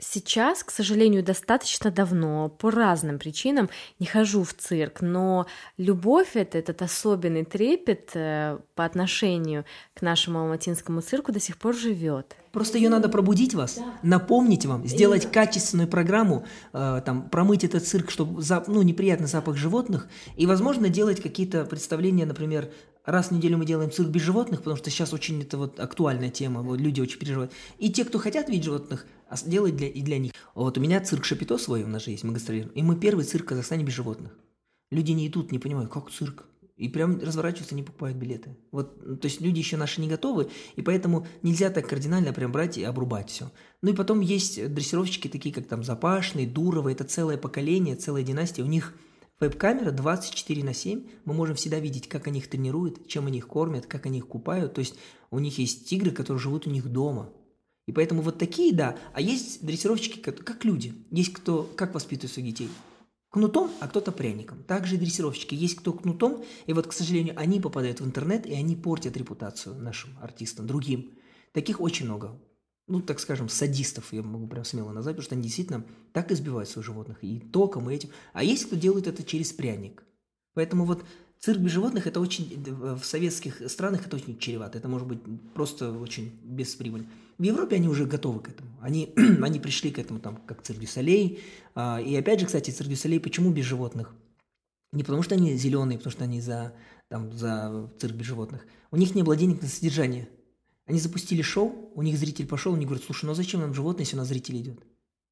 Сейчас, 0.02 0.64
к 0.64 0.72
сожалению, 0.72 1.24
достаточно 1.24 1.92
давно, 1.92 2.48
по 2.48 2.72
разным 2.72 3.20
причинам, 3.20 3.70
не 4.00 4.06
хожу 4.06 4.44
в 4.44 4.54
цирк, 4.54 5.02
но 5.02 5.46
любовь 5.78 6.36
это, 6.36 6.58
этот 6.58 6.82
особенный 6.82 7.44
трепет 7.44 8.12
э, 8.14 8.60
по 8.76 8.86
отношению 8.86 9.66
к 9.94 10.02
нашему 10.02 10.40
алматинскому 10.40 11.02
цирку 11.02 11.34
до 11.34 11.42
сих 11.42 11.58
пор 11.58 11.76
живет. 11.76 12.38
Просто 12.54 12.78
ее 12.78 12.90
надо 12.90 13.10
пробудить 13.10 13.54
вас, 13.54 13.76
да. 13.76 13.94
напомнить 14.02 14.66
вам, 14.66 14.88
сделать 14.88 15.24
Именно. 15.24 15.34
качественную 15.34 15.88
программу, 15.90 16.46
э, 16.72 17.02
там, 17.06 17.30
промыть 17.30 17.66
этот 17.66 17.86
цирк, 17.86 18.10
чтобы 18.10 18.42
зап, 18.42 18.70
ну, 18.70 18.82
неприятный 18.82 19.28
запах 19.28 19.58
животных, 19.58 20.08
и, 20.38 20.46
возможно, 20.46 20.88
делать 20.88 21.22
какие-то 21.22 21.66
представления, 21.66 22.26
например, 22.26 22.72
раз 23.06 23.28
в 23.28 23.32
неделю 23.32 23.58
мы 23.58 23.66
делаем 23.66 23.92
цирк 23.92 24.10
без 24.10 24.22
животных, 24.22 24.62
потому 24.62 24.78
что 24.78 24.90
сейчас 24.90 25.14
очень 25.14 25.42
это 25.42 25.58
вот 25.58 25.80
актуальная 25.80 26.30
тема, 26.30 26.62
вот 26.62 26.80
люди 26.80 27.02
очень 27.02 27.20
переживают. 27.20 27.52
И 27.78 27.92
те, 27.92 28.06
кто 28.06 28.18
хотят 28.20 28.50
видеть 28.50 28.66
животных, 28.66 29.06
а 29.30 29.36
делать 29.46 29.76
для, 29.76 29.88
и 29.88 30.02
для 30.02 30.18
них. 30.18 30.34
Вот 30.56 30.78
у 30.78 30.82
меня 30.82 31.00
цирк 31.02 31.24
Шапито 31.24 31.58
свой 31.58 31.84
у 31.84 31.88
нас 31.88 32.04
же 32.04 32.12
есть, 32.12 32.24
мы 32.24 32.34
гастролируем. 32.34 32.74
И 32.74 32.82
мы 32.82 32.96
первый 32.96 33.26
цирк 33.26 33.46
в 33.46 33.50
Казахстане 33.50 33.84
без 33.84 33.94
животных. 33.94 34.38
Люди 34.92 35.12
не 35.12 35.28
идут, 35.28 35.52
не 35.52 35.60
понимают, 35.60 35.92
как 35.92 36.10
цирк. 36.10 36.46
И 36.76 36.88
прям 36.88 37.20
разворачиваются, 37.20 37.76
не 37.76 37.84
покупают 37.84 38.18
билеты. 38.18 38.58
Вот, 38.72 39.20
то 39.20 39.26
есть 39.26 39.42
люди 39.42 39.60
еще 39.60 39.76
наши 39.76 40.00
не 40.00 40.08
готовы, 40.08 40.50
и 40.78 40.82
поэтому 40.82 41.28
нельзя 41.44 41.70
так 41.70 41.88
кардинально 41.88 42.32
прям 42.32 42.54
брать 42.54 42.78
и 42.78 42.84
обрубать 42.84 43.30
все. 43.30 43.52
Ну 43.82 43.92
и 43.92 43.94
потом 43.94 44.22
есть 44.22 44.74
дрессировщики 44.74 45.28
такие, 45.28 45.54
как 45.54 45.68
там 45.68 45.84
Запашный, 45.84 46.46
Дурова, 46.46 46.90
это 46.90 47.04
целое 47.04 47.38
поколение, 47.38 47.98
целая 47.98 48.24
династия. 48.24 48.64
У 48.64 48.68
них 48.68 48.96
Веб-камера 49.42 49.92
24 49.92 50.64
на 50.64 50.74
7, 50.74 51.06
мы 51.26 51.34
можем 51.34 51.56
всегда 51.56 51.80
видеть, 51.80 52.08
как 52.10 52.28
они 52.28 52.40
их 52.40 52.50
тренируют, 52.50 53.08
чем 53.08 53.28
они 53.28 53.38
их 53.38 53.48
кормят, 53.48 53.86
как 53.86 54.06
они 54.06 54.20
их 54.20 54.28
купают. 54.28 54.74
То 54.74 54.80
есть 54.80 54.96
у 55.32 55.40
них 55.40 55.58
есть 55.60 55.88
тигры, 55.88 56.12
которые 56.12 56.40
живут 56.40 56.66
у 56.66 56.70
них 56.70 56.88
дома. 56.88 57.30
И 57.90 57.92
поэтому 57.92 58.22
вот 58.22 58.38
такие, 58.38 58.72
да. 58.72 58.96
А 59.14 59.20
есть 59.20 59.66
дрессировщики, 59.66 60.20
как, 60.20 60.64
люди. 60.64 60.94
Есть 61.10 61.34
кто, 61.34 61.64
как 61.76 61.96
воспитывают 61.96 62.32
своих 62.32 62.50
детей. 62.50 62.70
Кнутом, 63.32 63.72
а 63.80 63.88
кто-то 63.88 64.12
пряником. 64.12 64.64
Также 64.64 64.94
и 64.94 65.00
дрессировщики. 65.00 65.56
Есть 65.56 65.78
кто 65.78 65.92
кнутом, 65.92 66.44
и 66.68 66.74
вот, 66.74 66.86
к 66.86 66.94
сожалению, 66.94 67.34
они 67.36 67.60
попадают 67.60 68.00
в 68.00 68.06
интернет, 68.06 68.46
и 68.46 68.54
они 68.54 68.76
портят 68.76 69.18
репутацию 69.18 69.74
нашим 69.76 70.12
артистам, 70.22 70.68
другим. 70.68 71.14
Таких 71.52 71.82
очень 71.82 72.06
много 72.06 72.40
ну, 72.86 73.02
так 73.02 73.20
скажем, 73.20 73.50
садистов, 73.50 74.12
я 74.14 74.24
могу 74.24 74.48
прям 74.48 74.66
смело 74.66 74.92
назвать, 74.92 75.16
потому 75.16 75.24
что 75.24 75.36
они 75.36 75.44
действительно 75.44 75.86
так 76.12 76.32
избивают 76.32 76.70
своих 76.70 76.88
животных, 76.88 77.24
и 77.24 77.40
током, 77.40 77.88
и 77.90 77.94
этим. 77.94 78.10
А 78.34 78.44
есть 78.44 78.66
кто 78.66 78.76
делает 78.76 79.06
это 79.06 79.24
через 79.24 79.54
пряник. 79.54 80.04
Поэтому 80.56 80.86
вот 80.86 81.06
цирк 81.40 81.60
без 81.60 81.72
животных, 81.72 82.08
это 82.08 82.20
очень, 82.20 82.64
в 82.66 83.04
советских 83.04 83.62
странах 83.70 84.08
это 84.08 84.16
очень 84.16 84.40
чревато, 84.40 84.80
это 84.80 84.88
может 84.88 85.08
быть 85.08 85.20
просто 85.54 85.92
очень 85.92 86.40
бесприбыльно. 86.44 87.08
В 87.40 87.44
Европе 87.44 87.78
они 87.78 87.88
уже 87.88 88.06
готовы 88.06 88.42
к 88.42 88.50
этому, 88.50 88.70
они, 88.80 89.14
они 89.42 89.60
пришли 89.60 89.90
к 89.90 89.98
этому, 89.98 90.20
там, 90.20 90.38
как 90.46 90.62
цирк 90.62 90.80
дю 90.80 91.00
Солей, 91.00 91.40
а, 91.74 92.00
и 92.00 92.16
опять 92.16 92.40
же, 92.40 92.46
кстати, 92.46 92.70
цирк 92.70 92.90
дю 92.90 93.00
Солей, 93.00 93.20
почему 93.20 93.52
без 93.52 93.66
животных? 93.66 94.14
Не 94.92 95.04
потому 95.04 95.24
что 95.24 95.34
они 95.34 95.56
зеленые, 95.56 95.98
потому 95.98 96.12
что 96.12 96.26
они 96.26 96.42
за, 96.42 96.74
там, 97.08 97.34
за 97.34 97.90
цирк 98.00 98.14
без 98.16 98.28
животных. 98.28 98.68
У 98.92 98.98
них 98.98 99.16
не 99.16 99.24
было 99.24 99.36
денег 99.36 99.62
на 99.64 99.68
содержание– 99.68 100.30
они 100.90 101.00
запустили 101.00 101.44
шоу, 101.44 101.92
у 101.94 102.02
них 102.02 102.18
зритель 102.18 102.48
пошел, 102.48 102.74
они 102.74 102.86
говорят, 102.88 103.06
слушай, 103.06 103.26
ну 103.26 103.34
а 103.34 103.36
зачем 103.36 103.62
нам 103.62 103.76
животное, 103.76 104.06
если 104.06 104.16
у 104.16 104.20
нас 104.20 104.28
зритель 104.28 104.58
идет? 104.58 104.80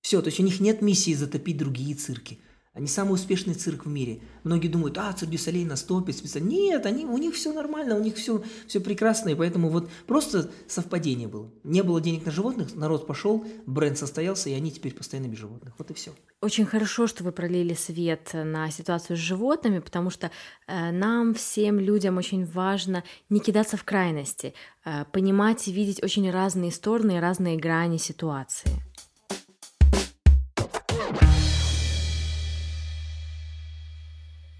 Все, 0.01 0.21
то 0.21 0.27
есть 0.27 0.39
у 0.39 0.43
них 0.43 0.59
нет 0.59 0.83
миссии 0.83 1.15
затопить 1.15 1.57
другие 1.57 1.95
цирки. 1.95 2.37
Они 2.77 2.85
самый 2.85 3.13
успешный 3.13 3.55
цирк 3.55 3.87
в 3.87 3.89
мире. 3.89 4.19
Многие 4.43 4.67
думают, 4.67 4.99
а, 4.99 5.11
цирк 5.11 5.31
Дюсалей 5.31 5.65
нас 5.65 5.81
топит 5.81 6.15
специально. 6.15 6.47
Нет, 6.47 6.85
они, 6.85 7.05
у 7.05 7.17
них 7.17 7.33
все 7.33 7.51
нормально, 7.51 7.95
у 7.95 8.03
них 8.03 8.15
все, 8.17 8.43
все 8.67 8.79
прекрасно, 8.79 9.29
и 9.29 9.35
поэтому 9.35 9.69
вот 9.69 9.89
просто 10.05 10.51
совпадение 10.67 11.27
было. 11.27 11.49
Не 11.63 11.81
было 11.81 11.99
денег 11.99 12.27
на 12.27 12.31
животных, 12.31 12.75
народ 12.75 13.07
пошел, 13.07 13.43
бренд 13.65 13.97
состоялся, 13.97 14.51
и 14.51 14.53
они 14.53 14.71
теперь 14.71 14.93
постоянно 14.93 15.27
без 15.27 15.39
животных. 15.39 15.73
Вот 15.79 15.89
и 15.89 15.95
все. 15.95 16.11
Очень 16.39 16.65
хорошо, 16.65 17.07
что 17.07 17.23
вы 17.23 17.31
пролили 17.31 17.73
свет 17.73 18.29
на 18.33 18.69
ситуацию 18.69 19.17
с 19.17 19.19
животными, 19.19 19.79
потому 19.79 20.11
что 20.11 20.29
э, 20.67 20.91
нам, 20.91 21.33
всем 21.33 21.79
людям 21.79 22.17
очень 22.17 22.45
важно 22.45 23.03
не 23.29 23.39
кидаться 23.39 23.75
в 23.75 23.83
крайности, 23.85 24.53
э, 24.85 25.05
понимать 25.11 25.67
и 25.67 25.71
видеть 25.71 26.03
очень 26.03 26.29
разные 26.29 26.71
стороны 26.71 27.17
и 27.17 27.19
разные 27.19 27.57
грани 27.57 27.97
ситуации. 27.97 28.69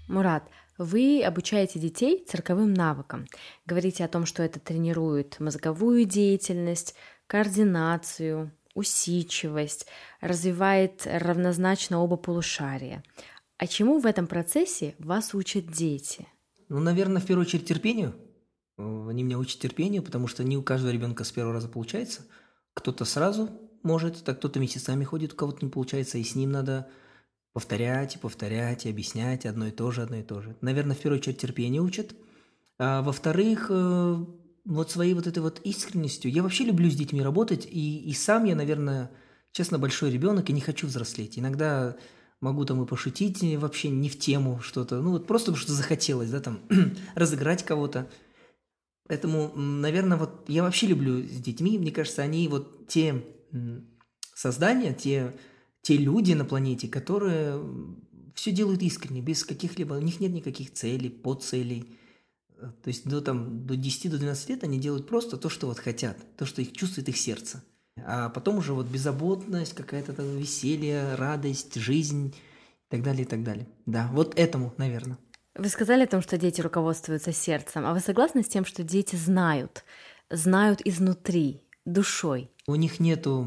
Мурат, 0.08 0.48
вы 0.78 1.22
обучаете 1.22 1.78
детей 1.78 2.24
цирковым 2.26 2.72
навыкам. 2.72 3.26
Говорите 3.66 4.04
о 4.04 4.08
том, 4.08 4.26
что 4.26 4.42
это 4.42 4.58
тренирует 4.58 5.38
мозговую 5.40 6.04
деятельность, 6.04 6.94
координацию, 7.26 8.52
усидчивость, 8.74 9.86
развивает 10.20 11.02
равнозначно 11.06 12.00
оба 12.00 12.16
полушария. 12.16 13.02
А 13.58 13.66
чему 13.66 13.98
в 13.98 14.06
этом 14.06 14.26
процессе 14.26 14.94
вас 14.98 15.34
учат 15.34 15.66
дети? 15.66 16.26
Ну, 16.68 16.80
наверное, 16.80 17.20
в 17.20 17.26
первую 17.26 17.46
очередь 17.46 17.66
терпению. 17.66 18.14
Они 18.76 19.22
меня 19.22 19.38
учат 19.38 19.60
терпению, 19.60 20.02
потому 20.02 20.28
что 20.28 20.44
не 20.44 20.56
у 20.56 20.62
каждого 20.62 20.92
ребенка 20.92 21.24
с 21.24 21.32
первого 21.32 21.54
раза 21.54 21.68
получается. 21.68 22.26
Кто-то 22.74 23.04
сразу 23.04 23.50
может, 23.82 24.24
так 24.24 24.38
кто-то 24.38 24.60
месяцами 24.60 25.04
ходит, 25.04 25.32
у 25.32 25.36
кого-то 25.36 25.64
не 25.64 25.70
получается, 25.70 26.18
и 26.18 26.24
с 26.24 26.34
ним 26.34 26.52
надо 26.52 26.88
повторять 27.58 28.14
и 28.14 28.18
повторять, 28.18 28.86
и 28.86 28.88
объяснять 28.88 29.44
одно 29.44 29.66
и 29.66 29.72
то 29.72 29.90
же, 29.90 30.02
одно 30.02 30.18
и 30.18 30.22
то 30.22 30.40
же. 30.40 30.54
Наверное, 30.60 30.94
в 30.94 31.00
первую 31.00 31.18
очередь 31.18 31.38
терпение 31.38 31.82
учат. 31.82 32.14
А 32.78 33.02
во-вторых, 33.02 33.66
э, 33.68 34.24
вот 34.64 34.92
своей 34.92 35.12
вот 35.14 35.26
этой 35.26 35.40
вот 35.40 35.60
искренностью. 35.64 36.30
Я 36.30 36.44
вообще 36.44 36.62
люблю 36.62 36.88
с 36.88 36.94
детьми 36.94 37.20
работать, 37.20 37.66
и, 37.68 37.98
и 38.08 38.12
сам 38.12 38.44
я, 38.44 38.54
наверное, 38.54 39.10
честно, 39.50 39.76
большой 39.76 40.12
ребенок 40.12 40.48
и 40.48 40.52
не 40.52 40.60
хочу 40.60 40.86
взрослеть. 40.86 41.36
Иногда 41.36 41.96
могу 42.40 42.64
там 42.64 42.80
и 42.80 42.86
пошутить 42.86 43.42
вообще 43.56 43.88
не 43.88 44.08
в 44.08 44.16
тему 44.16 44.60
что-то, 44.62 45.02
ну 45.02 45.10
вот 45.10 45.26
просто 45.26 45.56
что 45.56 45.72
захотелось, 45.72 46.30
да, 46.30 46.38
там 46.38 46.60
разыграть 47.16 47.64
кого-то. 47.64 48.08
Поэтому, 49.08 49.52
наверное, 49.56 50.16
вот 50.16 50.44
я 50.46 50.62
вообще 50.62 50.86
люблю 50.86 51.20
с 51.24 51.40
детьми, 51.40 51.76
мне 51.76 51.90
кажется, 51.90 52.22
они 52.22 52.46
вот 52.46 52.86
те 52.86 53.24
создания, 54.32 54.94
те, 54.94 55.34
те 55.82 55.96
люди 55.96 56.32
на 56.32 56.44
планете, 56.44 56.88
которые 56.88 57.60
все 58.34 58.52
делают 58.52 58.82
искренне, 58.82 59.20
без 59.20 59.44
каких-либо, 59.44 59.94
у 59.94 60.00
них 60.00 60.20
нет 60.20 60.32
никаких 60.32 60.72
целей, 60.72 61.10
подцелей. 61.10 61.98
То 62.56 62.88
есть 62.88 63.08
до, 63.08 63.20
там, 63.20 63.66
до 63.66 63.76
10 63.76 64.10
до 64.10 64.18
12 64.18 64.48
лет 64.50 64.64
они 64.64 64.78
делают 64.78 65.08
просто 65.08 65.36
то, 65.36 65.48
что 65.48 65.66
вот 65.66 65.78
хотят, 65.78 66.16
то, 66.36 66.46
что 66.46 66.62
их 66.62 66.72
чувствует 66.72 67.08
их 67.08 67.16
сердце. 67.16 67.62
А 68.04 68.28
потом 68.28 68.58
уже 68.58 68.74
вот 68.74 68.86
беззаботность, 68.86 69.74
какая-то 69.74 70.12
там 70.12 70.36
веселье, 70.36 71.14
радость, 71.14 71.74
жизнь 71.76 72.28
и 72.28 72.90
так 72.90 73.02
далее, 73.02 73.22
и 73.22 73.26
так 73.26 73.42
далее. 73.42 73.66
Да, 73.86 74.08
вот 74.12 74.38
этому, 74.38 74.72
наверное. 74.76 75.18
Вы 75.56 75.68
сказали 75.68 76.04
о 76.04 76.06
том, 76.06 76.22
что 76.22 76.38
дети 76.38 76.60
руководствуются 76.60 77.32
сердцем, 77.32 77.84
а 77.84 77.92
вы 77.92 78.00
согласны 78.00 78.44
с 78.44 78.48
тем, 78.48 78.64
что 78.64 78.84
дети 78.84 79.16
знают, 79.16 79.84
знают 80.30 80.80
изнутри, 80.84 81.62
душой? 81.84 82.50
У 82.66 82.76
них 82.76 83.00
нету 83.00 83.44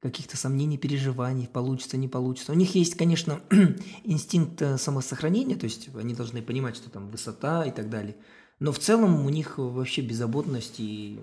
каких-то 0.00 0.36
сомнений, 0.36 0.78
переживаний, 0.78 1.48
получится, 1.48 1.96
не 1.96 2.08
получится. 2.08 2.52
У 2.52 2.54
них 2.54 2.74
есть, 2.74 2.96
конечно, 2.96 3.40
инстинкт 4.04 4.62
э, 4.62 4.78
самосохранения, 4.78 5.56
то 5.56 5.64
есть 5.64 5.88
они 5.94 6.14
должны 6.14 6.40
понимать, 6.40 6.76
что 6.76 6.88
там 6.90 7.10
высота 7.10 7.64
и 7.64 7.72
так 7.72 7.90
далее. 7.90 8.16
Но 8.60 8.72
в 8.72 8.78
целом 8.78 9.26
у 9.26 9.28
них 9.28 9.58
вообще 9.58 10.02
беззаботность 10.02 10.76
и 10.78 11.20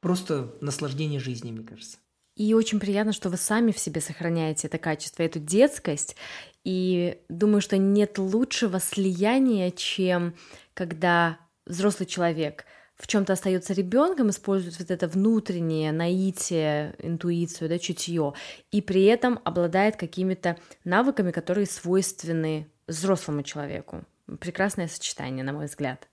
просто 0.00 0.54
наслаждение 0.60 1.20
жизнью, 1.20 1.54
мне 1.54 1.64
кажется. 1.64 1.98
И 2.36 2.54
очень 2.54 2.78
приятно, 2.78 3.12
что 3.12 3.30
вы 3.30 3.36
сами 3.36 3.72
в 3.72 3.78
себе 3.78 4.00
сохраняете 4.00 4.68
это 4.68 4.78
качество, 4.78 5.24
эту 5.24 5.40
детскость. 5.40 6.14
И 6.62 7.18
думаю, 7.28 7.60
что 7.60 7.76
нет 7.78 8.18
лучшего 8.18 8.78
слияния, 8.78 9.72
чем 9.72 10.34
когда 10.72 11.38
взрослый 11.66 12.06
человек 12.06 12.64
в 12.98 13.06
чем-то 13.06 13.32
остается 13.32 13.72
ребенком, 13.72 14.30
использует 14.30 14.78
вот 14.78 14.90
это 14.90 15.06
внутреннее 15.06 15.92
наитие, 15.92 16.94
интуицию, 16.98 17.68
да, 17.68 17.78
чутье, 17.78 18.34
и 18.72 18.82
при 18.82 19.04
этом 19.04 19.40
обладает 19.44 19.96
какими-то 19.96 20.58
навыками, 20.84 21.30
которые 21.30 21.66
свойственны 21.66 22.68
взрослому 22.88 23.42
человеку. 23.42 24.04
Прекрасное 24.40 24.88
сочетание, 24.88 25.44
на 25.44 25.52
мой 25.52 25.66
взгляд. 25.66 26.08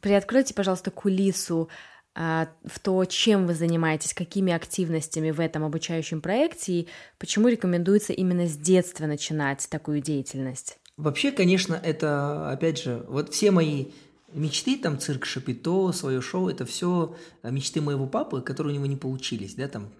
Приоткройте, 0.00 0.54
пожалуйста, 0.54 0.90
кулису 0.90 1.68
а, 2.14 2.48
в 2.64 2.80
то, 2.80 3.04
чем 3.04 3.46
вы 3.46 3.54
занимаетесь, 3.54 4.12
какими 4.12 4.52
активностями 4.52 5.30
в 5.30 5.40
этом 5.40 5.64
обучающем 5.64 6.20
проекте, 6.20 6.72
и 6.72 6.88
почему 7.18 7.48
рекомендуется 7.48 8.12
именно 8.12 8.46
с 8.46 8.56
детства 8.56 9.06
начинать 9.06 9.66
такую 9.70 10.00
деятельность? 10.00 10.78
Вообще, 10.96 11.30
конечно, 11.30 11.78
это, 11.82 12.50
опять 12.50 12.82
же, 12.82 13.04
вот 13.08 13.32
все 13.32 13.50
мои 13.50 13.86
мечты, 14.34 14.78
там, 14.78 14.98
цирк 14.98 15.24
Шапито, 15.24 15.92
свое 15.92 16.20
шоу, 16.20 16.48
это 16.48 16.64
все 16.64 17.16
э, 17.42 17.50
мечты 17.50 17.80
моего 17.80 18.06
папы, 18.06 18.40
которые 18.40 18.72
у 18.72 18.76
него 18.76 18.86
не 18.86 18.96
получились, 18.96 19.54
да, 19.54 19.68
там, 19.68 19.90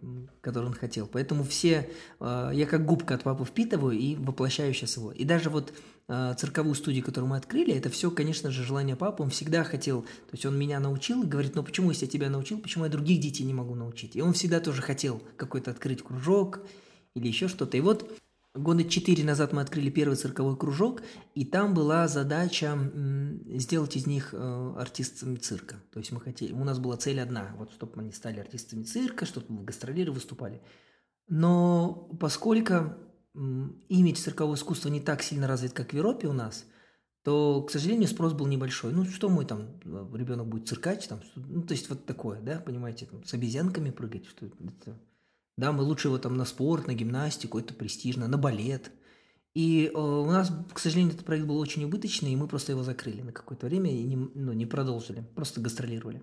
которые 0.40 0.70
он 0.70 0.74
хотел. 0.74 1.06
Поэтому 1.06 1.44
все, 1.44 1.88
э, 2.20 2.50
я 2.54 2.66
как 2.66 2.84
губка 2.84 3.14
от 3.14 3.22
папы 3.22 3.44
впитываю 3.44 3.98
и 3.98 4.16
воплощаю 4.16 4.72
сейчас 4.74 4.96
его. 4.96 5.12
И 5.12 5.24
даже 5.24 5.50
вот 5.50 5.72
э, 6.08 6.34
цирковую 6.38 6.74
студию, 6.74 7.04
которую 7.04 7.30
мы 7.30 7.36
открыли, 7.36 7.74
это 7.74 7.90
все, 7.90 8.10
конечно 8.10 8.50
же, 8.50 8.64
желание 8.64 8.96
папы. 8.96 9.22
Он 9.22 9.30
всегда 9.30 9.64
хотел, 9.64 10.02
то 10.02 10.32
есть 10.32 10.46
он 10.46 10.58
меня 10.58 10.80
научил, 10.80 11.22
говорит, 11.22 11.54
ну 11.54 11.62
почему, 11.62 11.90
если 11.90 12.06
я 12.06 12.10
тебя 12.10 12.30
научил, 12.30 12.58
почему 12.58 12.84
я 12.84 12.90
других 12.90 13.20
детей 13.20 13.44
не 13.44 13.54
могу 13.54 13.74
научить? 13.74 14.16
И 14.16 14.22
он 14.22 14.32
всегда 14.32 14.60
тоже 14.60 14.82
хотел 14.82 15.22
какой-то 15.36 15.70
открыть 15.70 16.02
кружок 16.02 16.60
или 17.14 17.28
еще 17.28 17.48
что-то. 17.48 17.76
И 17.76 17.80
вот 17.80 18.10
Года 18.54 18.84
четыре 18.84 19.24
назад 19.24 19.54
мы 19.54 19.62
открыли 19.62 19.88
первый 19.88 20.14
цирковой 20.14 20.58
кружок, 20.58 21.02
и 21.34 21.46
там 21.46 21.72
была 21.72 22.06
задача 22.06 22.78
сделать 23.46 23.96
из 23.96 24.06
них 24.06 24.34
э, 24.34 24.74
артистами 24.76 25.36
цирка. 25.36 25.76
То 25.90 26.00
есть 26.00 26.12
мы 26.12 26.20
хотели, 26.20 26.52
у 26.52 26.62
нас 26.62 26.78
была 26.78 26.98
цель 26.98 27.18
одна, 27.20 27.54
вот 27.56 27.72
чтобы 27.72 27.98
они 28.02 28.12
стали 28.12 28.40
артистами 28.40 28.82
цирка, 28.82 29.24
чтобы 29.24 29.46
в 29.48 29.64
гастролеры 29.64 30.12
выступали. 30.12 30.60
Но 31.28 32.10
поскольку 32.20 32.92
имидж 33.88 34.18
циркового 34.18 34.56
искусства 34.56 34.90
не 34.90 35.00
так 35.00 35.22
сильно 35.22 35.48
развит, 35.48 35.72
как 35.72 35.92
в 35.92 35.96
Европе 35.96 36.28
у 36.28 36.34
нас, 36.34 36.66
то, 37.24 37.62
к 37.62 37.70
сожалению, 37.70 38.06
спрос 38.06 38.34
был 38.34 38.46
небольшой. 38.46 38.92
Ну, 38.92 39.06
что 39.06 39.30
мой 39.30 39.46
там 39.46 39.80
э, 39.82 40.08
ребенок 40.12 40.48
будет 40.48 40.68
циркач, 40.68 41.06
там, 41.06 41.22
ну, 41.36 41.62
то 41.62 41.72
есть 41.72 41.88
вот 41.88 42.04
такое, 42.04 42.42
да, 42.42 42.58
понимаете, 42.58 43.06
там, 43.06 43.24
с 43.24 43.32
обезьянками 43.32 43.88
прыгать, 43.88 44.26
что 44.26 44.44
это 44.44 44.56
да, 45.62 45.70
мы 45.70 45.84
лучше 45.84 46.08
его 46.08 46.18
там 46.18 46.36
на 46.36 46.44
спорт, 46.44 46.88
на 46.88 46.94
гимнастику, 46.94 47.56
это 47.56 47.72
престижно, 47.72 48.26
на 48.26 48.36
балет. 48.36 48.90
И 49.54 49.86
э, 49.86 49.96
у 49.96 50.26
нас, 50.26 50.50
к 50.72 50.80
сожалению, 50.80 51.14
этот 51.14 51.24
проект 51.24 51.46
был 51.46 51.56
очень 51.58 51.84
убыточный, 51.84 52.32
и 52.32 52.36
мы 52.36 52.48
просто 52.48 52.72
его 52.72 52.82
закрыли 52.82 53.22
на 53.22 53.30
какое-то 53.30 53.66
время 53.66 53.96
и 53.96 54.02
не, 54.02 54.16
ну, 54.16 54.52
не 54.52 54.66
продолжили, 54.66 55.24
просто 55.36 55.60
гастролировали. 55.60 56.20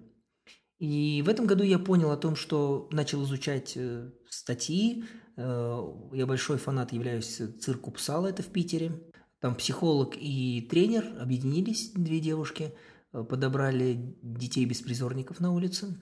И 0.79 1.23
в 1.25 1.29
этом 1.29 1.45
году 1.45 1.63
я 1.63 1.79
понял 1.79 2.11
о 2.11 2.17
том, 2.17 2.35
что 2.35 2.89
начал 2.91 3.23
изучать 3.23 3.77
э, 3.77 4.11
статьи. 4.29 5.05
Э, 5.37 5.83
я 6.11 6.25
большой 6.25 6.57
фанат, 6.57 6.91
являюсь 6.91 7.41
цирку 7.61 7.91
Псала, 7.91 8.27
это 8.27 8.43
в 8.43 8.47
Питере. 8.47 8.91
Там 9.39 9.55
психолог 9.55 10.17
и 10.17 10.67
тренер 10.69 11.05
объединились, 11.17 11.91
две 11.93 12.19
девушки, 12.19 12.73
э, 13.13 13.23
подобрали 13.23 14.17
детей-беспризорников 14.21 15.39
на 15.39 15.53
улице, 15.53 15.95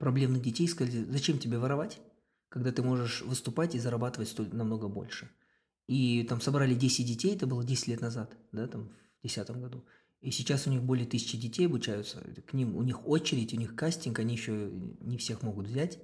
проблемных 0.00 0.42
детей, 0.42 0.66
сказали, 0.66 1.04
зачем 1.04 1.38
тебе 1.38 1.58
воровать? 1.58 2.00
Когда 2.50 2.72
ты 2.72 2.82
можешь 2.82 3.22
выступать 3.22 3.74
и 3.74 3.78
зарабатывать 3.78 4.28
столь, 4.28 4.48
намного 4.52 4.88
больше. 4.88 5.30
И 5.86 6.24
там 6.28 6.40
собрали 6.40 6.74
10 6.74 7.06
детей, 7.06 7.34
это 7.34 7.46
было 7.46 7.64
10 7.64 7.88
лет 7.88 8.00
назад, 8.00 8.36
да, 8.52 8.66
там 8.66 8.82
в 8.82 9.22
2010 9.22 9.50
году. 9.56 9.84
И 10.20 10.30
сейчас 10.30 10.66
у 10.66 10.70
них 10.70 10.82
более 10.82 11.06
тысячи 11.06 11.38
детей 11.38 11.66
обучаются. 11.66 12.22
К 12.46 12.52
ним, 12.52 12.76
у 12.76 12.82
них 12.82 13.08
очередь, 13.08 13.54
у 13.54 13.56
них 13.56 13.74
кастинг, 13.74 14.18
они 14.18 14.34
еще 14.34 14.70
не 15.00 15.16
всех 15.16 15.42
могут 15.42 15.66
взять. 15.66 15.98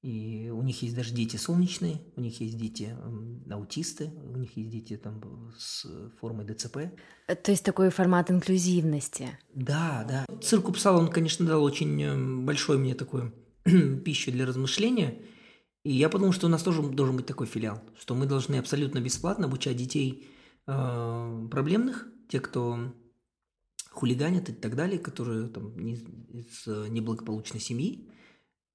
И 0.00 0.48
у 0.54 0.62
них 0.62 0.80
есть 0.82 0.94
даже 0.94 1.12
дети 1.12 1.36
солнечные, 1.36 2.00
у 2.14 2.20
них 2.20 2.40
есть 2.40 2.56
дети 2.56 2.96
э, 2.96 3.52
аутисты, 3.52 4.12
у 4.32 4.36
них 4.36 4.56
есть 4.56 4.70
дети 4.70 4.96
там 4.96 5.52
с 5.58 5.84
формой 6.20 6.46
ДЦП. 6.46 6.76
Э, 7.26 7.34
то 7.34 7.50
есть 7.50 7.64
такой 7.64 7.90
формат 7.90 8.30
инклюзивности. 8.30 9.36
Да, 9.54 10.06
да. 10.08 10.24
Цирк 10.40 10.68
Упсала, 10.68 10.98
он, 10.98 11.08
конечно, 11.08 11.44
дал 11.44 11.64
очень 11.64 12.44
большой 12.44 12.78
мне 12.78 12.94
такой 12.94 13.32
пищу 14.04 14.30
для 14.30 14.46
размышления. 14.46 15.20
И 15.88 15.92
я 15.92 16.10
подумал, 16.10 16.34
что 16.34 16.48
у 16.48 16.50
нас 16.50 16.62
тоже 16.62 16.82
должен 16.82 17.16
быть 17.16 17.24
такой 17.24 17.46
филиал, 17.46 17.80
что 17.98 18.14
мы 18.14 18.26
должны 18.26 18.56
абсолютно 18.56 19.00
бесплатно 19.00 19.46
обучать 19.46 19.78
детей 19.78 20.28
э, 20.66 21.48
проблемных, 21.50 22.06
те, 22.28 22.40
кто 22.40 22.94
хулиганят 23.90 24.50
и 24.50 24.52
так 24.52 24.76
далее, 24.76 24.98
которые 24.98 25.48
там 25.48 25.78
не, 25.78 25.94
из 25.94 26.66
неблагополучной 26.66 27.60
семьи, 27.60 28.06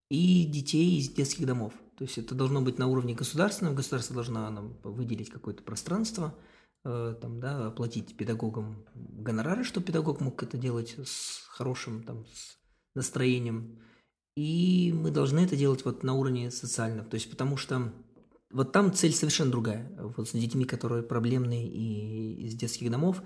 и 0.09 0.45
детей 0.45 0.97
из 0.97 1.09
детских 1.09 1.45
домов. 1.45 1.73
То 1.99 2.05
есть 2.05 2.17
это 2.17 2.33
должно 2.33 2.63
быть 2.63 2.79
на 2.79 2.87
уровне 2.87 3.13
государственного, 3.13 3.75
государство 3.75 4.15
должно 4.15 4.49
нам 4.49 4.79
выделить 4.83 5.29
какое-то 5.29 5.61
пространство, 5.61 6.35
э, 6.83 7.15
там, 7.21 7.39
да, 7.39 7.67
оплатить 7.67 8.17
педагогам 8.17 8.87
гонорары, 8.95 9.63
чтобы 9.63 9.85
педагог 9.85 10.19
мог 10.19 10.41
это 10.41 10.57
делать 10.57 10.95
с 11.05 11.45
хорошим 11.47 12.01
там, 12.01 12.25
с 12.25 12.57
настроением, 12.95 13.83
и 14.35 14.93
мы 14.95 15.11
должны 15.11 15.39
это 15.39 15.55
делать 15.55 15.85
вот 15.85 16.03
на 16.03 16.13
уровне 16.13 16.51
социальном. 16.51 17.05
То 17.05 17.15
есть 17.15 17.29
потому 17.29 17.57
что 17.57 17.93
вот 18.51 18.71
там 18.71 18.93
цель 18.93 19.13
совершенно 19.13 19.51
другая. 19.51 19.91
Вот 20.15 20.29
с 20.29 20.31
детьми, 20.31 20.65
которые 20.65 21.03
проблемные 21.03 21.67
и 21.67 22.45
из 22.45 22.55
детских 22.55 22.91
домов, 22.91 23.21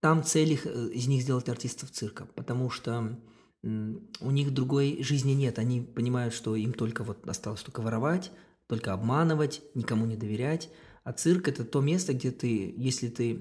там 0.00 0.22
цель 0.22 0.52
их, 0.52 0.66
э, 0.66 0.90
из 0.90 1.08
них 1.08 1.22
сделать 1.22 1.48
артистов 1.48 1.90
цирка, 1.90 2.26
потому 2.34 2.70
что 2.70 3.18
у 3.62 4.30
них 4.30 4.54
другой 4.54 5.02
жизни 5.02 5.32
нет. 5.32 5.58
Они 5.58 5.80
понимают, 5.80 6.32
что 6.32 6.54
им 6.54 6.72
только 6.72 7.02
вот 7.02 7.26
осталось 7.28 7.62
только 7.62 7.80
воровать, 7.80 8.30
только 8.68 8.92
обманывать, 8.92 9.62
никому 9.74 10.06
не 10.06 10.16
доверять. 10.16 10.70
А 11.02 11.12
цирк– 11.12 11.48
это 11.48 11.64
то 11.64 11.80
место, 11.80 12.12
где 12.12 12.30
ты, 12.30 12.72
если 12.76 13.08
ты 13.08 13.40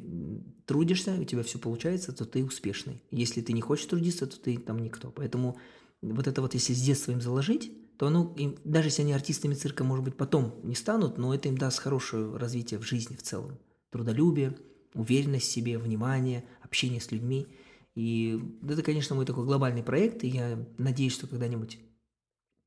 трудишься, 0.65 1.13
у 1.19 1.23
тебя 1.23 1.43
все 1.43 1.59
получается, 1.59 2.13
то 2.13 2.25
ты 2.25 2.43
успешный. 2.43 3.03
Если 3.11 3.41
ты 3.41 3.53
не 3.53 3.61
хочешь 3.61 3.85
трудиться, 3.85 4.25
то 4.25 4.39
ты 4.39 4.57
там 4.57 4.79
никто. 4.79 5.11
Поэтому 5.11 5.59
вот 6.01 6.27
это 6.27 6.41
вот 6.41 6.53
если 6.53 6.73
с 6.73 6.81
детства 6.81 7.11
им 7.11 7.21
заложить, 7.21 7.71
то 7.97 8.07
оно, 8.07 8.33
им, 8.37 8.57
даже 8.63 8.89
если 8.89 9.01
они 9.01 9.13
артистами 9.13 9.55
цирка, 9.55 9.83
может 9.83 10.05
быть, 10.05 10.15
потом 10.15 10.55
не 10.63 10.75
станут, 10.75 11.17
но 11.17 11.33
это 11.33 11.49
им 11.49 11.57
даст 11.57 11.79
хорошее 11.79 12.35
развитие 12.37 12.79
в 12.79 12.83
жизни 12.83 13.15
в 13.15 13.23
целом. 13.23 13.57
Трудолюбие, 13.89 14.55
уверенность 14.93 15.47
в 15.47 15.51
себе, 15.51 15.77
внимание, 15.77 16.45
общение 16.61 17.01
с 17.01 17.11
людьми. 17.11 17.47
И 17.95 18.39
это, 18.67 18.83
конечно, 18.83 19.15
мой 19.15 19.25
такой 19.25 19.45
глобальный 19.45 19.81
проект, 19.81 20.23
и 20.23 20.27
я 20.27 20.63
надеюсь, 20.77 21.13
что 21.13 21.25
когда-нибудь 21.25 21.79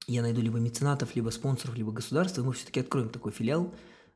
я 0.09 0.23
найду 0.23 0.41
либо 0.41 0.59
меценатов, 0.59 1.15
либо 1.15 1.31
спонсоров, 1.31 1.77
либо 1.77 1.93
государства, 1.93 2.41
и 2.41 2.45
мы 2.45 2.53
все-таки 2.53 2.81
откроем 2.81 3.11
такой 3.11 3.31
филиал. 3.31 3.73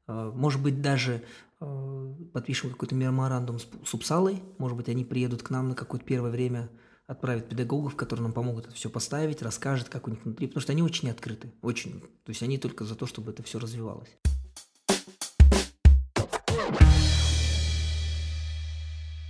А, 0.07 0.33
может 0.33 0.61
быть, 0.61 0.83
даже 0.83 1.23
а, 1.61 2.13
подпишем 2.33 2.71
какой-то 2.71 2.97
меморандум 2.97 3.59
с 3.61 3.95
Упсалой, 3.95 4.43
может 4.59 4.77
быть, 4.77 4.89
они 4.89 5.05
приедут 5.05 5.45
к 5.45 5.51
нам 5.51 5.69
на 5.69 5.75
какое-то 5.77 6.05
первое 6.05 6.33
время, 6.33 6.69
отправят 7.07 7.49
педагогов, 7.49 7.97
которые 7.97 8.23
нам 8.23 8.33
помогут 8.33 8.67
это 8.67 8.75
все 8.75 8.89
поставить, 8.89 9.43
расскажут, 9.43 9.89
как 9.89 10.07
у 10.07 10.11
них 10.11 10.25
внутри, 10.25 10.47
потому 10.47 10.63
что 10.63 10.73
они 10.73 10.83
очень 10.83 11.11
открыты, 11.11 11.53
очень. 11.63 12.01
То 12.01 12.31
есть 12.31 12.43
они 12.43 12.59
только 12.59 12.85
за 12.85 12.95
то, 12.95 13.07
чтобы 13.07 13.33
это 13.33 13.43
все 13.43 13.59
развивалось. 13.59 14.11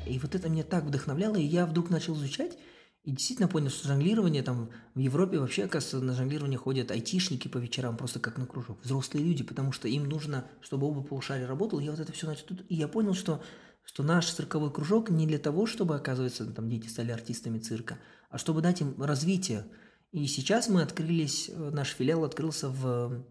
И 0.07 0.19
вот 0.19 0.35
это 0.35 0.49
меня 0.49 0.65
так 0.65 0.85
вдохновляло, 0.85 1.37
и 1.37 1.45
я 1.45 1.67
вдруг 1.67 1.91
начал 1.91 2.15
изучать, 2.15 2.59
и 3.05 3.11
действительно 3.11 3.49
понял, 3.49 3.71
что 3.71 3.89
жонглирование 3.89 4.43
там 4.43 4.71
в 4.95 4.99
Европе 4.99 5.39
вообще, 5.39 5.65
оказывается, 5.65 6.01
на 6.01 6.15
жонглирование 6.15 6.59
ходят 6.59 6.91
айтишники 6.91 7.49
по 7.49 7.59
вечерам, 7.59 7.97
просто 7.97 8.21
как 8.21 8.39
на 8.39 8.47
кружок. 8.47 8.79
Взрослые 8.83 9.25
люди, 9.25 9.43
потому 9.45 9.73
что 9.73 9.89
им 9.89 10.05
нужно, 10.05 10.47
чтобы 10.63 10.87
оба 10.87 11.03
полушария 11.03 11.47
работало. 11.47 11.81
И 11.81 11.85
я 11.85 11.91
вот 11.91 12.01
это 12.01 12.13
все 12.13 12.27
начал 12.27 12.47
тут. 12.47 12.65
И 12.69 12.75
я 12.75 12.89
понял, 12.89 13.13
что, 13.15 13.43
что 13.85 14.03
наш 14.03 14.31
цирковой 14.31 14.71
кружок 14.71 15.11
не 15.11 15.27
для 15.27 15.39
того, 15.39 15.67
чтобы, 15.67 15.95
оказывается, 15.95 16.47
там 16.47 16.69
дети 16.69 16.89
стали 16.89 17.13
артистами 17.13 17.59
цирка, 17.59 17.99
а 18.31 18.39
чтобы 18.39 18.61
дать 18.61 18.81
им 18.81 19.01
развитие. 19.01 19.67
И 20.11 20.27
сейчас 20.27 20.69
мы 20.69 20.83
открылись, 20.83 21.51
наш 21.55 21.91
филиал 21.91 22.25
открылся 22.25 22.69
в, 22.69 23.25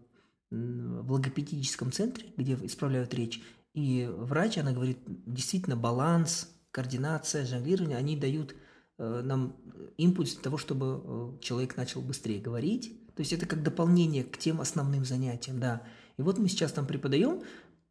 в 0.50 1.12
логопедическом 1.12 1.92
центре, 1.92 2.28
где 2.36 2.54
исправляют 2.62 3.14
речь. 3.14 3.42
И 3.74 4.08
врач, 4.10 4.58
она 4.58 4.72
говорит, 4.72 4.98
действительно, 5.06 5.76
баланс, 5.76 6.48
координация, 6.70 7.44
жонглирование, 7.46 7.96
они 7.96 8.16
дают 8.16 8.54
э, 8.98 9.22
нам 9.24 9.56
импульс 9.96 10.34
для 10.34 10.42
того, 10.42 10.58
чтобы 10.58 11.02
э, 11.04 11.40
человек 11.40 11.76
начал 11.76 12.00
быстрее 12.00 12.40
говорить. 12.40 13.00
То 13.14 13.20
есть 13.20 13.32
это 13.32 13.46
как 13.46 13.62
дополнение 13.62 14.24
к 14.24 14.38
тем 14.38 14.60
основным 14.60 15.04
занятиям, 15.04 15.58
да. 15.58 15.82
И 16.16 16.22
вот 16.22 16.38
мы 16.38 16.48
сейчас 16.48 16.72
там 16.72 16.86
преподаем. 16.86 17.42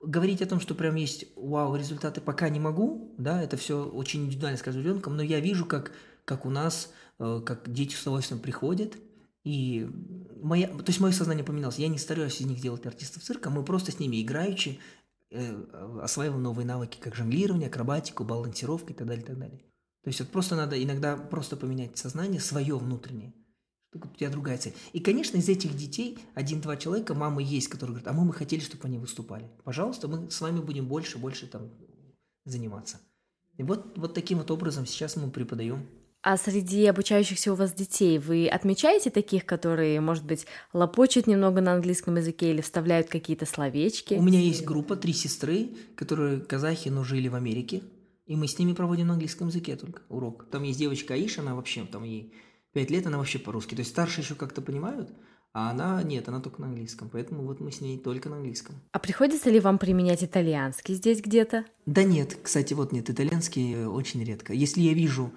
Говорить 0.03 0.41
о 0.41 0.45
том, 0.45 0.59
что 0.59 0.75
прям 0.75 0.95
есть 0.95 1.25
вау, 1.35 1.75
результаты 1.75 2.21
пока 2.21 2.49
не 2.49 2.59
могу, 2.59 3.15
да, 3.17 3.41
это 3.41 3.57
все 3.57 3.83
очень 3.83 4.25
индивидуально 4.25 4.57
с 4.57 4.61
каждым 4.61 4.83
ребенком, 4.83 5.15
но 5.15 5.23
я 5.23 5.39
вижу, 5.39 5.65
как, 5.65 5.91
как 6.25 6.45
у 6.45 6.49
нас, 6.49 6.91
э, 7.19 7.41
как 7.45 7.71
дети 7.71 7.95
с 7.95 8.01
удовольствием 8.01 8.41
приходят, 8.41 8.97
и 9.43 9.89
моя, 10.41 10.67
то 10.67 10.85
есть 10.87 10.99
мое 10.99 11.11
сознание 11.11 11.43
поменялось. 11.43 11.77
Я 11.77 11.87
не 11.87 11.97
стараюсь 11.97 12.39
из 12.39 12.45
них 12.45 12.61
делать 12.61 12.85
артистов 12.85 13.23
цирка, 13.23 13.49
мы 13.49 13.63
просто 13.63 13.91
с 13.91 13.99
ними 13.99 14.21
играючи 14.21 14.79
э, 15.31 15.99
осваиваем 16.01 16.43
новые 16.43 16.65
навыки, 16.65 16.97
как 16.99 17.15
жонглирование, 17.15 17.69
акробатику, 17.69 18.23
балансировка 18.23 18.93
и 18.93 18.95
так 18.95 19.07
далее, 19.07 19.23
и 19.23 19.27
так 19.27 19.37
далее. 19.37 19.59
То 20.03 20.09
есть 20.09 20.19
вот 20.19 20.29
просто 20.29 20.55
надо 20.55 20.81
иногда 20.81 21.15
просто 21.15 21.55
поменять 21.55 21.97
сознание 21.97 22.41
свое 22.41 22.77
внутреннее. 22.77 23.33
У 23.93 24.17
тебя 24.17 24.29
другая 24.29 24.57
цель. 24.57 24.73
И, 24.93 24.99
конечно, 24.99 25.37
из 25.37 25.47
этих 25.49 25.75
детей 25.75 26.17
один-два 26.33 26.77
человека, 26.77 27.13
мамы 27.13 27.43
есть, 27.43 27.67
которые 27.67 27.95
говорят, 27.95 28.07
а 28.07 28.13
мы 28.13 28.25
бы 28.25 28.33
хотели, 28.33 28.61
чтобы 28.61 28.85
они 28.85 28.97
выступали. 28.97 29.49
Пожалуйста, 29.63 30.07
мы 30.07 30.29
с 30.29 30.41
вами 30.41 30.59
будем 30.59 30.87
больше, 30.87 31.17
больше 31.17 31.47
там 31.47 31.69
заниматься. 32.45 32.99
И 33.57 33.63
вот, 33.63 33.97
вот 33.97 34.13
таким 34.13 34.39
вот 34.39 34.49
образом 34.51 34.85
сейчас 34.85 35.15
мы 35.15 35.29
преподаем. 35.29 35.87
А 36.23 36.37
среди 36.37 36.85
обучающихся 36.85 37.51
у 37.51 37.55
вас 37.55 37.73
детей 37.73 38.17
вы 38.17 38.47
отмечаете 38.47 39.09
таких, 39.09 39.45
которые, 39.45 39.99
может 39.99 40.23
быть, 40.23 40.47
лопочут 40.71 41.27
немного 41.27 41.59
на 41.59 41.73
английском 41.73 42.15
языке 42.15 42.51
или 42.51 42.61
вставляют 42.61 43.09
какие-то 43.09 43.45
словечки? 43.45 44.13
У 44.13 44.21
меня 44.21 44.39
есть 44.39 44.63
группа, 44.63 44.95
три 44.95 45.11
сестры, 45.11 45.71
которые 45.95 46.39
казахи, 46.39 46.87
но 46.87 47.03
жили 47.03 47.27
в 47.27 47.35
Америке. 47.35 47.83
И 48.25 48.37
мы 48.37 48.47
с 48.47 48.57
ними 48.57 48.71
проводим 48.71 49.07
на 49.07 49.13
английском 49.13 49.49
языке 49.49 49.75
только 49.75 50.01
урок. 50.07 50.45
Там 50.49 50.63
есть 50.63 50.79
девочка 50.79 51.13
Аиша, 51.13 51.41
она 51.41 51.55
вообще, 51.55 51.83
там 51.83 52.05
ей 52.05 52.31
пять 52.73 52.91
лет, 52.91 53.07
она 53.07 53.17
вообще 53.17 53.39
по-русски. 53.39 53.75
То 53.75 53.81
есть 53.81 53.91
старшие 53.91 54.23
еще 54.23 54.35
как-то 54.35 54.61
понимают, 54.61 55.11
а 55.53 55.69
она 55.69 56.01
нет, 56.03 56.27
она 56.27 56.41
только 56.41 56.61
на 56.61 56.67
английском. 56.67 57.09
Поэтому 57.09 57.43
вот 57.43 57.59
мы 57.59 57.71
с 57.71 57.79
ней 57.79 57.97
только 57.97 58.29
на 58.29 58.37
английском. 58.37 58.75
А 58.91 58.99
приходится 58.99 59.49
ли 59.49 59.59
вам 59.59 59.77
применять 59.77 60.23
итальянский 60.23 60.95
здесь 60.95 61.21
где-то? 61.21 61.65
Да 61.85 62.03
нет, 62.03 62.37
кстати, 62.41 62.73
вот 62.73 62.91
нет, 62.91 63.09
итальянский 63.09 63.85
очень 63.85 64.23
редко. 64.23 64.53
Если 64.53 64.81
я 64.81 64.93
вижу 64.93 65.31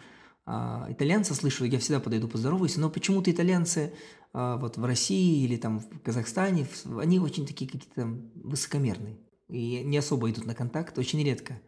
а, 0.46 0.86
итальянца, 0.88 1.34
слышу, 1.34 1.64
я 1.64 1.78
всегда 1.78 2.00
подойду 2.00 2.28
поздороваюсь, 2.28 2.76
но 2.76 2.88
почему-то 2.88 3.30
итальянцы 3.30 3.92
а, 4.32 4.56
вот 4.56 4.78
в 4.78 4.84
России 4.84 5.44
или 5.44 5.56
там 5.56 5.80
в 5.80 6.00
Казахстане, 6.00 6.66
они 6.98 7.18
очень 7.18 7.46
такие 7.46 7.70
какие-то 7.70 8.06
высокомерные 8.34 9.18
и 9.48 9.82
не 9.84 9.98
особо 9.98 10.30
идут 10.30 10.46
на 10.46 10.54
контакт, 10.54 10.98
очень 10.98 11.22
редко. 11.22 11.60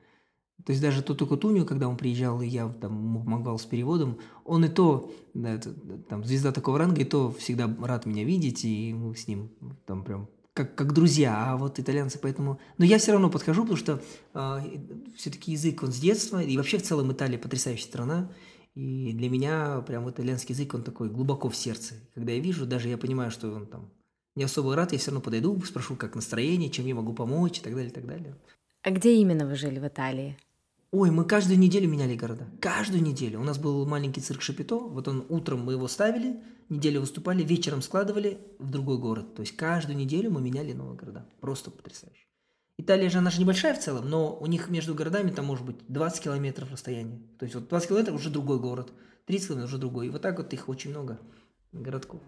То 0.68 0.72
есть 0.72 0.82
даже 0.82 1.00
Туту 1.00 1.26
Кутуню, 1.26 1.64
когда 1.64 1.88
он 1.88 1.96
приезжал, 1.96 2.42
и 2.42 2.46
я 2.46 2.68
там 2.68 3.24
помогал 3.24 3.58
с 3.58 3.64
переводом, 3.64 4.18
он 4.44 4.66
и 4.66 4.68
то, 4.68 5.10
да, 5.32 5.54
это, 5.54 5.72
там, 6.10 6.22
звезда 6.24 6.52
такого 6.52 6.76
ранга, 6.76 7.00
и 7.00 7.04
то 7.04 7.32
всегда 7.32 7.74
рад 7.80 8.04
меня 8.04 8.22
видеть, 8.22 8.66
и 8.66 8.92
мы 8.92 9.16
с 9.16 9.26
ним 9.26 9.50
там 9.86 10.04
прям 10.04 10.28
как, 10.52 10.74
как 10.74 10.92
друзья, 10.92 11.52
а 11.52 11.56
вот 11.56 11.78
итальянцы 11.78 12.18
поэтому... 12.20 12.60
Но 12.76 12.84
я 12.84 12.98
все 12.98 13.12
равно 13.12 13.30
подхожу, 13.30 13.62
потому 13.62 13.78
что 13.78 14.02
э, 14.34 14.60
все-таки 15.16 15.52
язык, 15.52 15.82
он 15.82 15.90
с 15.90 15.98
детства, 15.98 16.42
и 16.42 16.54
вообще 16.58 16.76
в 16.76 16.82
целом 16.82 17.12
Италия 17.12 17.38
потрясающая 17.38 17.86
страна, 17.86 18.30
и 18.74 19.14
для 19.14 19.30
меня 19.30 19.80
прям 19.86 20.10
итальянский 20.10 20.54
язык, 20.54 20.74
он 20.74 20.82
такой 20.82 21.08
глубоко 21.08 21.48
в 21.48 21.56
сердце. 21.56 21.94
Когда 22.14 22.32
я 22.32 22.40
вижу, 22.40 22.66
даже 22.66 22.90
я 22.90 22.98
понимаю, 22.98 23.30
что 23.30 23.50
он 23.50 23.66
там 23.68 23.90
не 24.36 24.44
особо 24.44 24.76
рад, 24.76 24.92
я 24.92 24.98
все 24.98 25.12
равно 25.12 25.22
подойду, 25.22 25.58
спрошу, 25.62 25.96
как 25.96 26.14
настроение, 26.14 26.68
чем 26.68 26.84
я 26.84 26.94
могу 26.94 27.14
помочь 27.14 27.60
и 27.60 27.62
так 27.62 27.72
далее, 27.72 27.90
и 27.90 27.94
так 27.94 28.06
далее. 28.06 28.36
А 28.82 28.90
где 28.90 29.14
именно 29.14 29.46
вы 29.46 29.56
жили 29.56 29.78
в 29.78 29.88
Италии? 29.88 30.36
Ой, 30.90 31.10
мы 31.10 31.26
каждую 31.26 31.58
неделю 31.58 31.86
меняли 31.86 32.16
города. 32.16 32.46
Каждую 32.60 33.02
неделю. 33.02 33.40
У 33.40 33.44
нас 33.44 33.58
был 33.58 33.84
маленький 33.84 34.22
цирк 34.22 34.40
Шапито. 34.40 34.78
Вот 34.78 35.06
он 35.06 35.26
утром 35.28 35.62
мы 35.62 35.72
его 35.74 35.86
ставили, 35.86 36.42
неделю 36.70 37.02
выступали, 37.02 37.42
вечером 37.42 37.82
складывали 37.82 38.38
в 38.58 38.70
другой 38.70 38.96
город. 38.96 39.34
То 39.34 39.42
есть 39.42 39.54
каждую 39.54 39.98
неделю 39.98 40.30
мы 40.30 40.40
меняли 40.40 40.72
новые 40.72 40.96
города. 40.96 41.26
Просто 41.40 41.70
потрясающе. 41.70 42.24
Италия 42.78 43.10
же, 43.10 43.18
она 43.18 43.30
же 43.30 43.38
небольшая 43.38 43.74
в 43.74 43.80
целом, 43.80 44.08
но 44.08 44.34
у 44.34 44.46
них 44.46 44.70
между 44.70 44.94
городами 44.94 45.30
там 45.30 45.44
может 45.44 45.66
быть 45.66 45.76
20 45.88 46.22
километров 46.22 46.72
расстояния. 46.72 47.20
То 47.38 47.44
есть 47.44 47.54
вот 47.54 47.68
20 47.68 47.88
километров 47.88 48.16
уже 48.16 48.30
другой 48.30 48.58
город, 48.58 48.90
30 49.26 49.48
километров 49.48 49.70
уже 49.70 49.78
другой. 49.78 50.06
И 50.06 50.10
вот 50.10 50.22
так 50.22 50.38
вот 50.38 50.50
их 50.54 50.70
очень 50.70 50.90
много 50.90 51.18
городков. 51.72 52.22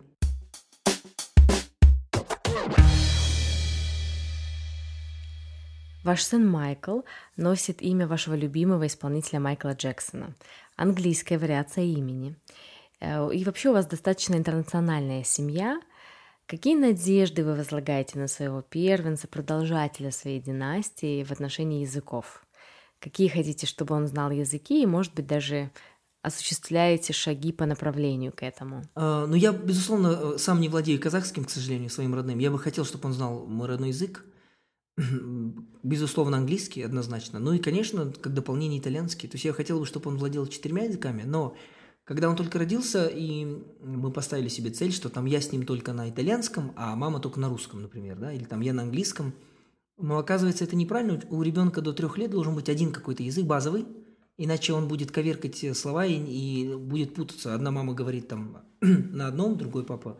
Ваш 6.02 6.22
сын 6.24 6.46
Майкл 6.46 7.00
носит 7.36 7.82
имя 7.82 8.06
вашего 8.06 8.34
любимого 8.34 8.86
исполнителя 8.86 9.38
Майкла 9.38 9.74
Джексона, 9.74 10.34
английская 10.76 11.36
вариация 11.36 11.84
имени. 11.84 12.36
Э, 13.00 13.30
и 13.32 13.44
вообще 13.44 13.68
у 13.68 13.74
вас 13.74 13.86
достаточно 13.86 14.34
интернациональная 14.36 15.24
семья. 15.24 15.78
Какие 16.46 16.74
надежды 16.74 17.44
вы 17.44 17.54
возлагаете 17.54 18.18
на 18.18 18.28
своего 18.28 18.62
первенца, 18.62 19.28
продолжателя 19.28 20.10
своей 20.10 20.40
династии 20.40 21.22
в 21.22 21.32
отношении 21.32 21.82
языков? 21.82 22.46
Какие 22.98 23.28
хотите, 23.28 23.66
чтобы 23.66 23.94
он 23.94 24.06
знал 24.06 24.30
языки 24.30 24.82
и, 24.82 24.86
может 24.86 25.14
быть, 25.14 25.26
даже 25.26 25.70
осуществляете 26.22 27.12
шаги 27.12 27.52
по 27.52 27.66
направлению 27.66 28.32
к 28.32 28.42
этому? 28.42 28.84
А, 28.94 29.26
ну, 29.26 29.34
я, 29.34 29.52
безусловно, 29.52 30.34
э, 30.34 30.38
сам 30.38 30.62
не 30.62 30.70
владею 30.70 30.98
казахским, 30.98 31.44
к 31.44 31.50
сожалению, 31.50 31.90
своим 31.90 32.14
родным. 32.14 32.38
Я 32.38 32.50
бы 32.50 32.58
хотел, 32.58 32.86
чтобы 32.86 33.06
он 33.06 33.12
знал 33.12 33.44
мой 33.46 33.68
родной 33.68 33.88
язык. 33.90 34.24
Безусловно, 35.82 36.38
английский 36.38 36.82
однозначно. 36.82 37.38
Ну 37.38 37.52
и, 37.52 37.58
конечно, 37.58 38.12
как 38.20 38.34
дополнение 38.34 38.80
итальянский. 38.80 39.28
То 39.28 39.36
есть 39.36 39.44
я 39.44 39.52
хотел 39.52 39.80
бы, 39.80 39.86
чтобы 39.86 40.10
он 40.10 40.18
владел 40.18 40.46
четырьмя 40.46 40.84
языками, 40.84 41.22
но 41.24 41.56
когда 42.04 42.28
он 42.28 42.36
только 42.36 42.58
родился, 42.58 43.06
и 43.06 43.46
мы 43.82 44.10
поставили 44.10 44.48
себе 44.48 44.70
цель, 44.70 44.92
что 44.92 45.08
там 45.08 45.26
я 45.26 45.40
с 45.40 45.52
ним 45.52 45.64
только 45.64 45.92
на 45.92 46.10
итальянском, 46.10 46.72
а 46.76 46.96
мама 46.96 47.20
только 47.20 47.38
на 47.38 47.48
русском, 47.48 47.82
например, 47.82 48.18
да, 48.18 48.32
или 48.32 48.44
там 48.44 48.60
я 48.60 48.72
на 48.72 48.82
английском. 48.82 49.32
Но 49.96 50.18
оказывается, 50.18 50.64
это 50.64 50.76
неправильно. 50.76 51.20
У 51.30 51.42
ребенка 51.42 51.82
до 51.82 51.92
трех 51.92 52.18
лет 52.18 52.30
должен 52.30 52.54
быть 52.54 52.68
один 52.68 52.90
какой-то 52.92 53.22
язык 53.22 53.44
базовый, 53.44 53.86
иначе 54.38 54.72
он 54.72 54.88
будет 54.88 55.10
коверкать 55.10 55.64
слова 55.76 56.04
и, 56.04 56.14
и 56.14 56.74
будет 56.74 57.14
путаться. 57.14 57.54
Одна 57.54 57.70
мама 57.70 57.94
говорит 57.94 58.28
там 58.28 58.64
на 58.80 59.28
одном, 59.28 59.56
другой 59.56 59.84
папа. 59.84 60.18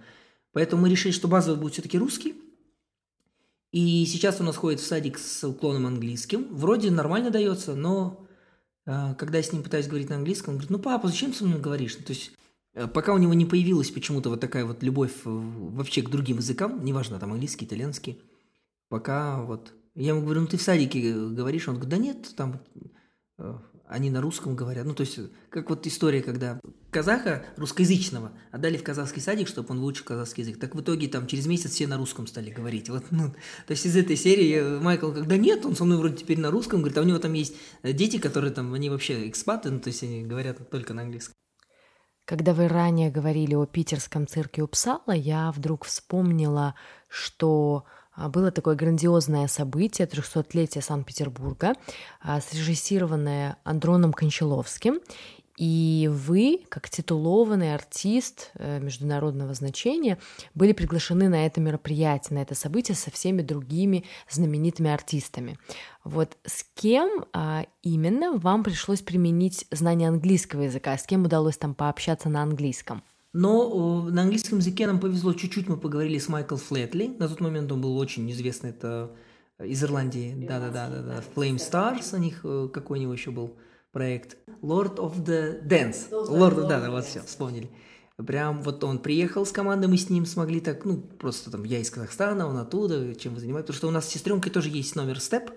Поэтому 0.52 0.82
мы 0.82 0.90
решили, 0.90 1.12
что 1.12 1.28
базовый 1.28 1.60
будет 1.60 1.72
все-таки 1.72 1.98
русский, 1.98 2.34
и 3.72 4.04
сейчас 4.06 4.40
у 4.40 4.44
нас 4.44 4.56
ходит 4.56 4.80
в 4.80 4.86
садик 4.86 5.18
с 5.18 5.44
уклоном 5.46 5.86
английским. 5.86 6.46
Вроде 6.50 6.90
нормально 6.90 7.30
дается, 7.30 7.74
но 7.74 8.26
э, 8.86 9.14
когда 9.16 9.38
я 9.38 9.44
с 9.44 9.52
ним 9.52 9.62
пытаюсь 9.62 9.86
говорить 9.86 10.10
на 10.10 10.16
английском, 10.16 10.54
он 10.54 10.58
говорит, 10.58 10.70
ну, 10.70 10.78
папа, 10.78 11.08
зачем 11.08 11.32
со 11.32 11.44
мной 11.44 11.60
говоришь? 11.60 11.94
То 11.94 12.12
есть 12.12 12.32
э, 12.74 12.88
пока 12.88 13.14
у 13.14 13.18
него 13.18 13.32
не 13.32 13.46
появилась 13.46 13.90
почему-то 13.90 14.28
вот 14.28 14.40
такая 14.40 14.64
вот 14.64 14.82
любовь 14.82 15.12
вообще 15.24 16.02
к 16.02 16.10
другим 16.10 16.38
языкам, 16.38 16.84
неважно, 16.84 17.20
там 17.20 17.32
английский, 17.32 17.66
итальянский, 17.66 18.20
пока 18.88 19.42
вот... 19.42 19.72
Я 19.94 20.10
ему 20.10 20.22
говорю, 20.22 20.42
ну, 20.42 20.46
ты 20.46 20.56
в 20.56 20.62
садике 20.62 21.12
говоришь? 21.12 21.68
Он 21.68 21.74
говорит, 21.74 21.90
да 21.90 21.96
нет, 21.98 22.34
там 22.36 22.60
э, 23.38 23.58
они 23.90 24.08
на 24.08 24.20
русском 24.20 24.54
говорят. 24.54 24.86
Ну, 24.86 24.94
то 24.94 25.02
есть, 25.02 25.18
как 25.50 25.68
вот 25.68 25.86
история, 25.86 26.22
когда 26.22 26.60
казаха 26.90 27.44
русскоязычного 27.56 28.32
отдали 28.52 28.76
в 28.76 28.84
казахский 28.84 29.20
садик, 29.20 29.48
чтобы 29.48 29.70
он 29.70 29.80
выучил 29.80 30.04
казахский 30.04 30.44
язык. 30.44 30.60
Так 30.60 30.74
в 30.74 30.80
итоге 30.80 31.08
там 31.08 31.26
через 31.26 31.46
месяц 31.46 31.72
все 31.72 31.88
на 31.88 31.96
русском 31.96 32.26
стали 32.28 32.50
говорить. 32.50 32.88
Вот, 32.88 33.04
ну, 33.10 33.30
то 33.66 33.70
есть 33.70 33.84
из 33.84 33.96
этой 33.96 34.16
серии 34.16 34.54
э, 34.54 34.80
Майкл, 34.80 35.10
когда 35.12 35.36
нет, 35.36 35.66
он 35.66 35.74
со 35.74 35.84
мной 35.84 35.98
вроде 35.98 36.18
теперь 36.18 36.38
на 36.38 36.50
русском, 36.50 36.80
говорит, 36.80 36.98
а 36.98 37.02
у 37.02 37.04
него 37.04 37.18
там 37.18 37.32
есть 37.32 37.56
э, 37.82 37.92
дети, 37.92 38.18
которые 38.18 38.52
там, 38.52 38.72
они 38.74 38.90
вообще 38.90 39.28
экспаты, 39.28 39.70
ну, 39.70 39.80
то 39.80 39.88
есть 39.88 40.02
они 40.04 40.22
говорят 40.24 40.70
только 40.70 40.94
на 40.94 41.02
английском. 41.02 41.34
Когда 42.24 42.54
вы 42.54 42.68
ранее 42.68 43.10
говорили 43.10 43.54
о 43.54 43.66
питерском 43.66 44.28
цирке 44.28 44.62
Упсала, 44.62 45.12
я 45.12 45.50
вдруг 45.50 45.84
вспомнила, 45.84 46.76
что 47.08 47.86
было 48.28 48.50
такое 48.50 48.74
грандиозное 48.74 49.48
событие 49.48 50.06
300-летия 50.06 50.82
Санкт-Петербурга, 50.82 51.74
а, 52.20 52.40
срежиссированное 52.40 53.56
Андроном 53.64 54.12
Кончаловским. 54.12 55.00
И 55.60 56.08
вы, 56.10 56.62
как 56.70 56.88
титулованный 56.88 57.74
артист 57.74 58.50
э, 58.54 58.80
международного 58.80 59.52
значения, 59.52 60.16
были 60.54 60.72
приглашены 60.72 61.28
на 61.28 61.44
это 61.44 61.60
мероприятие, 61.60 62.38
на 62.38 62.42
это 62.42 62.54
событие 62.54 62.96
со 62.96 63.10
всеми 63.10 63.42
другими 63.42 64.06
знаменитыми 64.30 64.90
артистами. 64.90 65.58
Вот 66.02 66.38
с 66.46 66.64
кем 66.74 67.26
а, 67.34 67.66
именно 67.82 68.32
вам 68.38 68.64
пришлось 68.64 69.02
применить 69.02 69.66
знание 69.70 70.08
английского 70.08 70.62
языка, 70.62 70.96
с 70.96 71.04
кем 71.04 71.26
удалось 71.26 71.58
там 71.58 71.74
пообщаться 71.74 72.30
на 72.30 72.42
английском? 72.42 73.02
Но 73.32 74.08
на 74.10 74.22
английском 74.22 74.58
языке 74.58 74.86
нам 74.86 74.98
повезло 74.98 75.32
чуть-чуть, 75.32 75.68
мы 75.68 75.76
поговорили 75.76 76.18
с 76.18 76.28
Майкл 76.28 76.56
Флетли. 76.56 77.14
На 77.18 77.28
тот 77.28 77.40
момент 77.40 77.70
он 77.70 77.80
был 77.80 77.96
очень 77.96 78.30
известный, 78.32 78.70
это 78.70 79.10
из 79.62 79.84
Ирландии, 79.84 80.34
да-да-да, 80.48 81.22
Flame 81.34 81.58
Stars, 81.58 82.14
у 82.14 82.18
них 82.18 82.40
э, 82.44 82.68
какой 82.72 82.98
у 82.98 83.02
него 83.02 83.12
еще 83.12 83.30
был 83.30 83.56
проект 83.92 84.36
Lord 84.62 84.96
of 84.96 85.24
the 85.24 85.62
Dance. 85.62 86.10
Lord, 86.10 86.66
да, 86.66 86.80
да, 86.80 86.90
вот 86.90 87.04
все, 87.04 87.20
вспомнили. 87.20 87.70
Прям 88.16 88.62
вот 88.62 88.82
он 88.84 88.98
приехал 88.98 89.46
с 89.46 89.52
командой, 89.52 89.86
мы 89.86 89.96
с 89.96 90.10
ним 90.10 90.26
смогли 90.26 90.60
так, 90.60 90.84
ну, 90.84 90.96
просто 90.98 91.50
там, 91.50 91.64
я 91.64 91.78
из 91.78 91.90
Казахстана, 91.90 92.46
он 92.46 92.56
оттуда, 92.56 93.14
чем 93.14 93.34
вы 93.34 93.40
занимаетесь, 93.40 93.66
потому 93.66 93.76
что 93.76 93.88
у 93.88 93.90
нас 93.92 94.06
с 94.06 94.12
сестренкой 94.12 94.50
тоже 94.50 94.70
есть 94.70 94.96
номер 94.96 95.20
степ, 95.20 95.50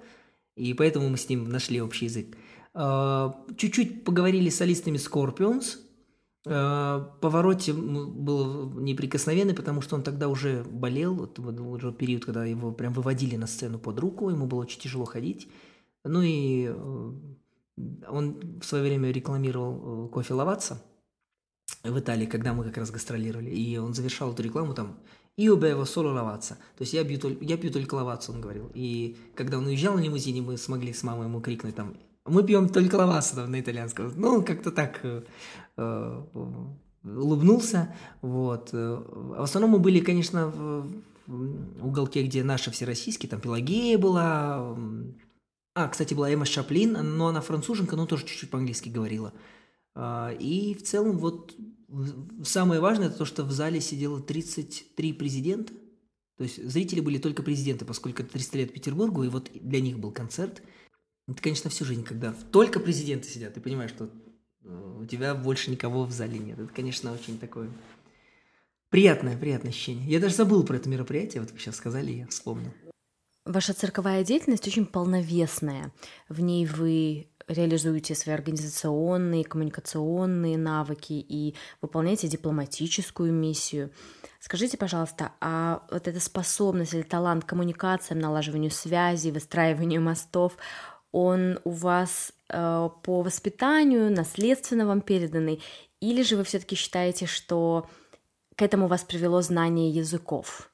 и 0.55 0.73
поэтому 0.73 1.09
мы 1.09 1.17
с 1.17 1.27
ним 1.27 1.49
нашли 1.49 1.81
общий 1.81 2.05
язык. 2.05 2.37
Чуть-чуть 3.57 4.03
поговорили 4.03 4.49
с 4.49 4.57
солистами 4.57 4.97
Scorpions, 4.97 5.77
Повороте 6.43 7.71
был 7.71 8.69
неприкосновенный, 8.71 9.53
потому 9.53 9.81
что 9.81 9.95
он 9.95 10.03
тогда 10.03 10.27
уже 10.27 10.63
болел, 10.63 11.23
это 11.23 11.41
был 11.41 11.91
период, 11.93 12.25
когда 12.25 12.43
его 12.43 12.73
прям 12.73 12.91
выводили 12.91 13.37
на 13.37 13.47
сцену 13.47 13.79
под 13.79 13.99
руку, 13.99 14.29
ему 14.29 14.45
было 14.45 14.59
очень 14.59 14.81
тяжело 14.81 15.05
ходить. 15.05 15.47
Ну 16.05 16.21
и 16.21 16.67
э, 16.67 17.11
он 18.09 18.59
в 18.59 18.65
свое 18.65 18.83
время 18.83 19.11
рекламировал 19.11 20.07
э, 20.07 20.09
кофе 20.09 20.33
Лаватса 20.33 20.83
в 21.83 21.97
Италии, 21.97 22.25
когда 22.25 22.53
мы 22.53 22.65
как 22.65 22.77
раз 22.77 22.91
гастролировали, 22.91 23.49
и 23.49 23.77
он 23.77 23.93
завершал 23.93 24.33
эту 24.33 24.43
рекламу 24.43 24.73
там 24.73 24.97
«Io 25.37 25.57
bevo 25.57 25.83
solo 25.83 26.13
lavazza», 26.13 26.55
то 26.77 26.81
есть 26.81 26.93
я 26.93 27.03
пью, 27.03 27.37
я 27.41 27.57
пью 27.57 27.71
только 27.71 27.95
лавацу, 27.95 28.31
он 28.31 28.41
говорил. 28.41 28.69
И 28.73 29.17
когда 29.35 29.57
он 29.57 29.65
уезжал 29.65 29.95
на 29.95 30.01
лимузине, 30.01 30.41
мы 30.41 30.57
смогли 30.57 30.93
с 30.93 31.03
мамой 31.03 31.27
ему 31.27 31.41
крикнуть 31.41 31.75
там 31.75 31.95
«Мы 32.25 32.43
пьем 32.43 32.69
только 32.69 32.95
лавацу» 32.95 33.35
там, 33.35 33.51
на 33.51 33.59
итальянском. 33.59 34.13
Ну, 34.15 34.43
как-то 34.43 34.71
так 34.71 34.99
э, 35.03 35.23
э, 35.23 35.23
улыбнулся, 35.75 37.93
вот. 38.21 38.69
В 38.71 39.41
основном 39.41 39.71
мы 39.71 39.79
были, 39.79 39.99
конечно, 39.99 40.47
в, 40.47 40.87
уголке, 41.81 42.23
где 42.23 42.43
наши 42.43 42.71
все 42.71 42.85
российские, 42.85 43.29
там 43.29 43.39
Пелагея 43.39 43.97
была, 43.97 44.77
а, 45.75 45.87
кстати, 45.87 46.13
была 46.13 46.31
Эмма 46.31 46.45
Шаплин, 46.45 46.93
но 47.17 47.27
она 47.27 47.41
француженка, 47.41 47.95
но 47.95 48.05
тоже 48.05 48.25
чуть-чуть 48.25 48.49
по-английски 48.49 48.89
говорила. 48.89 49.33
А, 49.95 50.35
и 50.39 50.73
в 50.73 50.83
целом 50.83 51.17
вот 51.17 51.55
самое 52.43 52.81
важное 52.81 53.07
это 53.07 53.19
то, 53.19 53.25
что 53.25 53.43
в 53.43 53.51
зале 53.51 53.81
сидело 53.81 54.21
33 54.21 55.13
президента. 55.13 55.73
То 56.37 56.43
есть 56.43 56.63
зрители 56.63 56.99
были 56.99 57.19
только 57.19 57.43
президенты, 57.43 57.85
поскольку 57.85 58.23
это 58.23 58.31
300 58.31 58.57
лет 58.57 58.73
Петербургу, 58.73 59.23
и 59.23 59.29
вот 59.29 59.51
для 59.53 59.81
них 59.81 59.99
был 59.99 60.11
концерт. 60.11 60.63
Это, 61.27 61.41
конечно, 61.41 61.69
всю 61.69 61.85
жизнь, 61.85 62.03
когда 62.03 62.33
только 62.51 62.79
президенты 62.79 63.29
сидят, 63.29 63.53
ты 63.53 63.61
понимаешь, 63.61 63.91
что 63.91 64.05
э, 64.05 64.09
у 64.65 65.05
тебя 65.05 65.35
больше 65.35 65.71
никого 65.71 66.05
в 66.05 66.11
зале 66.11 66.39
нет. 66.39 66.59
Это, 66.59 66.73
конечно, 66.73 67.11
очень 67.11 67.37
такое 67.39 67.69
приятное, 68.89 69.37
приятное 69.37 69.71
ощущение. 69.71 70.07
Я 70.07 70.19
даже 70.19 70.35
забыл 70.35 70.63
про 70.63 70.75
это 70.75 70.89
мероприятие, 70.89 71.41
вот 71.41 71.51
вы 71.51 71.59
сейчас 71.59 71.75
сказали, 71.75 72.11
я 72.11 72.27
вспомнил. 72.27 72.71
Ваша 73.45 73.73
цирковая 73.73 74.23
деятельность 74.23 74.67
очень 74.67 74.85
полновесная. 74.85 75.91
В 76.29 76.39
ней 76.39 76.65
вы 76.65 77.27
реализуете 77.47 78.15
свои 78.15 78.35
организационные, 78.35 79.43
коммуникационные 79.43 80.57
навыки 80.57 81.13
и 81.13 81.55
выполняете 81.81 82.27
дипломатическую 82.27 83.33
миссию. 83.33 83.91
Скажите, 84.39 84.77
пожалуйста, 84.77 85.33
а 85.41 85.83
вот 85.91 86.07
эта 86.07 86.19
способность 86.19 86.93
или 86.93 87.01
талант 87.01 87.43
к 87.43 87.49
коммуникациям, 87.49 88.19
налаживанию 88.19 88.71
связей, 88.71 89.31
выстраиванию 89.31 90.01
мостов, 90.01 90.55
он 91.13 91.59
у 91.63 91.69
вас 91.69 92.33
э, 92.49 92.89
по 93.03 93.21
воспитанию, 93.21 94.11
наследственно 94.11 94.85
вам 94.85 94.99
переданный, 94.99 95.61
или 96.01 96.23
же 96.23 96.35
вы 96.35 96.43
все-таки 96.43 96.75
считаете, 96.75 97.27
что 97.27 97.87
к 98.57 98.61
этому 98.61 98.87
вас 98.87 99.03
привело 99.03 99.41
знание 99.41 99.89
языков? 99.89 100.69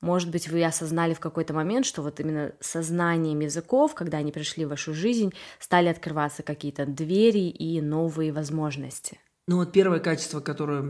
Может 0.00 0.30
быть, 0.30 0.48
вы 0.48 0.64
осознали 0.64 1.14
в 1.14 1.20
какой-то 1.20 1.52
момент, 1.52 1.84
что 1.84 2.02
вот 2.02 2.18
именно 2.20 2.52
сознанием 2.60 3.40
языков, 3.40 3.94
когда 3.94 4.18
они 4.18 4.32
пришли 4.32 4.64
в 4.64 4.70
вашу 4.70 4.94
жизнь, 4.94 5.32
стали 5.58 5.88
открываться 5.88 6.42
какие-то 6.42 6.86
двери 6.86 7.48
и 7.50 7.80
новые 7.80 8.32
возможности. 8.32 9.20
Ну 9.46 9.58
вот 9.58 9.72
первое 9.72 10.00
качество, 10.00 10.40
которое 10.40 10.82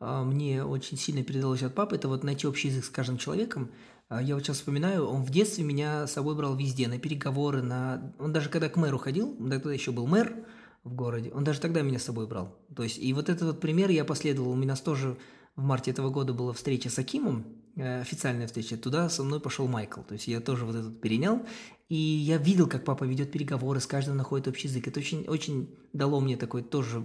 а, 0.00 0.24
мне 0.24 0.64
очень 0.64 0.96
сильно 0.96 1.24
передалось 1.24 1.62
от 1.62 1.74
папы, 1.74 1.96
это 1.96 2.08
вот 2.08 2.24
найти 2.24 2.46
общий 2.46 2.68
язык 2.68 2.84
с 2.84 2.90
каждым 2.90 3.18
человеком. 3.18 3.70
А, 4.08 4.22
я 4.22 4.34
вот 4.34 4.44
сейчас 4.44 4.56
вспоминаю, 4.56 5.06
он 5.06 5.24
в 5.24 5.30
детстве 5.30 5.64
меня 5.64 6.06
с 6.06 6.12
собой 6.12 6.34
брал 6.34 6.56
везде, 6.56 6.88
на 6.88 6.98
переговоры, 6.98 7.62
на... 7.62 8.14
Он 8.18 8.32
даже 8.32 8.48
когда 8.48 8.68
к 8.68 8.76
мэру 8.76 8.98
ходил, 8.98 9.36
тогда 9.36 9.72
еще 9.72 9.92
был 9.92 10.06
мэр 10.06 10.34
в 10.82 10.94
городе, 10.94 11.30
он 11.32 11.44
даже 11.44 11.60
тогда 11.60 11.82
меня 11.82 11.98
с 11.98 12.04
собой 12.04 12.26
брал. 12.26 12.56
То 12.76 12.82
есть, 12.82 12.98
и 12.98 13.12
вот 13.12 13.28
этот 13.28 13.42
вот 13.42 13.60
пример 13.60 13.90
я 13.90 14.04
последовал. 14.04 14.50
У 14.50 14.56
меня 14.56 14.76
тоже 14.76 15.16
в 15.56 15.62
марте 15.62 15.90
этого 15.90 16.10
года 16.10 16.34
была 16.34 16.52
встреча 16.52 16.90
с 16.90 16.98
Акимом, 16.98 17.44
Э, 17.76 18.00
официальная 18.00 18.46
встреча, 18.46 18.76
туда 18.76 19.08
со 19.08 19.24
мной 19.24 19.40
пошел 19.40 19.66
Майкл. 19.66 20.02
То 20.02 20.14
есть 20.14 20.28
я 20.28 20.40
тоже 20.40 20.64
вот 20.64 20.76
этот 20.76 21.00
перенял. 21.00 21.42
И 21.88 21.96
я 21.96 22.36
видел, 22.36 22.68
как 22.68 22.84
папа 22.84 23.04
ведет 23.04 23.32
переговоры, 23.32 23.80
с 23.80 23.86
каждым 23.86 24.16
находит 24.16 24.48
общий 24.48 24.68
язык. 24.68 24.86
Это 24.86 25.00
очень, 25.00 25.24
очень 25.26 25.68
дало 25.92 26.20
мне 26.20 26.36
такой 26.36 26.62
тоже 26.62 27.04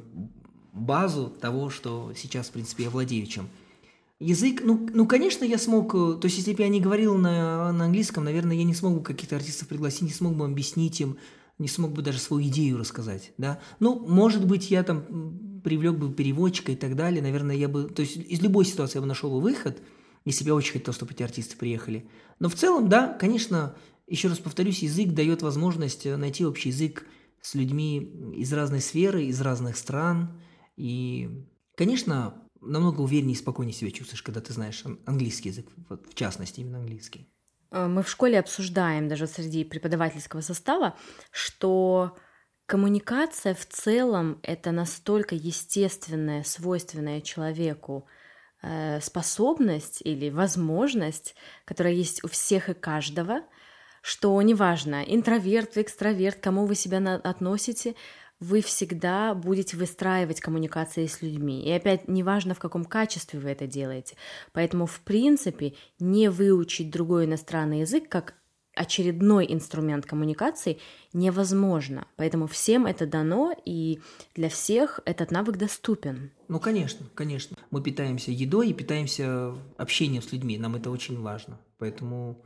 базу 0.71 1.29
того, 1.29 1.69
что 1.69 2.13
сейчас, 2.15 2.47
в 2.47 2.51
принципе, 2.51 2.83
я 2.83 2.89
владею 2.89 3.25
чем. 3.25 3.49
Язык, 4.19 4.61
ну, 4.63 4.87
ну, 4.93 5.07
конечно, 5.07 5.45
я 5.45 5.57
смог, 5.57 5.95
э, 5.95 6.17
то 6.19 6.25
есть, 6.25 6.37
если 6.37 6.53
бы 6.53 6.63
я 6.63 6.69
не 6.69 6.81
говорил 6.81 7.15
на, 7.17 7.71
на 7.71 7.85
английском, 7.85 8.25
наверное, 8.25 8.57
я 8.57 8.65
не 8.65 8.73
смог 8.73 8.95
бы 8.95 9.03
каких-то 9.03 9.37
артистов 9.37 9.69
пригласить, 9.69 10.01
не 10.01 10.09
смог 10.09 10.35
бы 10.35 10.45
объяснить 10.45 10.99
им, 10.99 11.17
не 11.57 11.67
смог 11.69 11.93
бы 11.93 12.01
даже 12.01 12.19
свою 12.19 12.47
идею 12.47 12.77
рассказать, 12.77 13.31
да. 13.37 13.59
Ну, 13.79 14.05
может 14.07 14.45
быть, 14.45 14.71
я 14.71 14.83
там 14.83 15.61
привлек 15.63 15.95
бы 15.95 16.11
переводчика 16.11 16.73
и 16.73 16.75
так 16.75 16.95
далее, 16.95 17.21
наверное, 17.21 17.55
я 17.55 17.69
бы, 17.69 17.83
то 17.83 18.01
есть, 18.01 18.17
из 18.17 18.41
любой 18.41 18.65
ситуации 18.65 18.97
я 18.97 19.01
бы 19.01 19.07
нашел 19.07 19.29
бы 19.31 19.39
выход– 19.39 19.81
если 20.25 20.43
бы 20.43 20.49
я 20.49 20.55
очень 20.55 20.73
хотел, 20.73 20.93
чтобы 20.93 21.13
эти 21.13 21.23
артисты 21.23 21.57
приехали. 21.57 22.07
Но 22.39 22.49
в 22.49 22.55
целом, 22.55 22.89
да, 22.89 23.07
конечно, 23.13 23.75
еще 24.07 24.27
раз 24.27 24.39
повторюсь, 24.39 24.83
язык 24.83 25.09
дает 25.13 25.41
возможность 25.41 26.05
э, 26.05 26.15
найти 26.17 26.45
общий 26.45 26.69
язык 26.69 27.05
с 27.41 27.55
людьми 27.55 28.33
из 28.35 28.51
разной 28.53 28.81
сферы, 28.81 29.25
из 29.25 29.39
разных 29.41 29.77
стран. 29.77 30.39
И, 30.77 31.45
конечно, 31.75 32.35
намного 32.61 33.01
увереннее 33.01 33.33
и 33.33 33.37
спокойнее 33.37 33.73
себя 33.73 33.91
чувствуешь, 33.91 34.23
когда 34.23 34.41
ты 34.41 34.53
знаешь 34.53 34.83
английский 35.05 35.49
язык, 35.49 35.67
вот, 35.89 36.07
в 36.09 36.13
частности, 36.15 36.61
именно 36.61 36.79
английский. 36.79 37.29
Э, 37.71 37.87
мы 37.87 38.03
в 38.03 38.09
школе 38.09 38.39
обсуждаем 38.39 39.07
даже 39.07 39.27
среди 39.27 39.63
преподавательского 39.63 40.41
состава, 40.41 40.95
что 41.31 42.17
коммуникация 42.65 43.53
в 43.53 43.65
целом 43.65 44.39
это 44.43 44.71
настолько 44.71 45.35
естественное, 45.35 46.43
свойственное 46.43 47.21
человеку 47.21 48.07
Э, 48.61 48.99
способность 48.99 50.01
или 50.03 50.29
возможность, 50.29 51.33
которая 51.63 51.93
есть 51.93 52.25
у 52.25 52.27
всех 52.27 52.67
и 52.67 52.73
каждого, 52.73 53.43
что 54.01 54.41
неважно, 54.41 55.01
интроверт, 55.01 55.77
экстраверт, 55.77 56.39
кому 56.41 56.65
вы 56.65 56.75
себя 56.75 56.97
относите, 57.15 57.95
вы 58.39 58.61
всегда 58.61 59.33
будете 59.33 59.75
выстраивать 59.77 60.39
коммуникации 60.39 61.05
с 61.05 61.21
людьми. 61.21 61.63
И 61.63 61.71
опять, 61.71 62.07
неважно, 62.07 62.53
в 62.53 62.59
каком 62.59 62.85
качестве 62.85 63.39
вы 63.39 63.49
это 63.49 63.67
делаете. 63.67 64.15
Поэтому, 64.53 64.85
в 64.85 64.99
принципе, 65.01 65.73
не 65.99 66.29
выучить 66.29 66.89
другой 66.89 67.25
иностранный 67.25 67.81
язык 67.81 68.07
как 68.07 68.35
очередной 68.75 69.45
инструмент 69.51 70.05
коммуникации 70.05 70.79
невозможно. 71.11 72.07
Поэтому 72.15 72.47
всем 72.47 72.85
это 72.85 73.05
дано, 73.05 73.53
и 73.65 73.99
для 74.35 74.47
всех 74.47 75.01
этот 75.03 75.31
навык 75.31 75.57
доступен. 75.57 76.31
Ну, 76.47 76.61
конечно, 76.61 77.05
конечно. 77.13 77.57
Мы 77.71 77.83
питаемся 77.83 78.31
едой 78.31 78.69
и 78.69 78.73
питаемся 78.73 79.53
общением 79.77 80.21
с 80.21 80.31
людьми. 80.31 80.57
Нам 80.57 80.75
это 80.75 80.91
очень 80.91 81.19
важно. 81.19 81.59
Поэтому 81.77 82.41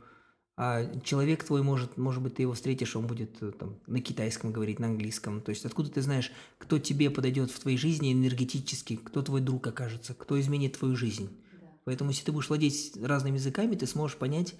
а 0.56 0.84
человек 1.00 1.42
твой 1.42 1.62
может, 1.62 1.96
может 1.96 2.22
быть, 2.22 2.36
ты 2.36 2.42
его 2.42 2.52
встретишь, 2.52 2.94
он 2.94 3.06
будет 3.08 3.42
э, 3.42 3.50
там, 3.50 3.80
на 3.86 4.00
китайском 4.00 4.52
говорить, 4.52 4.78
на 4.78 4.86
английском. 4.86 5.40
То 5.40 5.50
есть 5.50 5.64
откуда 5.64 5.90
ты 5.90 6.00
знаешь, 6.00 6.30
кто 6.58 6.78
тебе 6.78 7.10
подойдет 7.10 7.50
в 7.50 7.58
твоей 7.58 7.76
жизни 7.76 8.12
энергетически, 8.12 8.96
кто 8.96 9.22
твой 9.22 9.40
друг 9.40 9.66
окажется, 9.66 10.14
кто 10.14 10.38
изменит 10.40 10.78
твою 10.78 10.94
жизнь. 10.94 11.28
Да. 11.60 11.66
Поэтому 11.84 12.10
если 12.10 12.24
ты 12.24 12.32
будешь 12.32 12.48
владеть 12.48 12.92
разными 13.02 13.36
языками, 13.36 13.74
ты 13.74 13.86
сможешь 13.86 14.16
понять 14.16 14.54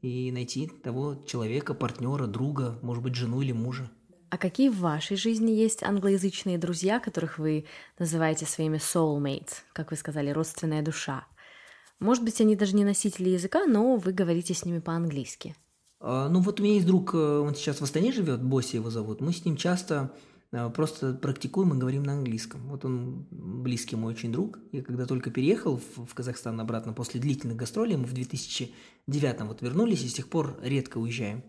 и 0.00 0.32
найти 0.32 0.68
того 0.68 1.22
человека, 1.26 1.74
партнера, 1.74 2.26
друга, 2.26 2.78
может 2.80 3.02
быть, 3.02 3.14
жену 3.14 3.42
или 3.42 3.52
мужа. 3.52 3.90
А 4.30 4.38
какие 4.38 4.70
в 4.70 4.78
вашей 4.78 5.16
жизни 5.16 5.50
есть 5.52 5.82
англоязычные 5.82 6.58
друзья, 6.58 6.98
которых 6.98 7.38
вы 7.38 7.66
называете 7.98 8.46
своими 8.46 8.78
soulmates, 8.78 9.62
как 9.72 9.90
вы 9.90 9.96
сказали, 9.96 10.30
родственная 10.30 10.82
душа? 10.82 11.26
Может 12.00 12.24
быть, 12.24 12.40
они 12.40 12.56
даже 12.56 12.74
не 12.74 12.84
носители 12.84 13.30
языка, 13.30 13.66
но 13.66 13.96
вы 13.96 14.12
говорите 14.12 14.54
с 14.54 14.64
ними 14.64 14.80
по-английски. 14.80 15.54
А, 16.00 16.28
ну 16.28 16.40
вот 16.40 16.60
у 16.60 16.62
меня 16.62 16.74
есть 16.74 16.86
друг, 16.86 17.14
э, 17.14 17.18
он 17.18 17.54
сейчас 17.54 17.80
в 17.80 17.82
Астане 17.82 18.12
живет, 18.12 18.42
Босси 18.42 18.76
его 18.76 18.90
зовут. 18.90 19.20
Мы 19.20 19.32
с 19.32 19.44
ним 19.44 19.56
часто 19.56 20.12
э, 20.52 20.68
просто 20.70 21.14
практикуем 21.14 21.72
и 21.72 21.78
говорим 21.78 22.02
на 22.02 22.12
английском. 22.12 22.60
Вот 22.68 22.84
он 22.84 23.26
близкий 23.30 23.96
мой 23.96 24.12
очень 24.12 24.30
друг. 24.30 24.58
Я 24.72 24.82
когда 24.82 25.06
только 25.06 25.30
переехал 25.30 25.80
в, 25.96 26.14
Казахстан 26.14 26.60
обратно 26.60 26.92
после 26.92 27.18
длительных 27.18 27.56
гастролей, 27.56 27.96
мы 27.96 28.04
в 28.04 28.12
2009 28.12 29.40
вот 29.42 29.62
вернулись 29.62 30.04
и 30.04 30.08
с 30.08 30.14
тех 30.14 30.28
пор 30.28 30.58
редко 30.62 30.98
уезжаем. 30.98 31.42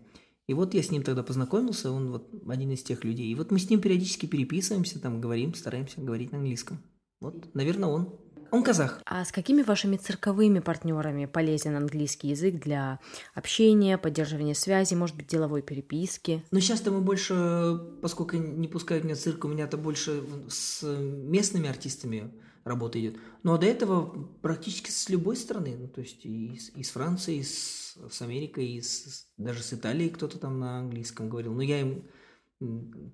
И 0.46 0.54
вот 0.54 0.72
я 0.72 0.82
с 0.82 0.90
ним 0.90 1.02
тогда 1.02 1.22
познакомился, 1.22 1.92
он 1.92 2.10
вот 2.10 2.30
один 2.48 2.70
из 2.70 2.82
тех 2.82 3.04
людей. 3.04 3.26
И 3.26 3.34
вот 3.34 3.50
мы 3.50 3.58
с 3.58 3.68
ним 3.68 3.82
периодически 3.82 4.24
переписываемся, 4.24 4.98
там 4.98 5.20
говорим, 5.20 5.54
стараемся 5.54 6.00
говорить 6.00 6.32
на 6.32 6.38
английском. 6.38 6.78
Вот, 7.20 7.54
наверное, 7.54 7.90
он. 7.90 8.18
Он 8.50 8.62
казах. 8.62 9.00
А 9.04 9.24
с 9.24 9.32
какими 9.32 9.62
вашими 9.62 9.96
цирковыми 9.96 10.60
партнерами 10.60 11.26
полезен 11.26 11.76
английский 11.76 12.28
язык 12.28 12.56
для 12.56 12.98
общения, 13.34 13.98
поддерживания 13.98 14.54
связи, 14.54 14.94
может 14.94 15.16
быть, 15.16 15.26
деловой 15.26 15.62
переписки? 15.62 16.44
Ну, 16.50 16.60
сейчас-то 16.60 16.90
мы 16.90 17.00
больше, 17.00 17.80
поскольку 18.00 18.36
не 18.36 18.68
пускают 18.68 19.04
меня 19.04 19.14
в 19.14 19.18
цирк, 19.18 19.44
у 19.44 19.48
меня-то 19.48 19.76
больше 19.76 20.22
с 20.48 20.82
местными 20.82 21.68
артистами 21.68 22.32
работа 22.64 23.00
идет. 23.00 23.16
Ну, 23.42 23.54
а 23.54 23.58
до 23.58 23.66
этого 23.66 24.28
практически 24.42 24.90
с 24.90 25.08
любой 25.08 25.36
страны. 25.36 25.76
Ну, 25.78 25.88
то 25.88 26.00
есть 26.00 26.24
и 26.24 26.58
с, 26.58 26.70
и 26.70 26.82
с 26.82 26.90
Францией, 26.90 27.40
и 27.40 27.44
с, 27.44 27.96
с 28.10 28.22
Америкой, 28.22 28.66
и 28.66 28.82
с, 28.82 29.26
даже 29.36 29.62
с 29.62 29.72
Италией 29.72 30.10
кто-то 30.10 30.38
там 30.38 30.58
на 30.60 30.78
английском 30.80 31.28
говорил. 31.28 31.54
Но 31.54 31.62
я 31.62 31.80
им 31.80 32.04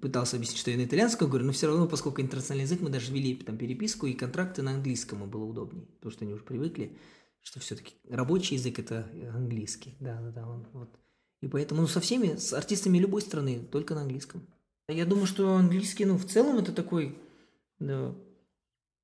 пытался 0.00 0.36
объяснить, 0.36 0.58
что 0.58 0.70
я 0.70 0.76
на 0.76 0.84
итальянском 0.84 1.28
говорю, 1.28 1.46
но 1.46 1.52
все 1.52 1.66
равно, 1.66 1.86
поскольку 1.86 2.22
интернациональный 2.22 2.64
язык, 2.64 2.80
мы 2.80 2.90
даже 2.90 3.12
вели 3.12 3.36
там 3.36 3.58
переписку 3.58 4.06
и 4.06 4.14
контракты 4.14 4.62
на 4.62 4.72
английском 4.72 5.28
было 5.28 5.44
удобнее, 5.44 5.86
потому 5.96 6.12
что 6.12 6.24
они 6.24 6.34
уже 6.34 6.44
привыкли, 6.44 6.96
что 7.42 7.60
все-таки 7.60 7.94
рабочий 8.08 8.54
язык 8.56 8.78
это 8.78 9.06
английский, 9.34 9.94
да, 10.00 10.20
да, 10.20 10.30
да, 10.30 10.48
он, 10.48 10.66
вот. 10.72 10.98
И 11.42 11.48
поэтому, 11.48 11.82
ну, 11.82 11.86
со 11.86 12.00
всеми, 12.00 12.36
с 12.36 12.54
артистами 12.54 12.96
любой 12.96 13.20
страны, 13.20 13.60
только 13.70 13.94
на 13.94 14.00
английском. 14.00 14.46
Я 14.88 15.04
думаю, 15.04 15.26
что 15.26 15.56
английский, 15.56 16.06
ну, 16.06 16.16
в 16.16 16.24
целом 16.24 16.56
это 16.58 16.72
такой 16.72 17.18
да, 17.78 18.14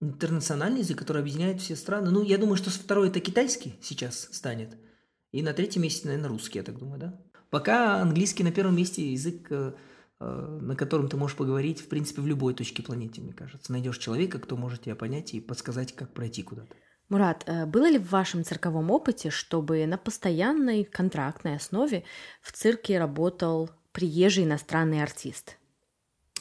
интернациональный 0.00 0.80
язык, 0.80 0.98
который 0.98 1.20
объединяет 1.20 1.60
все 1.60 1.76
страны. 1.76 2.10
Ну, 2.10 2.22
я 2.22 2.38
думаю, 2.38 2.56
что 2.56 2.70
второй 2.70 3.08
это 3.08 3.20
китайский 3.20 3.74
сейчас 3.82 4.28
станет. 4.32 4.76
И 5.32 5.42
на 5.42 5.52
третьем 5.52 5.82
месте, 5.82 6.08
наверное, 6.08 6.30
русский, 6.30 6.58
я 6.58 6.64
так 6.64 6.78
думаю, 6.78 6.98
да? 6.98 7.22
Пока 7.50 8.00
английский 8.00 8.42
на 8.42 8.52
первом 8.52 8.76
месте 8.76 9.12
язык 9.12 9.46
э, 9.50 9.74
на 10.20 10.76
котором 10.76 11.08
ты 11.08 11.16
можешь 11.16 11.36
поговорить, 11.36 11.80
в 11.80 11.88
принципе, 11.88 12.20
в 12.20 12.26
любой 12.26 12.52
точке 12.54 12.82
планеты, 12.82 13.22
мне 13.22 13.32
кажется. 13.32 13.72
Найдешь 13.72 13.98
человека, 13.98 14.38
кто 14.38 14.56
может 14.56 14.82
тебя 14.82 14.94
понять 14.94 15.32
и 15.32 15.40
подсказать, 15.40 15.94
как 15.94 16.12
пройти 16.12 16.42
куда-то. 16.42 16.76
Мурат, 17.08 17.42
э, 17.46 17.66
было 17.66 17.90
ли 17.90 17.98
в 17.98 18.10
вашем 18.10 18.44
цирковом 18.44 18.90
опыте, 18.90 19.30
чтобы 19.30 19.84
на 19.86 19.98
постоянной 19.98 20.84
контрактной 20.84 21.56
основе 21.56 22.04
в 22.40 22.52
цирке 22.52 22.98
работал 22.98 23.70
приезжий 23.92 24.44
иностранный 24.44 25.02
артист? 25.02 25.56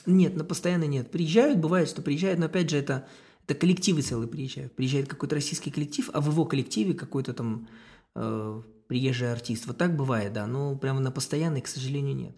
Нет, 0.05 0.35
на 0.35 0.43
постоянно 0.43 0.83
нет. 0.83 1.09
Приезжают, 1.09 1.59
бывает, 1.59 1.89
что 1.89 2.01
приезжают, 2.01 2.39
но 2.39 2.45
опять 2.45 2.69
же 2.69 2.77
это, 2.77 3.07
это 3.47 3.55
коллективы 3.55 4.01
целые 4.01 4.27
приезжают. 4.27 4.75
Приезжает 4.75 5.07
какой-то 5.07 5.35
российский 5.35 5.71
коллектив, 5.71 6.09
а 6.13 6.21
в 6.21 6.29
его 6.29 6.45
коллективе 6.45 6.93
какой-то 6.93 7.33
там 7.33 7.67
э, 8.15 8.61
приезжий 8.87 9.31
артист. 9.31 9.65
Вот 9.65 9.77
так 9.77 9.95
бывает, 9.95 10.33
да, 10.33 10.45
но 10.45 10.77
прямо 10.77 10.99
на 10.99 11.11
постоянной, 11.11 11.61
к 11.61 11.67
сожалению, 11.67 12.15
нет. 12.15 12.35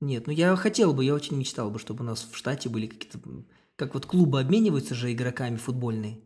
Нет, 0.00 0.26
ну 0.26 0.32
я 0.32 0.54
хотел 0.56 0.94
бы, 0.94 1.04
я 1.04 1.14
очень 1.14 1.36
мечтал 1.36 1.70
бы, 1.70 1.78
чтобы 1.78 2.04
у 2.04 2.06
нас 2.06 2.28
в 2.30 2.36
штате 2.36 2.68
были 2.68 2.86
какие-то... 2.86 3.18
Как 3.76 3.94
вот 3.94 4.06
клубы 4.06 4.40
обмениваются 4.40 4.94
же 4.94 5.12
игроками 5.12 5.56
футбольные. 5.56 6.20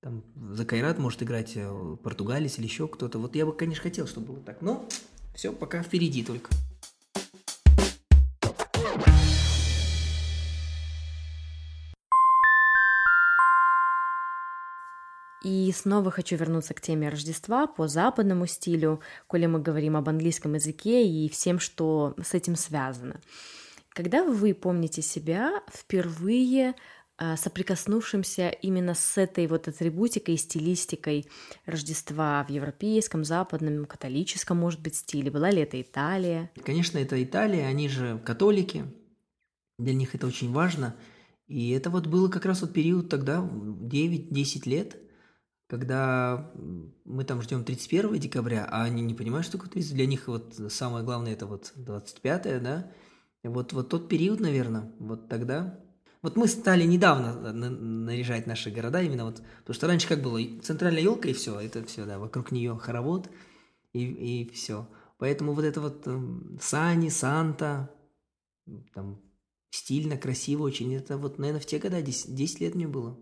Там 0.00 0.24
за 0.52 0.64
Кайрат 0.64 0.98
может 0.98 1.22
играть 1.22 1.52
э, 1.54 1.96
португалец 2.02 2.58
или 2.58 2.66
еще 2.66 2.88
кто-то. 2.88 3.18
Вот 3.18 3.34
я 3.36 3.46
бы, 3.46 3.52
конечно, 3.52 3.82
хотел, 3.82 4.06
чтобы 4.06 4.32
было 4.32 4.40
так. 4.40 4.60
Но 4.60 4.88
все 5.34 5.52
пока 5.52 5.82
впереди 5.82 6.24
только. 6.24 6.50
И 15.46 15.70
снова 15.70 16.10
хочу 16.10 16.34
вернуться 16.34 16.74
к 16.74 16.80
теме 16.80 17.08
Рождества 17.08 17.68
по 17.68 17.86
западному 17.86 18.46
стилю, 18.46 19.00
коли 19.28 19.46
мы 19.46 19.60
говорим 19.60 19.96
об 19.96 20.08
английском 20.08 20.54
языке 20.54 21.06
и 21.06 21.28
всем, 21.28 21.60
что 21.60 22.16
с 22.20 22.34
этим 22.34 22.56
связано. 22.56 23.20
Когда 23.90 24.24
вы 24.24 24.54
помните 24.54 25.02
себя 25.02 25.62
впервые 25.72 26.74
а, 27.16 27.36
соприкоснувшимся 27.36 28.48
именно 28.48 28.94
с 28.94 29.16
этой 29.18 29.46
вот 29.46 29.68
атрибутикой 29.68 30.34
и 30.34 30.36
стилистикой 30.36 31.26
Рождества 31.64 32.42
в 32.42 32.50
европейском, 32.50 33.24
западном, 33.24 33.84
католическом, 33.84 34.56
может 34.56 34.80
быть, 34.82 34.96
стиле? 34.96 35.30
Была 35.30 35.52
ли 35.52 35.62
это 35.62 35.80
Италия? 35.80 36.50
Конечно, 36.64 36.98
это 36.98 37.22
Италия, 37.22 37.68
они 37.68 37.88
же 37.88 38.20
католики, 38.26 38.84
для 39.78 39.94
них 39.94 40.16
это 40.16 40.26
очень 40.26 40.50
важно. 40.50 40.96
И 41.46 41.70
это 41.70 41.88
вот 41.88 42.08
было 42.08 42.28
как 42.28 42.46
раз 42.46 42.62
вот 42.62 42.72
период 42.72 43.08
тогда, 43.08 43.36
9-10 43.38 44.68
лет, 44.68 44.96
когда 45.66 46.50
мы 47.04 47.24
там 47.24 47.42
ждем 47.42 47.64
31 47.64 48.18
декабря, 48.18 48.66
а 48.70 48.84
они 48.84 49.02
не 49.02 49.14
понимают, 49.14 49.46
что 49.46 49.58
такое 49.58 49.70
30. 49.70 49.94
Для 49.94 50.06
них 50.06 50.28
вот 50.28 50.54
самое 50.68 51.04
главное 51.04 51.32
это 51.32 51.46
вот 51.46 51.72
25, 51.74 52.62
да. 52.62 52.90
Вот, 53.42 53.72
вот 53.72 53.88
тот 53.88 54.08
период, 54.08 54.40
наверное, 54.40 54.92
вот 54.98 55.28
тогда. 55.28 55.78
Вот 56.22 56.36
мы 56.36 56.48
стали 56.48 56.84
недавно 56.84 57.52
наряжать 57.52 58.46
наши 58.46 58.70
города 58.70 59.00
именно 59.00 59.24
вот, 59.24 59.42
потому 59.58 59.74
что 59.74 59.86
раньше 59.86 60.08
как 60.08 60.22
было, 60.22 60.40
центральная 60.60 61.02
елка 61.02 61.28
и 61.28 61.32
все, 61.32 61.60
это 61.60 61.84
все, 61.84 62.04
да, 62.04 62.18
вокруг 62.18 62.50
нее 62.50 62.76
хоровод 62.76 63.30
и, 63.92 64.00
и 64.42 64.50
все. 64.50 64.88
Поэтому 65.18 65.52
вот 65.52 65.64
это 65.64 65.80
вот 65.80 66.02
э, 66.06 66.20
Сани, 66.60 67.10
Санта, 67.10 67.94
там 68.92 69.20
стильно, 69.70 70.16
красиво 70.16 70.64
очень, 70.64 70.94
это 70.94 71.16
вот, 71.16 71.38
наверное, 71.38 71.60
в 71.60 71.66
те 71.66 71.78
года, 71.78 72.02
10, 72.02 72.34
10 72.34 72.60
лет 72.60 72.74
мне 72.74 72.88
было. 72.88 73.16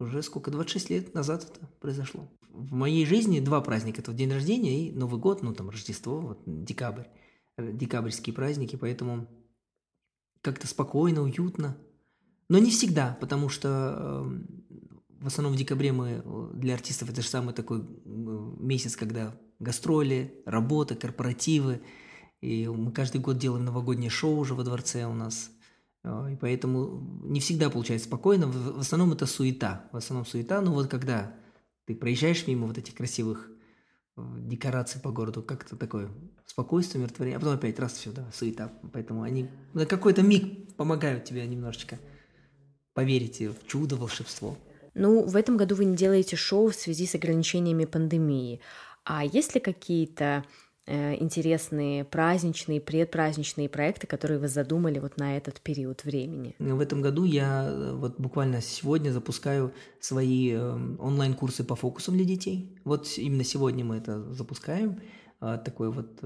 Уже 0.00 0.22
сколько, 0.22 0.50
26 0.50 0.90
лет 0.90 1.14
назад 1.14 1.44
это 1.44 1.66
произошло. 1.80 2.28
В 2.48 2.72
моей 2.72 3.06
жизни 3.06 3.40
два 3.40 3.60
праздника. 3.60 4.00
Это 4.00 4.12
день 4.12 4.32
рождения 4.32 4.88
и 4.88 4.92
Новый 4.92 5.20
год, 5.20 5.42
ну 5.42 5.54
там 5.54 5.70
Рождество, 5.70 6.20
вот 6.20 6.42
декабрь, 6.46 7.06
э, 7.56 7.72
декабрьские 7.72 8.34
праздники, 8.34 8.76
поэтому 8.76 9.28
как-то 10.40 10.66
спокойно, 10.66 11.22
уютно. 11.22 11.76
Но 12.48 12.58
не 12.58 12.70
всегда, 12.70 13.16
потому 13.20 13.48
что 13.48 13.94
э, 13.96 14.64
в 15.24 15.26
основном 15.26 15.54
в 15.54 15.56
декабре 15.56 15.90
мы 15.92 16.22
э, 16.22 16.50
для 16.54 16.74
артистов 16.74 17.08
это 17.08 17.22
же 17.22 17.28
самый 17.28 17.54
такой 17.54 17.80
э, 17.80 17.82
месяц, 18.58 18.94
когда 18.94 19.34
гастроли, 19.58 20.42
работа, 20.44 20.94
корпоративы. 20.94 21.82
И 22.42 22.68
мы 22.68 22.92
каждый 22.92 23.22
год 23.22 23.38
делаем 23.38 23.64
новогоднее 23.64 24.10
шоу 24.10 24.36
уже 24.36 24.54
во 24.54 24.64
дворце 24.64 25.06
у 25.06 25.14
нас. 25.14 25.50
И 26.04 26.36
поэтому 26.36 27.00
не 27.22 27.40
всегда 27.40 27.70
получается 27.70 28.08
спокойно. 28.08 28.46
В 28.46 28.80
основном 28.80 29.12
это 29.12 29.24
суета. 29.26 29.88
В 29.92 29.96
основном 29.96 30.26
суета. 30.26 30.60
Но 30.60 30.72
вот 30.72 30.88
когда 30.88 31.34
ты 31.86 31.94
проезжаешь 31.94 32.46
мимо 32.46 32.66
вот 32.66 32.76
этих 32.76 32.94
красивых 32.94 33.50
э, 34.16 34.22
декораций 34.40 35.00
по 35.00 35.10
городу, 35.10 35.42
как-то 35.42 35.76
такое 35.76 36.10
спокойствие, 36.44 37.00
умиротворение, 37.00 37.38
а 37.38 37.40
потом 37.40 37.54
опять 37.54 37.78
раз 37.78 37.94
все, 37.94 38.12
да, 38.12 38.30
суета. 38.32 38.70
Поэтому 38.92 39.22
они 39.22 39.48
на 39.72 39.86
какой-то 39.86 40.22
миг 40.22 40.76
помогают 40.76 41.24
тебе 41.24 41.46
немножечко 41.46 41.98
поверить 42.92 43.40
в 43.40 43.66
чудо, 43.66 43.96
волшебство. 43.96 44.58
Ну, 44.94 45.22
в 45.22 45.36
этом 45.36 45.56
году 45.56 45.74
вы 45.74 45.86
не 45.86 45.96
делаете 45.96 46.36
шоу 46.36 46.68
в 46.68 46.74
связи 46.74 47.06
с 47.06 47.14
ограничениями 47.14 47.86
пандемии. 47.86 48.60
А 49.04 49.24
есть 49.24 49.54
ли 49.54 49.60
какие-то 49.60 50.44
интересные 50.86 52.04
праздничные, 52.04 52.80
предпраздничные 52.80 53.68
проекты, 53.68 54.06
которые 54.06 54.38
вы 54.38 54.48
задумали 54.48 54.98
вот 54.98 55.16
на 55.16 55.36
этот 55.36 55.60
период 55.60 56.04
времени? 56.04 56.54
В 56.58 56.80
этом 56.80 57.00
году 57.00 57.24
я 57.24 57.66
э, 57.68 57.92
вот 57.94 58.20
буквально 58.20 58.60
сегодня 58.60 59.10
запускаю 59.10 59.72
свои 60.00 60.52
э, 60.52 60.96
онлайн-курсы 60.98 61.64
по 61.64 61.74
фокусам 61.74 62.16
для 62.16 62.24
детей. 62.24 62.76
Вот 62.84 63.08
именно 63.16 63.44
сегодня 63.44 63.84
мы 63.84 63.96
это 63.96 64.32
запускаем. 64.32 65.00
А, 65.40 65.58
такой 65.58 65.90
вот 65.90 66.22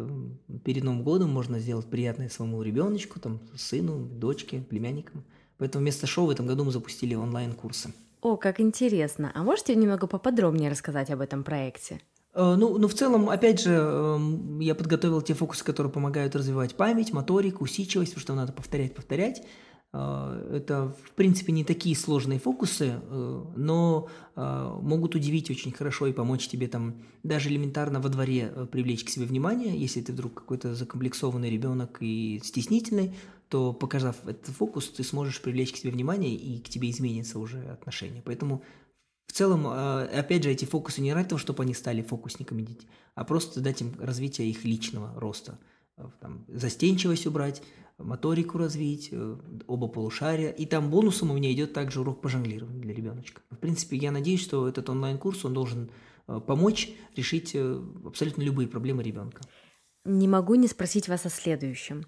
перед 0.64 0.84
Новым 0.84 1.02
годом 1.02 1.30
можно 1.30 1.58
сделать 1.58 1.86
приятное 1.86 2.28
своему 2.28 2.62
ребеночку, 2.62 3.18
там, 3.18 3.40
сыну, 3.56 3.98
дочке, 3.98 4.60
племянникам. 4.60 5.24
Поэтому 5.56 5.82
вместо 5.82 6.06
шоу 6.06 6.26
в 6.26 6.30
этом 6.30 6.46
году 6.46 6.64
мы 6.64 6.70
запустили 6.70 7.14
онлайн-курсы. 7.14 7.92
О, 8.20 8.36
как 8.36 8.60
интересно. 8.60 9.30
А 9.34 9.42
можете 9.42 9.74
немного 9.74 10.06
поподробнее 10.06 10.70
рассказать 10.70 11.10
об 11.10 11.20
этом 11.20 11.44
проекте? 11.44 12.00
Э, 12.38 12.54
ну, 12.56 12.78
ну, 12.78 12.86
в 12.86 12.94
целом, 12.94 13.28
опять 13.28 13.60
же, 13.60 13.72
эм, 13.72 14.60
я 14.60 14.76
подготовил 14.76 15.20
те 15.22 15.34
фокусы, 15.34 15.64
которые 15.64 15.92
помогают 15.92 16.36
развивать 16.36 16.76
память, 16.76 17.12
моторику, 17.12 17.64
усидчивость, 17.64 18.12
потому 18.12 18.22
что 18.22 18.34
надо 18.36 18.52
повторять, 18.52 18.94
повторять. 18.94 19.42
Э, 19.92 20.52
это, 20.54 20.94
в 21.04 21.10
принципе, 21.16 21.50
не 21.50 21.64
такие 21.64 21.96
сложные 21.96 22.38
фокусы, 22.38 23.00
э, 23.02 23.44
но 23.56 24.08
могут 24.36 25.16
удивить 25.16 25.50
очень 25.50 25.72
хорошо 25.72 26.06
и 26.06 26.12
помочь 26.12 26.46
тебе 26.46 26.68
там 26.68 27.02
даже 27.24 27.48
элементарно 27.48 28.00
во 28.00 28.08
дворе 28.08 28.68
привлечь 28.70 29.02
к 29.02 29.08
себе 29.08 29.26
внимание. 29.26 29.76
Если 29.76 30.00
ты 30.00 30.12
вдруг 30.12 30.34
какой-то 30.34 30.76
закомплексованный 30.76 31.50
ребенок 31.50 31.96
и 31.98 32.40
стеснительный, 32.44 33.16
то, 33.48 33.72
показав 33.72 34.14
этот 34.28 34.54
фокус, 34.54 34.90
ты 34.90 35.02
сможешь 35.02 35.42
привлечь 35.42 35.72
к 35.72 35.76
себе 35.76 35.90
внимание 35.90 36.36
и 36.36 36.60
к 36.60 36.68
тебе 36.68 36.88
изменится 36.88 37.40
уже 37.40 37.58
отношение. 37.64 38.22
Поэтому 38.24 38.62
в 39.28 39.32
целом, 39.32 39.66
а, 39.66 40.08
опять 40.12 40.42
же, 40.42 40.50
эти 40.50 40.64
фокусы 40.64 41.00
не 41.00 41.12
ради 41.12 41.28
того, 41.28 41.38
чтобы 41.38 41.62
они 41.62 41.74
стали 41.74 42.02
фокусниками 42.02 42.66
а 43.14 43.24
просто 43.24 43.60
дать 43.60 43.80
им 43.82 43.94
развитие 43.98 44.48
их 44.48 44.64
личного 44.64 45.12
роста. 45.20 45.58
А, 45.96 46.10
там, 46.20 46.44
застенчивость 46.48 47.26
убрать, 47.26 47.62
моторику 47.98 48.58
развить, 48.58 49.08
э, 49.12 49.36
оба 49.66 49.88
полушария. 49.88 50.50
И 50.50 50.66
там 50.66 50.90
бонусом 50.90 51.30
у 51.30 51.34
меня 51.34 51.52
идет 51.52 51.72
также 51.72 52.00
урок 52.00 52.20
по 52.20 52.28
жонглированию 52.28 52.80
для 52.80 52.94
ребеночка. 52.94 53.42
В 53.50 53.56
принципе, 53.56 53.96
я 53.96 54.12
надеюсь, 54.12 54.42
что 54.42 54.68
этот 54.68 54.88
онлайн-курс, 54.88 55.44
он 55.44 55.54
должен 55.54 55.90
э, 56.26 56.40
помочь 56.46 56.90
решить 57.16 57.50
э, 57.54 57.82
абсолютно 58.06 58.42
любые 58.42 58.68
проблемы 58.68 59.02
ребенка. 59.02 59.42
Не 60.04 60.28
могу 60.28 60.54
не 60.54 60.68
спросить 60.68 61.08
вас 61.08 61.26
о 61.26 61.30
следующем. 61.30 62.04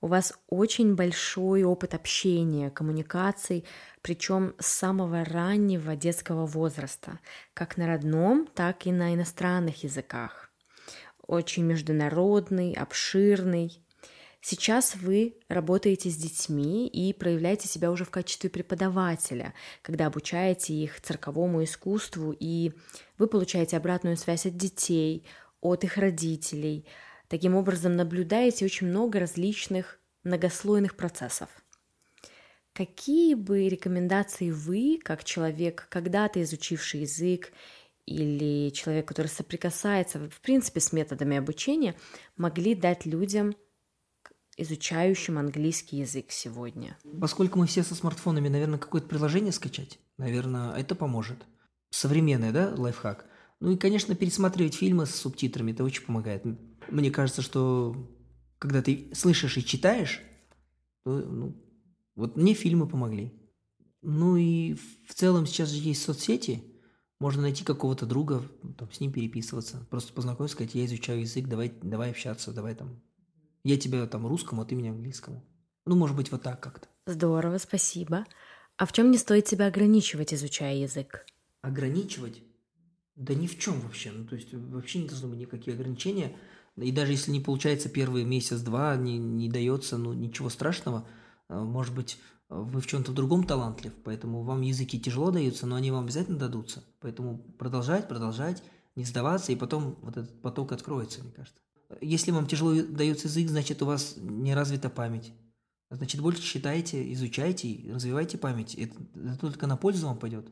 У 0.00 0.08
вас 0.08 0.34
очень 0.48 0.94
большой 0.94 1.62
опыт 1.64 1.94
общения, 1.94 2.70
коммуникаций, 2.70 3.64
причем 4.02 4.54
с 4.58 4.66
самого 4.66 5.24
раннего 5.24 5.96
детского 5.96 6.46
возраста, 6.46 7.18
как 7.54 7.76
на 7.76 7.86
родном, 7.86 8.46
так 8.54 8.86
и 8.86 8.92
на 8.92 9.14
иностранных 9.14 9.84
языках. 9.84 10.50
Очень 11.26 11.64
международный, 11.64 12.72
обширный. 12.74 13.82
Сейчас 14.40 14.96
вы 14.96 15.38
работаете 15.48 16.10
с 16.10 16.16
детьми 16.16 16.88
и 16.88 17.12
проявляете 17.12 17.68
себя 17.68 17.90
уже 17.90 18.04
в 18.04 18.10
качестве 18.10 18.50
преподавателя, 18.50 19.54
когда 19.82 20.06
обучаете 20.06 20.74
их 20.74 21.00
цирковому 21.00 21.62
искусству, 21.62 22.34
и 22.38 22.72
вы 23.18 23.28
получаете 23.28 23.76
обратную 23.76 24.16
связь 24.16 24.46
от 24.46 24.56
детей, 24.56 25.24
от 25.60 25.84
их 25.84 25.96
родителей– 25.96 26.86
Таким 27.32 27.54
образом, 27.54 27.96
наблюдаете 27.96 28.66
очень 28.66 28.88
много 28.88 29.18
различных 29.18 29.98
многослойных 30.22 30.96
процессов. 30.96 31.48
Какие 32.72 33.34
бы 33.34 33.68
рекомендации 33.68 34.50
вы, 34.50 34.98
как 35.02 35.24
человек, 35.24 35.86
когда-то 35.90 36.42
изучивший 36.42 37.00
язык, 37.00 37.52
или 38.06 38.70
человек, 38.70 39.06
который 39.06 39.28
соприкасается, 39.28 40.18
в 40.28 40.40
принципе, 40.40 40.80
с 40.80 40.92
методами 40.92 41.36
обучения, 41.36 41.94
могли 42.36 42.74
дать 42.74 43.06
людям, 43.06 43.54
изучающим 44.56 45.38
английский 45.38 45.98
язык 45.98 46.30
сегодня? 46.30 46.98
Поскольку 47.20 47.58
мы 47.58 47.66
все 47.66 47.82
со 47.82 47.94
смартфонами, 47.94 48.48
наверное, 48.48 48.78
какое-то 48.78 49.08
приложение 49.08 49.52
скачать, 49.52 49.98
наверное, 50.18 50.74
это 50.74 50.94
поможет. 50.94 51.38
Современный, 51.90 52.52
да, 52.52 52.74
лайфхак. 52.76 53.26
Ну 53.60 53.72
и, 53.72 53.76
конечно, 53.76 54.14
пересматривать 54.14 54.74
фильмы 54.74 55.06
с 55.06 55.14
субтитрами, 55.14 55.72
это 55.72 55.84
очень 55.84 56.04
помогает. 56.04 56.42
Мне 56.88 57.10
кажется, 57.10 57.42
что 57.42 58.10
когда 58.58 58.82
ты 58.82 59.10
слышишь 59.14 59.56
и 59.56 59.64
читаешь, 59.64 60.20
то, 61.04 61.18
ну, 61.18 61.56
вот 62.14 62.36
мне 62.36 62.54
фильмы 62.54 62.88
помогли. 62.88 63.32
Ну 64.02 64.36
и 64.36 64.74
в 64.74 65.14
целом 65.14 65.46
сейчас 65.46 65.70
же 65.70 65.80
есть 65.80 66.02
соцсети, 66.02 66.64
можно 67.20 67.42
найти 67.42 67.62
какого-то 67.62 68.04
друга, 68.04 68.42
там, 68.76 68.90
с 68.90 68.98
ним 68.98 69.12
переписываться, 69.12 69.86
просто 69.90 70.12
познакомиться, 70.12 70.56
сказать, 70.56 70.74
я 70.74 70.84
изучаю 70.86 71.20
язык, 71.20 71.46
давай, 71.46 71.72
давай 71.80 72.10
общаться, 72.10 72.52
давай 72.52 72.74
там, 72.74 73.00
я 73.62 73.78
тебя 73.78 74.04
там 74.06 74.26
русскому, 74.26 74.62
а 74.62 74.64
ты 74.64 74.74
меня 74.74 74.90
английскому. 74.90 75.44
Ну, 75.86 75.94
может 75.94 76.16
быть, 76.16 76.32
вот 76.32 76.42
так 76.42 76.60
как-то. 76.60 76.88
Здорово, 77.06 77.58
спасибо. 77.58 78.24
А 78.76 78.86
в 78.86 78.92
чем 78.92 79.10
не 79.10 79.18
стоит 79.18 79.46
себя 79.46 79.66
ограничивать, 79.66 80.34
изучая 80.34 80.76
язык? 80.76 81.24
Ограничивать? 81.60 82.42
Да 83.14 83.34
ни 83.34 83.46
в 83.46 83.58
чем 83.58 83.80
вообще. 83.80 84.10
Ну, 84.10 84.26
то 84.26 84.34
есть 84.34 84.52
вообще 84.52 85.00
не 85.00 85.08
должно 85.08 85.28
быть 85.28 85.38
никаких 85.38 85.74
ограничений. 85.74 86.34
И 86.76 86.90
даже 86.90 87.12
если 87.12 87.30
не 87.30 87.40
получается 87.40 87.88
первый 87.88 88.24
месяц-два, 88.24 88.96
не, 88.96 89.18
не 89.18 89.48
дается, 89.48 89.98
ну, 89.98 90.12
ничего 90.12 90.48
страшного. 90.48 91.06
А, 91.52 91.64
может 91.64 91.94
быть, 91.94 92.18
вы 92.48 92.80
в 92.80 92.86
чем-то 92.86 93.12
другом 93.12 93.44
талантлив, 93.44 93.92
поэтому 94.04 94.42
вам 94.42 94.62
языки 94.62 95.00
тяжело 95.00 95.30
даются, 95.30 95.66
но 95.66 95.76
они 95.76 95.90
вам 95.90 96.04
обязательно 96.04 96.38
дадутся. 96.38 96.82
Поэтому 97.00 97.38
продолжать, 97.58 98.08
продолжать, 98.08 98.62
не 98.96 99.04
сдаваться, 99.04 99.52
и 99.52 99.56
потом 99.56 99.98
вот 100.02 100.16
этот 100.16 100.40
поток 100.42 100.72
откроется, 100.72 101.22
мне 101.22 101.32
кажется. 101.32 101.60
Если 102.00 102.30
вам 102.30 102.46
тяжело 102.46 102.74
дается 102.82 103.28
язык, 103.28 103.50
значит, 103.50 103.82
у 103.82 103.86
вас 103.86 104.14
не 104.16 104.54
развита 104.54 104.88
память. 104.88 105.32
Значит, 105.90 106.22
больше 106.22 106.42
читайте, 106.42 107.12
изучайте, 107.12 107.90
развивайте 107.92 108.38
память. 108.38 108.74
Это, 108.74 108.96
это 109.14 109.38
только 109.38 109.66
на 109.66 109.76
пользу 109.76 110.06
вам 110.06 110.18
пойдет. 110.18 110.50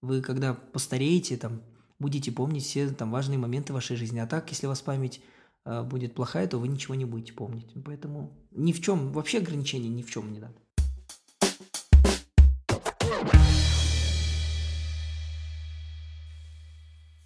Вы, 0.00 0.22
когда 0.22 0.54
постареете, 0.54 1.36
там, 1.36 1.62
будете 1.98 2.32
помнить 2.32 2.64
все 2.64 2.88
там 2.88 3.10
важные 3.10 3.38
моменты 3.38 3.74
вашей 3.74 3.96
жизни. 3.96 4.20
А 4.20 4.26
так, 4.26 4.50
если 4.50 4.66
у 4.66 4.70
вас 4.70 4.80
память 4.80 5.18
э, 5.18 5.22
будет 5.64 6.14
плохая, 6.14 6.46
то 6.46 6.58
вы 6.58 6.68
ничего 6.68 6.94
не 6.94 7.04
будете 7.04 7.32
помнить. 7.32 7.72
Поэтому 7.84 8.32
ни 8.50 8.72
в 8.72 8.80
чем, 8.80 9.12
вообще 9.12 9.38
ограничений 9.38 9.88
ни 9.88 10.02
в 10.02 10.10
чем 10.10 10.32
не 10.32 10.40
надо. 10.40 10.54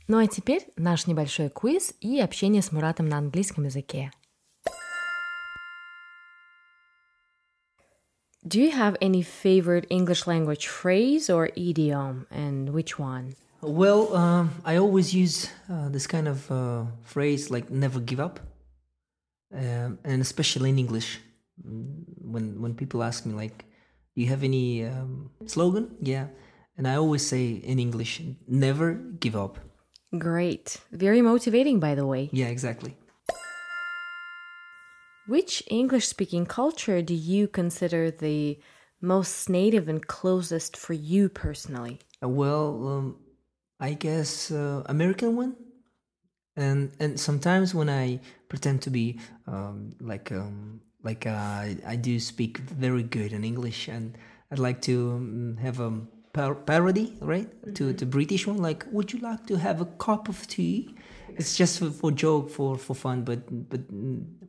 Ну 0.07 0.19
а 0.19 0.27
теперь 0.27 0.67
наш 0.77 1.07
небольшой 1.07 1.49
квиз 1.49 1.95
и 2.01 2.21
общение 2.21 2.61
с 2.61 2.73
Муратом 2.73 3.09
на 3.09 3.17
английском 3.17 3.65
языке. 3.65 4.11
Do 8.45 8.61
you 8.61 8.71
have 8.73 8.99
any 9.01 9.23
favorite 9.23 9.87
English 9.89 10.27
language 10.27 10.69
phrase 10.69 11.31
or 11.31 11.49
idiom, 11.57 12.27
and 12.31 12.69
which 12.75 12.99
one? 12.99 13.35
Well, 13.67 14.15
um, 14.15 14.51
I 14.65 14.77
always 14.77 15.15
use 15.15 15.49
uh, 15.71 15.89
this 15.89 16.07
kind 16.07 16.29
of 16.29 16.51
uh, 16.51 16.85
phrase 17.03 17.51
like 17.51 17.71
"never 17.71 17.99
give 17.99 18.21
up," 18.21 18.41
um, 19.53 19.99
and 20.05 20.21
especially 20.21 20.69
in 20.71 20.79
English, 20.79 21.21
when 21.63 22.61
when 22.61 22.75
people 22.75 23.03
ask 23.03 23.25
me 23.25 23.33
like, 23.33 23.65
"Do 24.15 24.21
you 24.21 24.29
have 24.29 24.45
any 24.45 24.85
um, 24.85 25.31
slogan?" 25.47 25.97
Yeah, 26.03 26.27
and 26.77 26.87
I 26.87 26.97
always 26.97 27.27
say 27.27 27.53
in 27.53 27.79
English, 27.79 28.21
"Never 28.47 28.95
give 28.95 29.35
up." 29.35 29.59
Great, 30.19 30.77
very 30.93 31.23
motivating, 31.23 31.81
by 31.81 31.95
the 31.95 32.07
way. 32.07 32.29
Yeah, 32.33 32.49
exactly. 32.49 32.97
Which 35.27 35.63
English-speaking 35.71 36.47
culture 36.47 37.01
do 37.01 37.15
you 37.15 37.49
consider 37.49 38.11
the 38.11 38.59
most 39.01 39.49
native 39.49 39.89
and 39.89 40.07
closest 40.07 40.77
for 40.77 40.93
you 40.93 41.31
personally? 41.31 42.01
Uh, 42.23 42.29
well, 42.29 42.89
um, 42.89 43.17
I 43.81 43.95
guess 43.95 44.51
uh, 44.51 44.83
American 44.87 45.37
one, 45.37 45.57
and 46.57 46.93
and 47.01 47.19
sometimes 47.19 47.75
when 47.75 47.89
I 47.89 48.21
pretend 48.49 48.83
to 48.83 48.91
be 48.91 49.19
um, 49.47 49.95
like 50.01 50.31
um, 50.33 50.81
like 51.03 51.27
uh, 51.27 51.75
I 51.87 51.97
do 51.97 52.21
speak 52.21 52.59
very 52.59 53.03
good 53.03 53.33
in 53.33 53.45
English, 53.45 53.89
and 53.89 54.17
I'd 54.51 54.59
like 54.59 54.81
to 54.83 55.13
um, 55.13 55.59
have 55.61 55.81
a 55.81 55.93
par- 56.33 56.55
parody, 56.55 57.17
right, 57.21 57.51
mm-hmm. 57.51 57.73
to 57.75 57.93
the 57.93 58.07
British 58.07 58.47
one, 58.47 58.59
like 58.59 58.87
"Would 58.93 59.13
you 59.13 59.19
like 59.19 59.47
to 59.47 59.57
have 59.57 59.81
a 59.81 59.87
cup 59.87 60.29
of 60.29 60.47
tea?" 60.47 60.95
It's 61.37 61.57
just 61.57 61.81
for, 61.81 61.91
for 61.91 62.13
joke, 62.13 62.51
for 62.51 62.79
for 62.79 62.95
fun, 62.95 63.25
but 63.25 63.41
but 63.69 63.81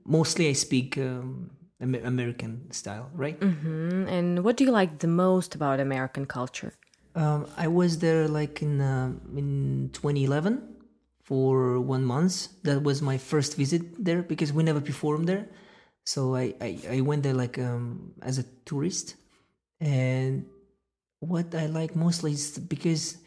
mostly 0.05 0.49
I 0.49 0.53
speak. 0.53 0.97
Um, 0.97 1.51
American 1.81 2.71
style, 2.71 3.09
right? 3.13 3.39
Mm-hmm. 3.39 4.07
And 4.07 4.43
what 4.43 4.57
do 4.57 4.63
you 4.63 4.71
like 4.71 4.99
the 4.99 5.07
most 5.07 5.55
about 5.55 5.79
American 5.79 6.25
culture? 6.25 6.73
Um, 7.15 7.47
I 7.55 7.67
was 7.67 7.99
there 7.99 8.27
like 8.27 8.61
in 8.61 8.81
uh, 8.81 9.13
in 9.35 9.89
2011 9.93 10.75
for 11.23 11.79
one 11.79 12.03
month. 12.03 12.49
That 12.63 12.83
was 12.83 13.01
my 13.01 13.17
first 13.17 13.55
visit 13.55 13.81
there 14.03 14.21
because 14.21 14.51
we 14.51 14.63
never 14.63 14.81
performed 14.81 15.27
there. 15.27 15.47
So 16.03 16.35
I, 16.35 16.53
I, 16.61 16.79
I 16.91 17.01
went 17.01 17.23
there 17.23 17.33
like 17.33 17.57
um, 17.57 18.13
as 18.21 18.37
a 18.37 18.43
tourist. 18.65 19.15
And 19.79 20.45
what 21.19 21.55
I 21.55 21.65
like 21.65 21.95
mostly 21.95 22.33
is 22.33 22.59
because 22.59 23.17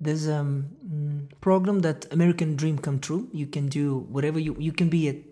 there's 0.00 0.26
a 0.26 0.36
um, 0.36 1.28
program 1.40 1.80
that 1.80 2.12
American 2.12 2.56
Dream 2.56 2.78
come 2.78 2.98
true. 2.98 3.28
You 3.32 3.46
can 3.46 3.68
do 3.68 3.98
whatever 4.10 4.38
you 4.38 4.56
you 4.58 4.72
can 4.72 4.88
be 4.88 5.08
a 5.08 5.22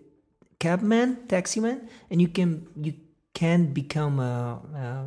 cabman, 0.59 1.17
taximan, 1.27 1.89
and 2.11 2.21
you 2.21 2.27
can 2.27 2.67
you 2.79 2.93
can 3.33 3.73
become 3.73 4.19
a, 4.19 4.61
a 4.75 5.05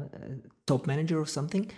top 0.67 0.87
manager 0.87 1.19
or 1.21 1.27
something. 1.27 1.71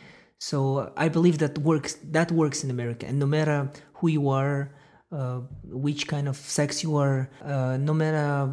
So 0.51 0.93
I 0.95 1.09
believe 1.09 1.39
that 1.39 1.57
works. 1.57 1.97
That 2.17 2.31
works 2.31 2.65
in 2.65 2.71
America, 2.71 3.07
and 3.07 3.19
no 3.19 3.25
matter 3.25 3.73
who 3.95 4.09
you 4.09 4.29
are, 4.29 4.77
uh, 5.11 5.41
which 5.87 6.07
kind 6.07 6.29
of 6.29 6.37
sex 6.37 6.83
you 6.85 6.97
are, 6.97 7.31
uh, 7.43 7.79
no 7.81 7.95
matter 7.95 8.53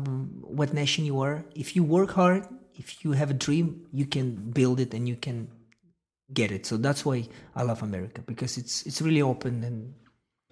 what 0.57 0.73
nation 0.73 1.03
you 1.03 1.19
are, 1.19 1.43
if 1.53 1.75
you 1.75 1.83
work 1.83 2.11
hard, 2.11 2.47
if 2.75 3.03
you 3.03 3.11
have 3.11 3.29
a 3.29 3.33
dream, 3.33 3.87
you 3.91 4.05
can 4.05 4.27
build 4.59 4.79
it 4.79 4.93
and 4.93 5.03
you 5.11 5.17
can 5.17 5.49
get 6.31 6.49
it. 6.49 6.65
So 6.65 6.77
that's 6.77 7.03
why 7.03 7.27
I 7.59 7.63
love 7.63 7.83
America 7.83 8.21
because 8.25 8.57
it's 8.57 8.85
it's 8.87 9.01
really 9.01 9.21
open 9.21 9.53
and 9.69 9.77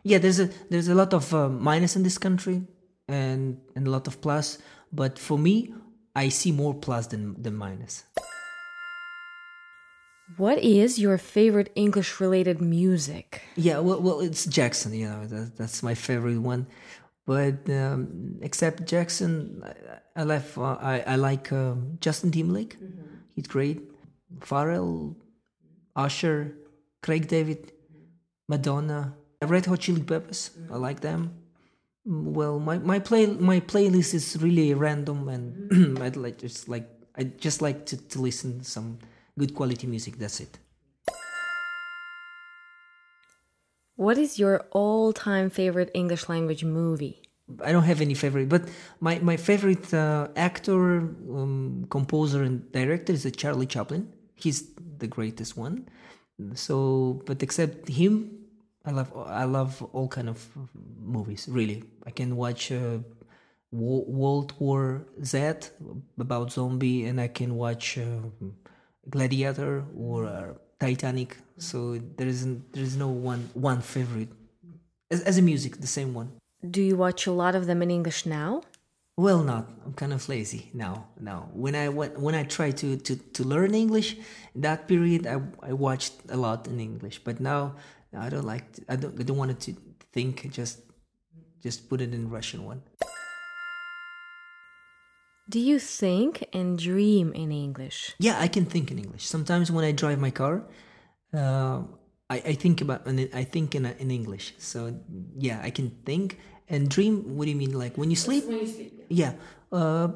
Yeah, 0.04 0.20
there's 0.20 0.40
a 0.40 0.50
there's 0.70 0.90
a 0.90 0.96
lot 0.96 1.14
of 1.14 1.34
uh, 1.34 1.48
minus 1.48 1.96
in 1.96 2.04
this 2.04 2.18
country, 2.18 2.68
and 3.08 3.42
and 3.76 3.88
a 3.88 3.92
lot 3.92 4.08
of 4.08 4.20
plus. 4.20 4.60
But 4.92 5.18
for 5.18 5.38
me, 5.40 5.56
I 6.16 6.30
see 6.30 6.52
more 6.52 6.76
plus 6.76 7.08
than 7.08 7.42
than 7.44 7.56
minus. 7.56 8.04
What 10.38 10.60
is 10.60 11.00
your 11.00 11.18
favorite 11.18 11.72
English 11.76 12.20
related 12.20 12.62
music? 12.62 13.42
Yeah, 13.56 13.80
well, 13.80 14.02
well, 14.02 14.20
it's 14.20 14.46
Jackson. 14.46 14.94
You 14.94 15.10
know, 15.10 15.26
that, 15.26 15.58
that's 15.58 15.82
my 15.84 15.96
favorite 15.96 16.40
one. 16.40 16.68
But 17.26 17.70
um, 17.70 18.38
except 18.42 18.86
Jackson, 18.86 19.64
I, 19.64 20.22
I 20.22 20.24
like 20.24 20.58
uh, 20.58 20.78
I, 20.82 21.04
I 21.06 21.16
like 21.16 21.52
um, 21.52 21.98
Justin 22.02 22.32
Timberlake. 22.32 22.78
He's 23.36 23.48
great. 23.48 23.82
Pharrell, 24.40 25.16
Usher, 25.96 26.56
Craig 27.02 27.28
David, 27.28 27.72
Madonna, 28.48 29.16
Red 29.42 29.66
Hot 29.68 29.80
Chili 29.80 30.02
Peppers. 30.02 30.52
I 30.72 30.78
like 30.78 31.02
them. 31.02 31.36
Well, 32.06 32.60
my, 32.60 32.80
my 32.80 33.00
play 33.00 33.28
my 33.28 33.60
playlist 33.60 34.14
is 34.14 34.38
really 34.42 34.74
random, 34.74 35.30
and 35.30 36.00
I'd 36.02 36.16
like 36.16 36.38
just 36.40 36.68
like 36.68 36.90
I 37.16 37.24
just 37.24 37.62
like 37.62 37.86
to, 37.88 37.98
to 37.98 38.22
listen 38.22 38.60
to 38.60 38.66
some 38.66 39.00
good 39.42 39.54
quality 39.60 39.88
music. 39.88 40.14
That's 40.22 40.40
it. 40.46 40.54
What 44.06 44.18
is 44.18 44.40
your 44.40 44.56
all 44.72 45.12
time 45.12 45.50
favorite 45.50 45.92
English 45.94 46.30
language 46.30 46.64
movie? 46.64 47.18
I 47.68 47.72
don't 47.74 47.88
have 47.92 48.00
any 48.08 48.14
favorite, 48.24 48.48
but 48.56 48.64
my 49.02 49.20
my 49.30 49.38
favorite 49.50 49.88
uh, 49.94 50.28
actor, 50.36 50.86
um, 51.40 51.86
composer, 51.90 52.44
and 52.48 52.56
director 52.72 53.12
is 53.12 53.24
Charlie 53.42 53.66
Chaplin. 53.76 54.04
He's 54.36 54.60
the 55.04 55.08
greatest 55.08 55.58
one. 55.58 55.76
So, 56.54 56.76
but 57.28 57.44
except 57.44 57.90
him, 57.90 58.14
I 58.86 58.92
love 58.92 59.10
I 59.44 59.46
love 59.58 59.72
all 59.96 60.08
kind 60.08 60.30
of 60.30 60.40
movies. 61.16 61.48
Really, 61.50 61.84
I 62.06 62.12
can 62.12 62.38
watch 62.44 62.72
uh, 62.72 63.00
World 63.72 64.54
War 64.60 65.06
Z 65.24 65.74
about 66.18 66.52
zombie, 66.52 67.06
and 67.06 67.20
I 67.20 67.28
can 67.28 67.52
watch 67.56 67.98
uh, 67.98 68.22
Gladiator 69.10 69.86
or 69.98 70.26
uh, 70.26 70.54
Titanic. 70.80 71.38
So 71.58 72.00
there 72.18 72.28
isn't 72.28 72.74
there 72.74 72.84
is 72.84 72.96
no 72.96 73.10
one 73.10 73.50
one 73.54 73.82
favorite. 73.82 74.30
As, 75.12 75.22
as 75.22 75.38
a 75.38 75.42
music, 75.42 75.82
the 75.82 75.88
same 75.88 76.14
one. 76.14 76.32
Do 76.70 76.82
you 76.82 76.96
watch 76.98 77.26
a 77.26 77.32
lot 77.32 77.56
of 77.56 77.66
them 77.66 77.82
in 77.82 77.90
English 77.90 78.26
now? 78.26 78.62
Well, 79.18 79.44
not. 79.44 79.68
I'm 79.86 79.94
kind 79.94 80.14
of 80.14 80.30
lazy 80.30 80.70
now. 80.74 81.08
Now, 81.20 81.50
when 81.54 81.76
I 81.76 81.90
went, 81.90 82.18
when 82.18 82.36
I 82.36 82.44
tried 82.44 82.78
to, 82.78 82.96
to, 82.96 83.18
to 83.18 83.44
learn 83.44 83.76
English, 83.76 84.16
that 84.56 84.88
period 84.88 85.28
I, 85.28 85.42
I 85.62 85.74
watched 85.74 86.14
a 86.30 86.38
lot 86.38 86.68
in 86.68 86.80
English. 86.80 87.20
But 87.26 87.42
now 87.42 87.76
I 88.18 88.30
don't 88.30 88.46
like. 88.46 88.72
To, 88.74 88.82
I 88.88 88.96
don't. 88.96 89.20
I 89.20 89.24
don't 89.24 89.36
want 89.36 89.60
to 89.60 89.76
think. 90.14 90.50
Just 90.52 90.80
just 91.62 91.90
put 91.90 92.00
it 92.00 92.14
in 92.14 92.30
Russian 92.30 92.64
one. 92.64 92.82
Do 95.50 95.60
you 95.60 95.80
think 95.80 96.48
and 96.54 96.78
dream 96.78 97.34
in 97.34 97.52
English? 97.52 98.14
Yeah, 98.20 98.38
I 98.40 98.48
can 98.48 98.66
think 98.66 98.92
in 98.92 99.00
English. 99.00 99.26
Sometimes 99.26 99.72
when 99.72 99.84
I 99.84 99.92
drive 99.92 100.20
my 100.20 100.30
car, 100.30 100.62
uh, 101.34 101.82
I, 102.30 102.38
I 102.52 102.54
think 102.54 102.82
about 102.82 103.08
and 103.08 103.28
I 103.34 103.44
think 103.44 103.74
in 103.74 103.86
in 103.86 104.12
English. 104.12 104.54
So 104.60 104.94
yeah, 105.36 105.60
I 105.64 105.72
can 105.72 105.90
think 106.06 106.38
and 106.70 106.88
dream. 106.88 107.36
What 107.36 107.46
do 107.46 107.52
you 107.52 107.58
mean? 107.58 107.74
Like 107.74 107.98
when 107.98 108.10
you 108.12 108.16
sleep? 108.16 108.46
When 108.46 108.60
you 108.60 108.68
sleep. 108.68 109.06
Yeah. 109.10 109.34
Uh, 109.72 110.10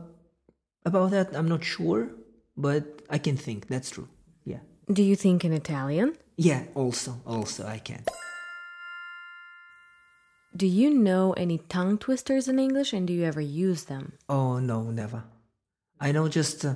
about 0.86 1.10
that, 1.12 1.36
I'm 1.36 1.50
not 1.50 1.64
sure, 1.64 2.10
but 2.56 3.02
I 3.10 3.18
can 3.18 3.38
think. 3.38 3.68
That's 3.68 3.90
true. 3.90 4.08
Yeah. 4.46 4.62
Do 4.92 5.02
you 5.02 5.16
think 5.16 5.44
in 5.44 5.54
Italian? 5.54 6.14
Yeah. 6.38 6.64
Also, 6.76 7.18
also 7.26 7.66
I 7.66 7.80
can. 7.80 8.04
Do 10.56 10.68
you 10.68 10.94
know 10.94 11.34
any 11.34 11.58
tongue 11.58 11.98
twisters 11.98 12.48
in 12.48 12.60
English 12.60 12.94
and 12.94 13.08
do 13.08 13.14
you 13.14 13.24
ever 13.24 13.42
use 13.42 13.86
them? 13.86 14.14
Oh 14.30 14.60
no, 14.60 14.84
never. 14.84 15.24
I 16.00 16.12
know 16.12 16.28
just 16.28 16.64
uh, 16.64 16.76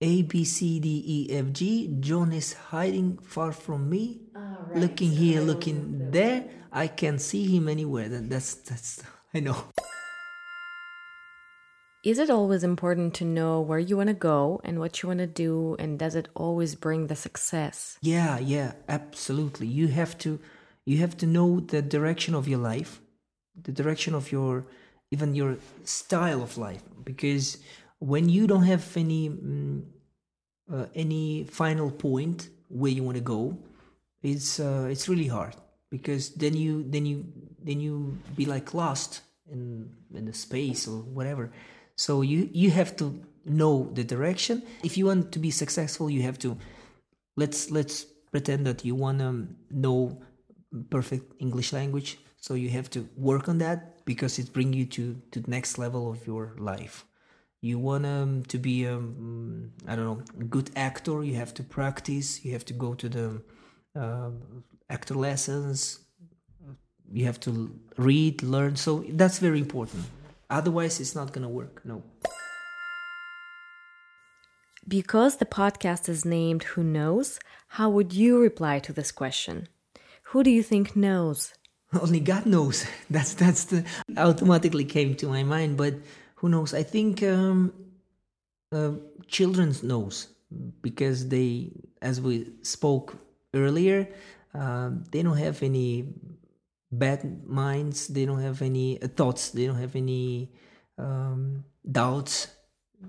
A 0.00 0.22
B 0.22 0.44
C 0.44 0.80
D 0.80 1.04
E 1.06 1.36
F 1.38 1.52
G. 1.52 1.94
John 2.00 2.32
is 2.32 2.54
hiding 2.54 3.18
far 3.18 3.52
from 3.52 3.88
me, 3.88 4.22
looking 4.74 5.12
here, 5.12 5.40
looking 5.42 6.10
there. 6.10 6.44
I 6.72 6.88
can't 6.88 7.20
see 7.20 7.56
him 7.56 7.68
anywhere. 7.68 8.08
That, 8.08 8.28
that's 8.28 8.54
that's. 8.54 9.00
I 9.32 9.38
know. 9.40 9.58
Is 12.04 12.18
it 12.18 12.30
always 12.30 12.64
important 12.64 13.14
to 13.14 13.24
know 13.24 13.60
where 13.60 13.78
you 13.78 13.96
want 13.96 14.08
to 14.08 14.14
go 14.14 14.60
and 14.64 14.80
what 14.80 15.02
you 15.02 15.08
want 15.08 15.20
to 15.20 15.26
do 15.26 15.76
and 15.78 15.98
does 15.98 16.16
it 16.16 16.28
always 16.34 16.74
bring 16.74 17.06
the 17.06 17.16
success? 17.16 17.96
Yeah, 18.02 18.38
yeah, 18.40 18.72
absolutely. 18.88 19.68
You 19.68 19.86
have 19.88 20.18
to 20.18 20.40
you 20.84 20.98
have 20.98 21.16
to 21.18 21.26
know 21.26 21.60
the 21.60 21.80
direction 21.80 22.34
of 22.34 22.46
your 22.46 22.58
life, 22.58 23.00
the 23.62 23.72
direction 23.72 24.14
of 24.14 24.32
your 24.32 24.66
even 25.10 25.34
your 25.34 25.56
style 25.84 26.42
of 26.42 26.58
life 26.58 26.82
because 27.04 27.58
when 27.98 28.28
you 28.28 28.46
don't 28.46 28.64
have 28.64 28.84
any 28.96 29.28
mm, 29.28 29.82
uh, 30.72 30.86
any 30.94 31.44
final 31.44 31.90
point 31.90 32.48
where 32.68 32.90
you 32.90 33.02
want 33.02 33.16
to 33.16 33.22
go, 33.22 33.56
it's 34.22 34.58
uh, 34.60 34.88
it's 34.90 35.08
really 35.08 35.28
hard 35.28 35.54
because 35.90 36.30
then 36.34 36.54
you 36.56 36.84
then 36.88 37.06
you 37.06 37.24
then 37.62 37.80
you 37.80 38.18
be 38.34 38.44
like 38.46 38.74
lost 38.74 39.22
in 39.50 39.90
in 40.14 40.24
the 40.24 40.32
space 40.32 40.88
or 40.88 40.98
whatever. 41.02 41.52
So 41.96 42.22
you 42.22 42.48
you 42.52 42.70
have 42.70 42.96
to 42.96 43.20
know 43.44 43.90
the 43.92 44.04
direction. 44.04 44.62
If 44.82 44.96
you 44.96 45.06
want 45.06 45.32
to 45.32 45.38
be 45.38 45.50
successful, 45.50 46.10
you 46.10 46.22
have 46.22 46.38
to 46.40 46.56
let's 47.36 47.70
let's 47.70 48.04
pretend 48.32 48.66
that 48.66 48.84
you 48.84 48.94
want 48.94 49.18
to 49.20 49.46
know 49.70 50.18
perfect 50.90 51.34
English 51.38 51.72
language. 51.72 52.18
So 52.44 52.52
you 52.52 52.68
have 52.68 52.90
to 52.90 53.08
work 53.16 53.48
on 53.48 53.56
that 53.64 54.04
because 54.04 54.38
it 54.38 54.52
brings 54.52 54.76
you 54.76 54.84
to 54.96 55.04
to 55.30 55.40
the 55.40 55.50
next 55.50 55.78
level 55.78 56.10
of 56.10 56.26
your 56.26 56.52
life. 56.58 57.06
You 57.62 57.78
want 57.78 58.04
um, 58.04 58.42
to 58.52 58.58
be 58.58 58.84
a 58.84 58.96
um, 58.96 59.72
I 59.88 59.96
don't 59.96 60.06
know 60.10 60.44
good 60.56 60.68
actor. 60.76 61.24
You 61.24 61.36
have 61.36 61.54
to 61.54 61.62
practice. 61.62 62.44
You 62.44 62.52
have 62.52 62.66
to 62.66 62.74
go 62.74 62.92
to 63.02 63.08
the 63.08 63.28
uh, 63.98 64.32
actor 64.90 65.14
lessons. 65.14 66.00
You 67.10 67.24
have 67.24 67.40
to 67.46 67.50
read, 67.96 68.42
learn. 68.42 68.76
So 68.76 68.90
that's 69.20 69.38
very 69.38 69.60
important. 69.60 70.04
Otherwise, 70.50 71.00
it's 71.00 71.14
not 71.14 71.32
gonna 71.32 71.54
work. 71.62 71.80
No. 71.82 72.02
Because 74.86 75.36
the 75.38 75.50
podcast 75.60 76.10
is 76.10 76.26
named 76.26 76.64
Who 76.74 76.84
Knows, 76.84 77.38
how 77.78 77.88
would 77.88 78.12
you 78.12 78.38
reply 78.38 78.80
to 78.80 78.92
this 78.92 79.12
question? 79.12 79.68
Who 80.28 80.42
do 80.42 80.50
you 80.50 80.62
think 80.62 80.94
knows? 80.94 81.54
Only 82.00 82.20
God 82.20 82.46
knows. 82.46 82.86
That's 83.10 83.34
that's 83.34 83.64
the 83.64 83.84
automatically 84.16 84.84
came 84.84 85.14
to 85.16 85.28
my 85.28 85.42
mind. 85.42 85.76
But 85.76 85.94
who 86.36 86.48
knows? 86.48 86.74
I 86.74 86.82
think 86.82 87.22
um, 87.22 87.72
uh, 88.72 88.92
knows 89.82 90.28
because 90.82 91.28
they, 91.28 91.72
as 92.02 92.20
we 92.20 92.52
spoke 92.62 93.16
earlier, 93.54 94.08
um, 94.54 95.04
they 95.10 95.22
don't 95.22 95.36
have 95.36 95.62
any 95.62 96.14
bad 96.90 97.46
minds. 97.46 98.08
They 98.08 98.24
don't 98.24 98.40
have 98.40 98.62
any 98.62 99.00
uh, 99.02 99.08
thoughts. 99.08 99.50
They 99.50 99.66
don't 99.66 99.80
have 99.80 99.96
any 99.96 100.50
um, 100.98 101.64
doubts. 101.90 102.48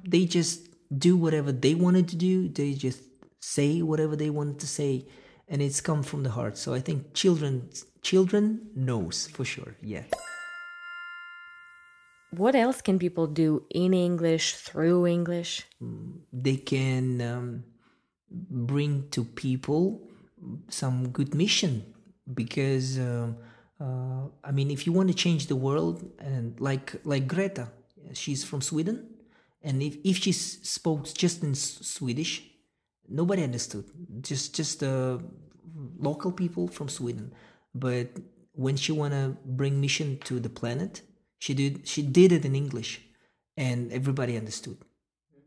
They 0.08 0.26
just 0.26 0.68
do 0.98 1.18
whatever 1.18 1.52
they 1.52 1.76
wanted 1.76 2.08
to 2.10 2.16
do. 2.16 2.50
They 2.50 2.74
just 2.74 3.02
say 3.42 3.82
whatever 3.82 4.16
they 4.16 4.30
wanted 4.30 4.60
to 4.60 4.68
say, 4.68 5.08
and 5.48 5.62
it's 5.62 5.82
come 5.82 6.04
from 6.04 6.24
the 6.24 6.32
heart. 6.32 6.58
So 6.58 6.74
I 6.74 6.80
think 6.80 7.14
children 7.14 7.70
children 8.10 8.44
knows 8.76 9.18
for 9.36 9.46
sure. 9.54 9.74
Yeah. 9.82 10.06
What 12.42 12.56
else 12.56 12.82
can 12.82 12.98
people 13.00 13.28
do 13.28 13.50
in 13.70 13.94
English, 13.94 14.46
through 14.66 15.08
English? 15.08 15.52
They 16.46 16.58
can 16.58 17.22
um, 17.32 17.48
bring 18.72 18.94
to 19.16 19.24
people 19.24 19.84
some 20.70 20.98
good 21.18 21.34
mission 21.34 21.74
because 22.34 23.00
um, 23.00 23.38
uh, 23.80 24.28
I 24.44 24.52
mean, 24.52 24.72
if 24.72 24.86
you 24.86 24.94
want 24.94 25.10
to 25.10 25.14
change 25.14 25.48
the 25.48 25.56
world, 25.56 26.04
and 26.20 26.60
like 26.60 26.88
like 27.04 27.28
Greta, 27.28 27.68
she's 28.14 28.44
from 28.44 28.62
Sweden, 28.62 28.98
and 29.62 29.82
if 29.82 29.98
if 30.04 30.18
she 30.18 30.32
spoke 30.32 31.02
just 31.14 31.44
in 31.44 31.56
Swedish, 31.56 32.44
nobody 33.10 33.44
understood. 33.44 33.86
Just 34.22 34.56
just 34.56 34.84
uh, 34.84 35.18
local 36.00 36.32
people 36.32 36.68
from 36.68 36.88
Sweden. 36.88 37.34
But 37.76 38.08
when 38.54 38.78
she 38.78 38.94
wanna 38.94 39.38
bring 39.46 39.82
mission 39.82 40.18
to 40.24 40.40
the 40.40 40.50
planet, 40.50 41.02
she 41.38 41.54
did 41.54 41.88
she 41.88 42.02
did 42.02 42.32
it 42.32 42.46
in 42.46 42.56
English, 42.56 43.02
and 43.58 43.92
everybody 43.92 44.38
understood. 44.38 44.78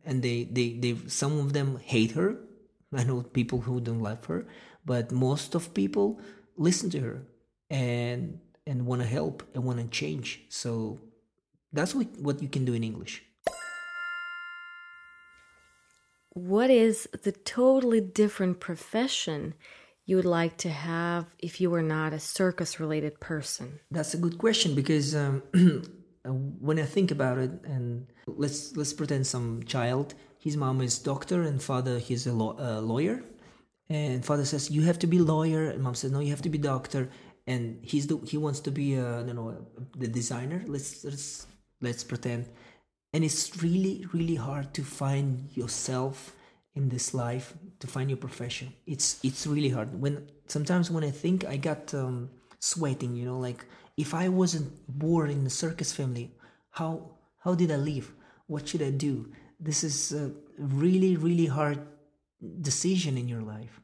And 0.05 0.23
they 0.23 0.45
they 0.45 0.75
they 0.75 0.97
some 1.09 1.39
of 1.39 1.55
them 1.55 1.79
hate 1.79 2.13
her. 2.13 2.37
I 2.93 3.05
know 3.05 3.23
people 3.23 3.63
who 3.63 3.81
don't 3.81 4.01
love 4.01 4.25
her, 4.27 4.47
but 4.85 5.11
most 5.11 5.55
of 5.55 5.75
people 5.75 6.21
listen 6.57 6.91
to 6.91 7.01
her 7.01 7.23
and 7.71 8.41
and 8.67 8.85
want 8.85 9.01
to 9.01 9.09
help 9.09 9.43
and 9.55 9.65
want 9.65 9.79
to 9.81 9.87
change. 9.87 10.43
So 10.51 11.01
that's 11.73 11.95
what 11.95 12.09
what 12.21 12.43
you 12.43 12.49
can 12.49 12.65
do 12.67 12.75
in 12.75 12.85
English. 12.85 13.25
What 16.35 16.71
is 16.71 17.09
the 17.25 17.33
totally 17.33 18.01
different 18.01 18.61
profession 18.61 19.55
you 20.09 20.17
would 20.17 20.25
like 20.25 20.57
to 20.57 20.71
have 20.71 21.27
if 21.39 21.61
you 21.61 21.69
were 21.69 21.83
not 21.83 22.15
a 22.15 22.19
circus 22.19 22.81
related 22.81 23.21
person? 23.21 23.79
That's 23.91 24.15
a 24.15 24.17
good 24.17 24.39
question 24.39 24.75
because 24.75 25.15
um, 25.15 25.43
when 26.25 26.79
I 26.79 26.87
think 26.87 27.11
about 27.11 27.37
it, 27.37 27.51
and 27.65 28.07
let's 28.27 28.75
let's 28.75 28.95
pretend 28.95 29.27
some 29.27 29.63
child, 29.65 30.15
his 30.41 30.57
mom 30.57 30.81
is 30.81 30.99
doctor 30.99 31.43
and 31.43 31.63
father 31.63 31.99
he's 31.99 32.27
a, 32.27 32.33
law, 32.33 32.55
lawyer, 32.81 33.23
and 33.91 34.25
father 34.25 34.47
says 34.47 34.71
you 34.71 34.83
have 34.83 34.99
to 35.01 35.07
be 35.07 35.19
lawyer, 35.19 35.69
and 35.69 35.83
mom 35.83 35.95
says 35.95 36.11
no, 36.11 36.21
you 36.21 36.31
have 36.31 36.47
to 36.49 36.55
be 36.57 36.59
doctor, 36.59 37.11
and 37.47 37.79
he's 37.83 38.07
the, 38.07 38.17
he 38.25 38.39
wants 38.39 38.61
to 38.61 38.71
be 38.71 38.95
a, 38.95 39.27
you 39.27 39.35
know 39.35 39.67
the 39.95 40.09
designer. 40.09 40.65
Let's 40.67 41.05
let's 41.05 41.47
let's 41.83 42.03
pretend, 42.03 42.49
and 43.13 43.23
it's 43.23 43.63
really 43.63 44.07
really 44.15 44.37
hard 44.37 44.73
to 44.73 44.83
find 44.83 45.55
yourself 45.55 46.35
in 46.75 46.89
this 46.89 47.13
life 47.13 47.53
to 47.81 47.87
find 47.87 48.11
your 48.11 48.17
profession. 48.17 48.73
It's 48.87 49.19
it's 49.23 49.47
really 49.47 49.69
hard. 49.69 50.01
When 50.01 50.29
sometimes 50.47 50.91
when 50.91 51.05
I 51.05 51.11
think 51.11 51.45
I 51.45 51.57
got 51.57 51.95
um, 51.95 52.31
sweating, 52.59 53.15
you 53.15 53.25
know, 53.25 53.39
like 53.39 53.65
if 53.97 54.15
I 54.15 54.29
wasn't 54.29 54.73
born 54.89 55.31
in 55.31 55.45
the 55.45 55.51
circus 55.51 55.93
family, 55.93 56.33
how 56.71 57.11
how 57.45 57.55
did 57.55 57.71
I 57.71 57.77
live? 57.77 58.13
What 58.47 58.69
should 58.69 58.83
I 58.83 58.91
do? 58.91 59.33
This 59.61 59.85
is 59.85 60.13
a 60.13 60.33
really 60.59 61.17
really 61.17 61.47
hard 61.47 61.81
decision 62.61 63.19
in 63.19 63.29
your 63.29 63.43
life, 63.43 63.81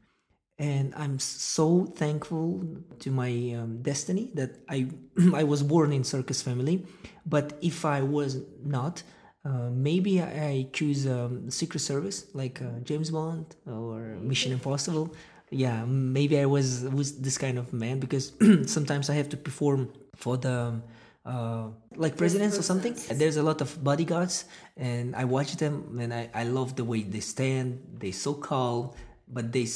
and 0.57 0.93
I'm 0.95 1.19
so 1.19 1.85
thankful 1.85 2.65
to 2.99 3.11
my 3.11 3.31
um, 3.59 3.81
destiny 3.81 4.31
that 4.35 4.57
I 4.69 4.89
I 5.33 5.43
was 5.43 5.63
born 5.63 5.93
in 5.93 6.03
circus 6.03 6.41
family. 6.41 6.85
But 7.25 7.57
if 7.61 7.85
I 7.85 8.01
was 8.01 8.43
not, 8.63 9.03
uh, 9.45 9.69
maybe 9.71 10.21
I 10.21 10.67
choose 10.73 11.05
um, 11.05 11.51
Secret 11.51 11.79
Service 11.79 12.25
like 12.33 12.61
uh, 12.61 12.79
James 12.83 13.11
Bond 13.11 13.55
or 13.67 14.17
Mission 14.19 14.51
Impossible. 14.51 15.13
Yeah, 15.51 15.85
maybe 15.85 16.39
I 16.39 16.47
was 16.47 16.81
was 16.81 17.19
this 17.19 17.37
kind 17.37 17.59
of 17.59 17.71
man 17.71 17.99
because 17.99 18.33
sometimes 18.65 19.09
I 19.09 19.13
have 19.13 19.29
to 19.29 19.37
perform 19.37 19.93
for 20.15 20.37
the 20.37 20.81
uh, 21.25 21.67
like 21.95 22.17
presidents 22.17 22.57
or 22.57 22.63
something. 22.63 22.95
There's 23.11 23.37
a 23.37 23.43
lot 23.43 23.61
of 23.61 23.83
bodyguards, 23.83 24.45
and 24.77 25.15
I 25.15 25.25
watch 25.25 25.55
them, 25.57 25.99
and 25.99 26.11
I, 26.11 26.29
I 26.33 26.43
love 26.43 26.75
the 26.75 26.83
way 26.83 27.03
they 27.03 27.19
stand. 27.19 27.79
They 27.99 28.11
so 28.11 28.33
calm, 28.33 28.91
but 29.27 29.51
they 29.51 29.67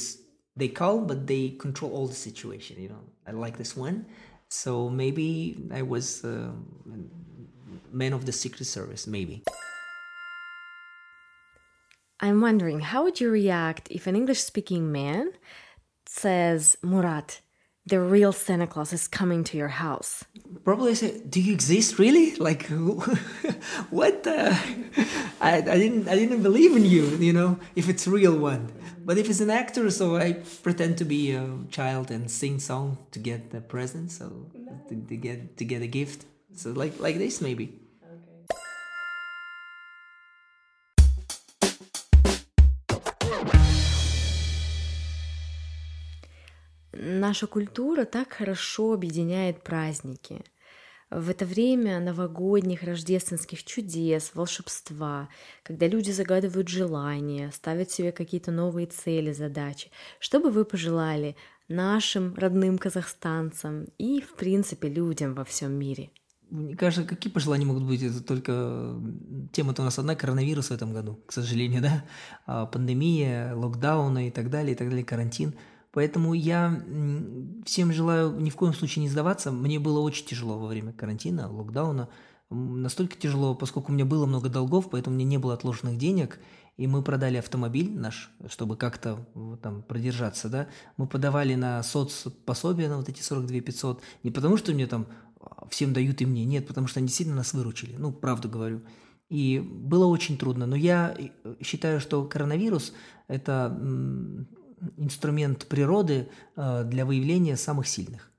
they 0.55 0.69
calm, 0.69 1.05
but 1.05 1.27
they 1.27 1.49
control 1.51 1.91
all 1.91 2.07
the 2.07 2.15
situation. 2.15 2.81
You 2.81 2.89
know, 2.89 3.03
I 3.27 3.31
like 3.31 3.57
this 3.57 3.77
one. 3.77 4.07
So 4.47 4.89
maybe 4.89 5.69
I 5.71 5.83
was 5.83 6.25
uh, 6.25 6.49
man 7.91 8.13
of 8.13 8.25
the 8.25 8.31
Secret 8.31 8.65
Service, 8.65 9.07
maybe. 9.07 9.43
I'm 12.19 12.41
wondering, 12.41 12.81
how 12.81 13.03
would 13.03 13.21
you 13.21 13.29
react 13.29 13.87
if 13.89 14.05
an 14.07 14.15
English 14.15 14.41
speaking 14.41 14.91
man 14.91 15.31
says, 16.05 16.75
Murat, 16.83 17.39
the 17.85 17.99
real 17.99 18.31
Santa 18.31 18.67
Claus 18.67 18.93
is 18.93 19.07
coming 19.07 19.43
to 19.45 19.57
your 19.57 19.69
house. 19.69 20.23
Probably 20.63 20.93
say, 20.95 21.21
"Do 21.27 21.41
you 21.41 21.53
exist 21.53 21.97
really? 21.97 22.35
Like, 22.35 22.63
what? 23.89 24.27
Uh, 24.27 24.53
I, 25.41 25.57
I 25.57 25.77
didn't 25.81 26.07
I 26.07 26.15
didn't 26.15 26.43
believe 26.43 26.75
in 26.75 26.85
you. 26.85 27.07
You 27.17 27.33
know, 27.33 27.59
if 27.75 27.89
it's 27.89 28.07
real 28.07 28.37
one. 28.37 28.71
But 29.03 29.17
if 29.17 29.27
it's 29.29 29.39
an 29.39 29.49
actor, 29.49 29.89
so 29.89 30.17
I 30.17 30.33
pretend 30.61 30.97
to 30.99 31.05
be 31.05 31.31
a 31.31 31.49
child 31.71 32.11
and 32.11 32.29
sing 32.29 32.59
song 32.59 32.97
to 33.11 33.17
get 33.17 33.49
the 33.49 33.61
present, 33.61 34.11
so 34.11 34.45
to, 34.89 34.95
to 34.95 35.15
get 35.15 35.57
to 35.57 35.65
get 35.65 35.81
a 35.81 35.87
gift. 35.87 36.25
So 36.61 36.73
like 36.73 36.99
like 36.99 37.17
this 37.17 37.39
maybe. 37.39 37.69
Наша 46.91 47.47
культура 47.47 48.03
так 48.03 48.33
хорошо 48.33 48.91
объединяет 48.91 49.63
праздники. 49.63 50.43
В 51.09 51.29
это 51.29 51.45
время 51.45 52.01
новогодних, 52.01 52.83
рождественских 52.83 53.63
чудес, 53.63 54.31
волшебства, 54.33 55.29
когда 55.63 55.87
люди 55.87 56.11
загадывают 56.11 56.67
желания, 56.67 57.51
ставят 57.53 57.89
себе 57.89 58.11
какие-то 58.11 58.51
новые 58.51 58.85
цели, 58.85 59.31
задачи. 59.31 59.91
Что 60.19 60.41
бы 60.41 60.51
вы 60.51 60.65
пожелали 60.65 61.37
нашим 61.69 62.35
родным 62.35 62.77
казахстанцам 62.77 63.87
и, 63.97 64.19
в 64.19 64.33
принципе, 64.35 64.89
людям 64.89 65.35
во 65.35 65.45
всем 65.45 65.71
мире? 65.71 66.09
Мне 66.49 66.75
кажется, 66.75 67.07
какие 67.07 67.31
пожелания 67.31 67.65
могут 67.65 67.83
быть? 67.83 68.01
Это 68.01 68.21
только 68.23 68.95
тема-то 69.51 69.81
у 69.81 69.85
нас 69.85 69.99
одна, 69.99 70.15
коронавирус 70.15 70.69
в 70.69 70.73
этом 70.73 70.93
году, 70.93 71.19
к 71.25 71.31
сожалению, 71.31 71.81
да? 71.83 72.03
А, 72.45 72.65
пандемия, 72.65 73.55
локдауны 73.55 74.29
и 74.29 74.31
так 74.31 74.49
далее, 74.49 74.73
и 74.73 74.75
так 74.75 74.89
далее, 74.89 75.05
карантин– 75.05 75.53
Поэтому 75.91 76.33
я 76.33 76.81
всем 77.65 77.91
желаю 77.91 78.39
ни 78.39 78.49
в 78.49 78.55
коем 78.55 78.73
случае 78.73 79.03
не 79.03 79.09
сдаваться. 79.09 79.51
Мне 79.51 79.79
было 79.79 79.99
очень 79.99 80.25
тяжело 80.25 80.59
во 80.59 80.67
время 80.67 80.93
карантина, 80.93 81.51
локдауна. 81.51 82.09
Настолько 82.49 83.15
тяжело, 83.15 83.55
поскольку 83.55 83.91
у 83.91 83.95
меня 83.95 84.05
было 84.05 84.25
много 84.25 84.49
долгов, 84.49 84.89
поэтому 84.89 85.15
у 85.15 85.19
меня 85.19 85.29
не 85.29 85.37
было 85.37 85.53
отложенных 85.53 85.97
денег, 85.97 86.39
и 86.77 86.87
мы 86.87 87.03
продали 87.03 87.37
автомобиль 87.37 87.91
наш, 87.91 88.31
чтобы 88.47 88.75
как-то 88.75 89.25
там 89.61 89.83
продержаться, 89.83 90.47
да. 90.47 90.67
Мы 90.97 91.07
подавали 91.07 91.55
на 91.55 91.81
соцпособие 91.83 92.89
на 92.89 92.97
вот 92.97 93.09
эти 93.09 93.21
42 93.21 93.61
500, 93.61 94.01
не 94.23 94.31
потому 94.31 94.57
что 94.57 94.71
мне 94.71 94.87
там 94.87 95.07
всем 95.69 95.93
дают 95.93 96.21
и 96.21 96.25
мне, 96.25 96.45
нет, 96.45 96.67
потому 96.67 96.87
что 96.87 96.99
они 96.99 97.07
действительно 97.07 97.37
нас 97.37 97.53
выручили, 97.53 97.95
ну, 97.97 98.11
правду 98.11 98.49
говорю. 98.49 98.81
И 99.29 99.59
было 99.59 100.05
очень 100.05 100.37
трудно, 100.37 100.65
но 100.65 100.75
я 100.75 101.15
э, 101.17 101.55
считаю, 101.61 101.99
что 101.99 102.25
коронавирус– 102.25 102.93
это 103.27 103.77
инструмент 104.97 105.67
природы 105.67 106.29
э, 106.55 106.83
для 106.85 107.05
выявления 107.05 107.55
самых 107.55 107.87
сильных. 107.87 108.31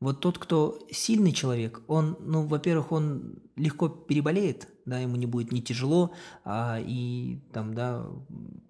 Вот 0.00 0.18
тот, 0.18 0.36
кто 0.38 0.80
сильный 0.90 1.30
человек, 1.30 1.80
он, 1.86 2.16
ну, 2.20 2.44
во-первых, 2.44 2.90
он 2.90 3.36
легко 3.54 3.88
переболеет, 3.88 4.66
да, 4.84 4.98
ему 4.98 5.14
не 5.14 5.26
будет 5.26 5.52
не 5.52 5.62
тяжело, 5.62 6.12
а, 6.44 6.80
и 6.84 7.38
там, 7.52 7.72
да, 7.72 8.04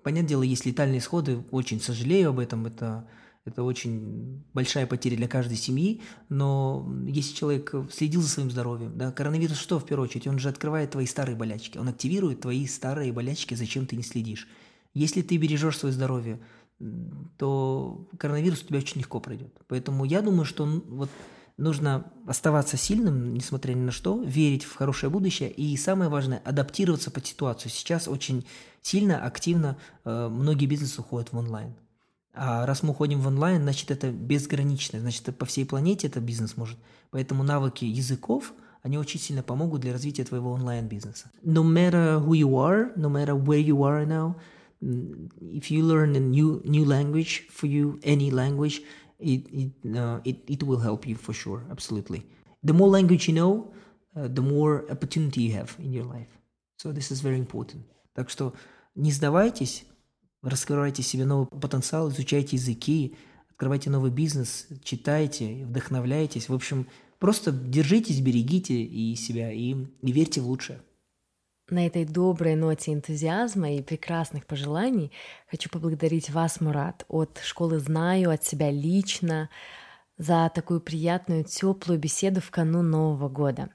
понятное 0.03 0.29
дело, 0.29 0.43
есть 0.43 0.67
летальные 0.67 0.99
исходы, 0.99 1.43
очень 1.51 1.81
сожалею 1.81 2.29
об 2.31 2.39
этом, 2.39 2.67
это, 2.67 3.09
это 3.45 3.65
очень 3.65 4.45
большая 4.55 4.87
потеря 4.87 5.17
для 5.17 5.29
каждой 5.29 5.57
семьи, 5.57 6.01
но 6.29 6.89
если 7.07 7.35
человек 7.35 7.75
следил 7.91 8.23
за 8.23 8.29
своим 8.29 8.51
здоровьем, 8.51 8.97
да, 8.97 9.11
коронавирус 9.11 9.59
что 9.59 9.81
в 9.81 9.85
первую 9.85 10.09
очередь, 10.09 10.29
он 10.29 10.39
же 10.39 10.49
открывает 10.49 10.93
твои 10.93 11.07
старые 11.07 11.37
болячки, 11.37 11.79
он 11.79 11.89
активирует 11.89 12.41
твои 12.41 12.67
старые 12.67 13.13
болячки, 13.13 13.55
зачем 13.55 13.87
ты 13.87 13.97
не 13.97 14.03
следишь. 14.03 14.49
Если 14.95 15.23
ты 15.23 15.37
бережешь 15.39 15.79
свое 15.79 15.93
здоровье, 15.93 16.41
то 17.39 18.09
коронавирус 18.19 18.63
у 18.63 18.67
тебя 18.67 18.79
очень 18.79 19.01
легко 19.01 19.21
пройдет. 19.21 19.57
Поэтому 19.69 20.05
я 20.05 20.21
думаю, 20.23 20.45
что 20.45 20.65
вот 20.65 21.11
нужно 21.57 22.13
оставаться 22.27 22.77
сильным, 22.77 23.35
несмотря 23.35 23.73
ни 23.75 23.81
на 23.81 23.93
что, 23.93 24.23
верить 24.23 24.65
в 24.65 24.75
хорошее 24.75 25.11
будущее 25.11 25.51
и 25.51 25.77
самое 25.77 26.11
важное– 26.11 26.39
адаптироваться 26.45 27.11
под 27.11 27.27
ситуацию. 27.27 27.71
Сейчас 27.71 28.09
очень 28.09 28.47
сильно, 28.83 29.25
активно 29.25 29.79
э, 30.05 30.29
многие 30.29 30.67
бизнесы 30.67 31.01
уходят 31.01 31.33
в 31.33 31.37
онлайн. 31.37 31.75
А 32.35 32.65
раз 32.67 32.83
мы 32.83 32.91
уходим 32.91 33.21
в 33.21 33.27
онлайн, 33.27 33.63
значит 33.63 33.91
это 33.91 34.11
безгранично, 34.11 35.01
значит 35.01 35.37
по 35.37 35.45
всей 35.45 35.67
планете 35.67 36.07
это 36.07 36.21
бизнес 36.21 36.57
может. 36.57 36.79
Поэтому 37.11 37.43
навыки 37.43 37.85
языков, 37.85 38.55
они 38.83 38.97
очень 38.97 39.21
сильно 39.21 39.43
помогут 39.43 39.83
для 39.83 39.93
развития 39.93 40.25
твоего 40.25 40.53
онлайн-бизнеса. 40.53 41.31
No 41.45 41.63
matter 41.63 42.19
who 42.25 42.33
you 42.33 42.57
are, 42.57 42.93
no 42.97 43.11
matter 43.11 43.35
where 43.35 43.61
you 43.61 43.83
are 43.85 44.07
now– 44.07 44.37
if 44.83 45.71
you 45.71 45.83
learn 45.85 46.17
a 46.17 46.21
new 46.21 46.61
new 46.65 46.85
language 46.85 47.47
for 47.51 47.67
you 47.67 48.01
any 48.03 48.31
language 48.31 48.83
it 49.21 49.47
it, 49.53 49.71
uh, 49.97 50.19
it 50.25 50.39
it 50.49 50.63
will 50.63 50.81
help 50.81 51.07
you 51.07 51.15
for 51.15 51.33
sure 51.33 51.63
absolutely 51.71 52.27
the 52.65 52.73
more 52.73 52.89
language 52.89 53.29
you 53.29 53.35
know 53.35 53.73
uh, 54.17 54.27
the 54.29 54.43
more 54.43 54.85
opportunity 54.91 55.43
you 55.43 55.53
have 55.53 55.77
in 55.79 55.93
your 55.93 56.05
life 56.05 56.33
so 56.77 56.91
this 56.91 57.11
is 57.13 57.21
very 57.21 57.39
important 57.39 57.83
так 58.15 58.29
что 58.29 58.55
не 58.97 59.13
сдавайтесь 59.13 59.85
раскрывайте 60.43 61.03
себе 61.03 61.25
новый 61.25 61.47
потенциал 61.47 62.11
изучайте 62.11 62.57
языки 62.57 63.17
открывайте 63.51 63.91
новый 63.91 64.11
бизнес 64.11 64.67
читайте 64.83 65.65
вдохновляйтесь 65.65 66.49
в 66.49 66.55
общем 66.55 66.87
просто 67.19 67.53
держитесь 67.53 68.21
берегите 68.21 68.83
и 68.83 69.15
себя 69.17 69.53
и, 69.53 69.75
и 70.03 70.13
верьте 70.13 70.41
в 70.41 70.47
лучшее 70.47 70.81
на 71.73 71.87
этой 71.87 72.05
доброй 72.05 72.55
ноте 72.55 72.93
энтузиазма 72.93 73.73
и 73.73 73.83
прекрасных 73.83 74.47
пожеланий 74.47 75.11
хочу 75.51 75.71
поблагодарить 75.71 76.31
вас, 76.31 76.61
Мурат, 76.61 77.05
от 77.09 77.41
школы 77.43 77.79
«Знаю», 77.79 78.31
от 78.31 78.45
себя 78.45 78.71
лично, 78.71 79.49
за 80.19 80.51
такую 80.55 80.81
приятную, 80.81 81.45
теплую 81.45 81.99
беседу 81.99 82.41
в 82.41 82.51
канун 82.51 82.91
Нового 82.91 83.29
года. 83.29 83.71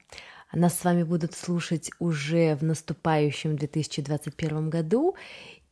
Нас 0.52 0.78
с 0.78 0.84
вами 0.84 1.02
будут 1.02 1.34
слушать 1.34 1.90
уже 1.98 2.56
в 2.56 2.62
наступающем 2.62 3.56
2021 3.56 4.70
году, 4.70 5.14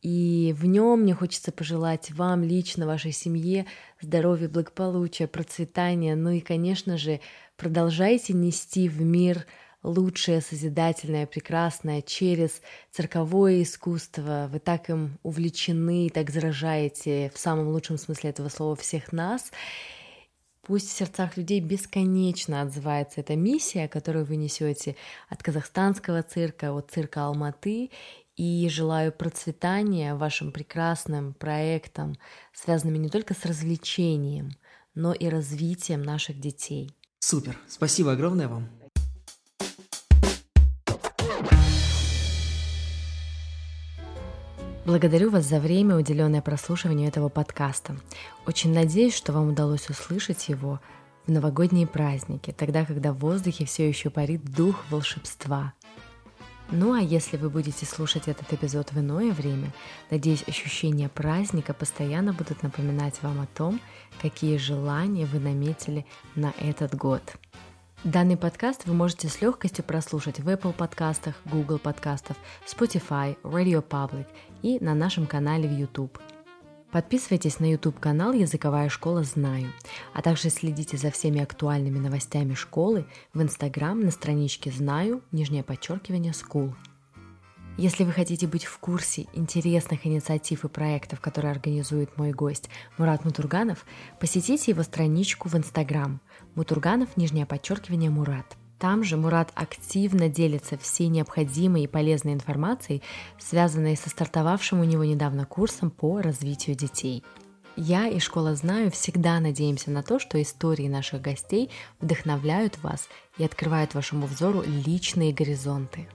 и 0.01 0.53
в 0.57 0.65
нем 0.65 1.01
мне 1.01 1.13
хочется 1.13 1.51
пожелать 1.51 2.11
вам 2.11 2.43
лично, 2.43 2.85
вашей 2.85 3.11
семье 3.11 3.65
здоровья, 3.99 4.47
благополучия, 4.47 5.27
процветания, 5.27 6.15
ну 6.15 6.29
и, 6.29 6.39
конечно 6.39 6.97
же, 6.97 7.19
продолжайте 7.55 8.33
нести 8.33 8.87
в 8.89 9.01
мир 9.01 9.45
лучшее, 9.83 10.41
созидательное, 10.41 11.25
прекрасное 11.25 12.01
через 12.01 12.61
цирковое 12.91 13.63
искусство. 13.63 14.49
Вы 14.51 14.59
так 14.59 14.89
им 14.89 15.17
увлечены, 15.23 16.09
так 16.09 16.29
заражаете 16.29 17.31
в 17.33 17.37
самом 17.37 17.69
лучшем 17.69 17.97
смысле 17.97 18.31
этого 18.31 18.49
слова 18.49 18.75
всех 18.75 19.11
нас. 19.11 19.51
Пусть 20.61 20.89
в 20.89 20.97
сердцах 20.97 21.37
людей 21.37 21.61
бесконечно 21.61 22.61
отзывается 22.61 23.21
эта 23.21 23.37
миссия, 23.37 23.87
которую 23.87 24.25
вы 24.25 24.35
несете 24.35 24.97
от 25.29 25.41
казахстанского 25.41 26.23
цирка, 26.23 26.73
от 26.73 26.91
цирка 26.91 27.25
Алматы, 27.25 27.89
и 28.37 28.69
желаю 28.69 29.11
процветания 29.11 30.15
вашим 30.15 30.51
прекрасным 30.51 31.33
проектам, 31.33 32.15
связанными 32.53 32.99
не 32.99 33.09
только 33.09 33.33
с 33.33 33.43
развлечением, 33.45 34.51
но 34.95 35.11
и 35.11 35.27
развитием 35.27 36.03
наших 36.03 36.39
детей. 36.39 36.95
Супер. 37.19 37.57
Спасибо 37.67 38.13
огромное 38.13 38.47
вам. 38.47 38.69
Благодарю 44.85 45.31
вас 45.31 45.43
за 45.43 45.59
время, 45.59 45.97
уделенное 45.97 46.41
прослушиванию 46.41 47.09
этого 47.09 47.27
подкаста. 47.27 47.97
Очень 48.45 48.73
надеюсь, 48.73 49.15
что 49.15 49.33
вам 49.33 49.49
удалось 49.49 49.89
услышать 49.89 50.47
его 50.47 50.79
в 51.25 51.31
новогодние 51.31 51.85
праздники, 51.85 52.53
тогда, 52.57 52.85
когда 52.85 53.11
в 53.11 53.17
воздухе 53.17 53.65
все 53.65 53.89
еще 53.89 54.09
парит 54.09 54.45
дух 54.45 54.85
волшебства. 54.89 55.73
Ну 56.69 56.93
а 56.93 56.99
если 56.99 57.37
вы 57.37 57.49
будете 57.49 57.85
слушать 57.85 58.27
этот 58.27 58.51
эпизод 58.51 58.91
в 58.91 58.99
иное 58.99 59.31
время, 59.31 59.71
надеюсь, 60.11 60.43
ощущения 60.47 61.07
праздника 61.07 61.73
постоянно 61.73 62.33
будут 62.33 62.61
напоминать 62.61 63.21
вам 63.21 63.39
о 63.39 63.45
том, 63.45 63.79
какие 64.21 64.57
желания 64.57 65.25
вы 65.25 65.39
наметили 65.39 66.05
на 66.35 66.53
этот 66.59 66.93
год. 66.93 67.21
Данный 68.03 68.35
подкаст 68.35 68.85
вы 68.85 68.93
можете 68.93 69.29
с 69.29 69.41
легкостью 69.41 69.85
прослушать 69.85 70.39
в 70.39 70.49
Apple 70.49 70.73
подкастах, 70.73 71.35
Google 71.45 71.79
подкастов, 71.79 72.35
Spotify, 72.65 73.37
Radio 73.43 73.81
Public 73.81 74.27
и 74.61 74.77
на 74.83 74.93
нашем 74.93 75.25
канале 75.25 75.69
в 75.69 75.71
YouTube. 75.71 76.19
Подписывайтесь 76.91 77.59
на 77.59 77.69
YouTube-канал 77.69 78.31
«Языковая 78.31 78.87
школа 78.87 79.23
Знаю», 79.23 79.73
а 80.13 80.21
также 80.21 80.49
следите 80.49 80.95
за 80.95 81.11
всеми 81.11 81.41
актуальными 81.41 81.99
новостями 81.99 82.53
школы 82.53 83.05
в 83.33 83.41
Instagram 83.41 84.05
на 84.05 84.11
страничке 84.11 84.71
«Знаю», 84.71 85.21
нижнее 85.33 85.63
подчеркивание 85.63 86.31
«School». 86.31 86.73
Если 87.77 88.03
вы 88.03 88.11
хотите 88.11 88.47
быть 88.47 88.65
в 88.65 88.79
курсе 88.79 89.27
интересных 89.33 90.07
инициатив 90.07 90.65
и 90.65 90.67
проектов, 90.67 91.19
которые 91.19 91.51
организует 91.51 92.17
мой 92.17 92.31
гость 92.31 92.69
Мурат 92.97 93.23
Мутурганов, 93.23 93.85
посетите 94.19 94.71
его 94.71 94.81
страничку 94.81 95.47
в 95.47 95.55
Инстаграм 95.55 96.19
Мутурганов, 96.55 97.15
нижнее 97.17 97.45
подчеркивание 97.45 98.09
Мурат. 98.09 98.57
Там 98.79 99.03
же 99.03 99.17
Мурат 99.17 99.51
активно 99.55 100.29
делится 100.29 100.77
всей 100.77 101.07
необходимой 101.07 101.83
и 101.83 101.87
полезной 101.87 102.33
информацией, 102.33 103.01
связанной 103.39 103.97
со 103.97 104.09
стартовавшим 104.09 104.79
у 104.79 104.83
него 104.83 105.03
недавно 105.03 105.45
курсом 105.45 105.89
по 105.89 106.21
развитию 106.21 106.75
детей. 106.75 107.23
Я 107.75 108.07
и 108.07 108.19
школа 108.19 108.55
знаю 108.55 108.91
всегда 108.91 109.39
надеемся 109.39 109.91
на 109.91 110.03
то, 110.03 110.19
что 110.19 110.41
истории 110.41 110.87
наших 110.87 111.21
гостей 111.21 111.69
вдохновляют 111.99 112.81
вас 112.83 113.07
и 113.37 113.43
открывают 113.43 113.93
вашему 113.93 114.25
взору 114.25 114.63
личные 114.65 115.33
горизонты. 115.33 116.07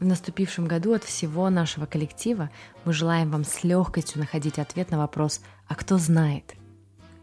В 0.00 0.04
наступившем 0.06 0.66
году 0.66 0.94
от 0.94 1.04
всего 1.04 1.50
нашего 1.50 1.84
коллектива 1.84 2.50
мы 2.84 2.94
желаем 2.94 3.30
вам 3.30 3.44
с 3.44 3.62
легкостью 3.64 4.20
находить 4.20 4.58
ответ 4.58 4.90
на 4.90 4.96
вопрос 4.96 5.42
«А 5.68 5.74
кто 5.74 5.98
знает?». 5.98 6.54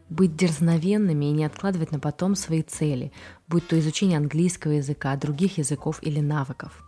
Быть 0.09 0.35
дерзновенными 0.35 1.25
и 1.25 1.31
не 1.31 1.43
откладывать 1.43 1.91
на 1.91 1.99
потом 1.99 2.35
свои 2.35 2.61
цели, 2.61 3.11
будь 3.47 3.67
то 3.67 3.77
изучение 3.77 4.17
английского 4.17 4.71
языка, 4.71 5.15
других 5.17 5.57
языков 5.57 5.99
или 6.01 6.21
навыков. 6.21 6.83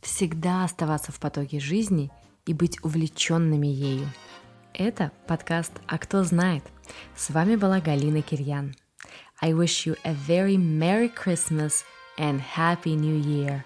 Всегда 0.00 0.64
оставаться 0.64 1.12
в 1.12 1.18
потоке 1.18 1.60
жизни 1.60 2.10
и 2.46 2.54
быть 2.54 2.82
увлеченными 2.84 3.66
ею. 3.66 4.08
Это 4.74 5.12
подкаст 5.26 5.72
«А 5.86 5.98
кто 5.98 6.24
знает?». 6.24 6.64
С 7.16 7.30
вами 7.30 7.56
была 7.56 7.80
Галина 7.80 8.22
Кирьян. 8.22 8.74
I 9.40 9.52
wish 9.52 9.86
you 9.86 9.96
a 10.04 10.14
very 10.14 10.56
Merry 10.56 11.10
Christmas 11.12 11.84
and 12.18 12.40
Happy 12.56 12.94
New 12.94 13.20
Year. 13.20 13.64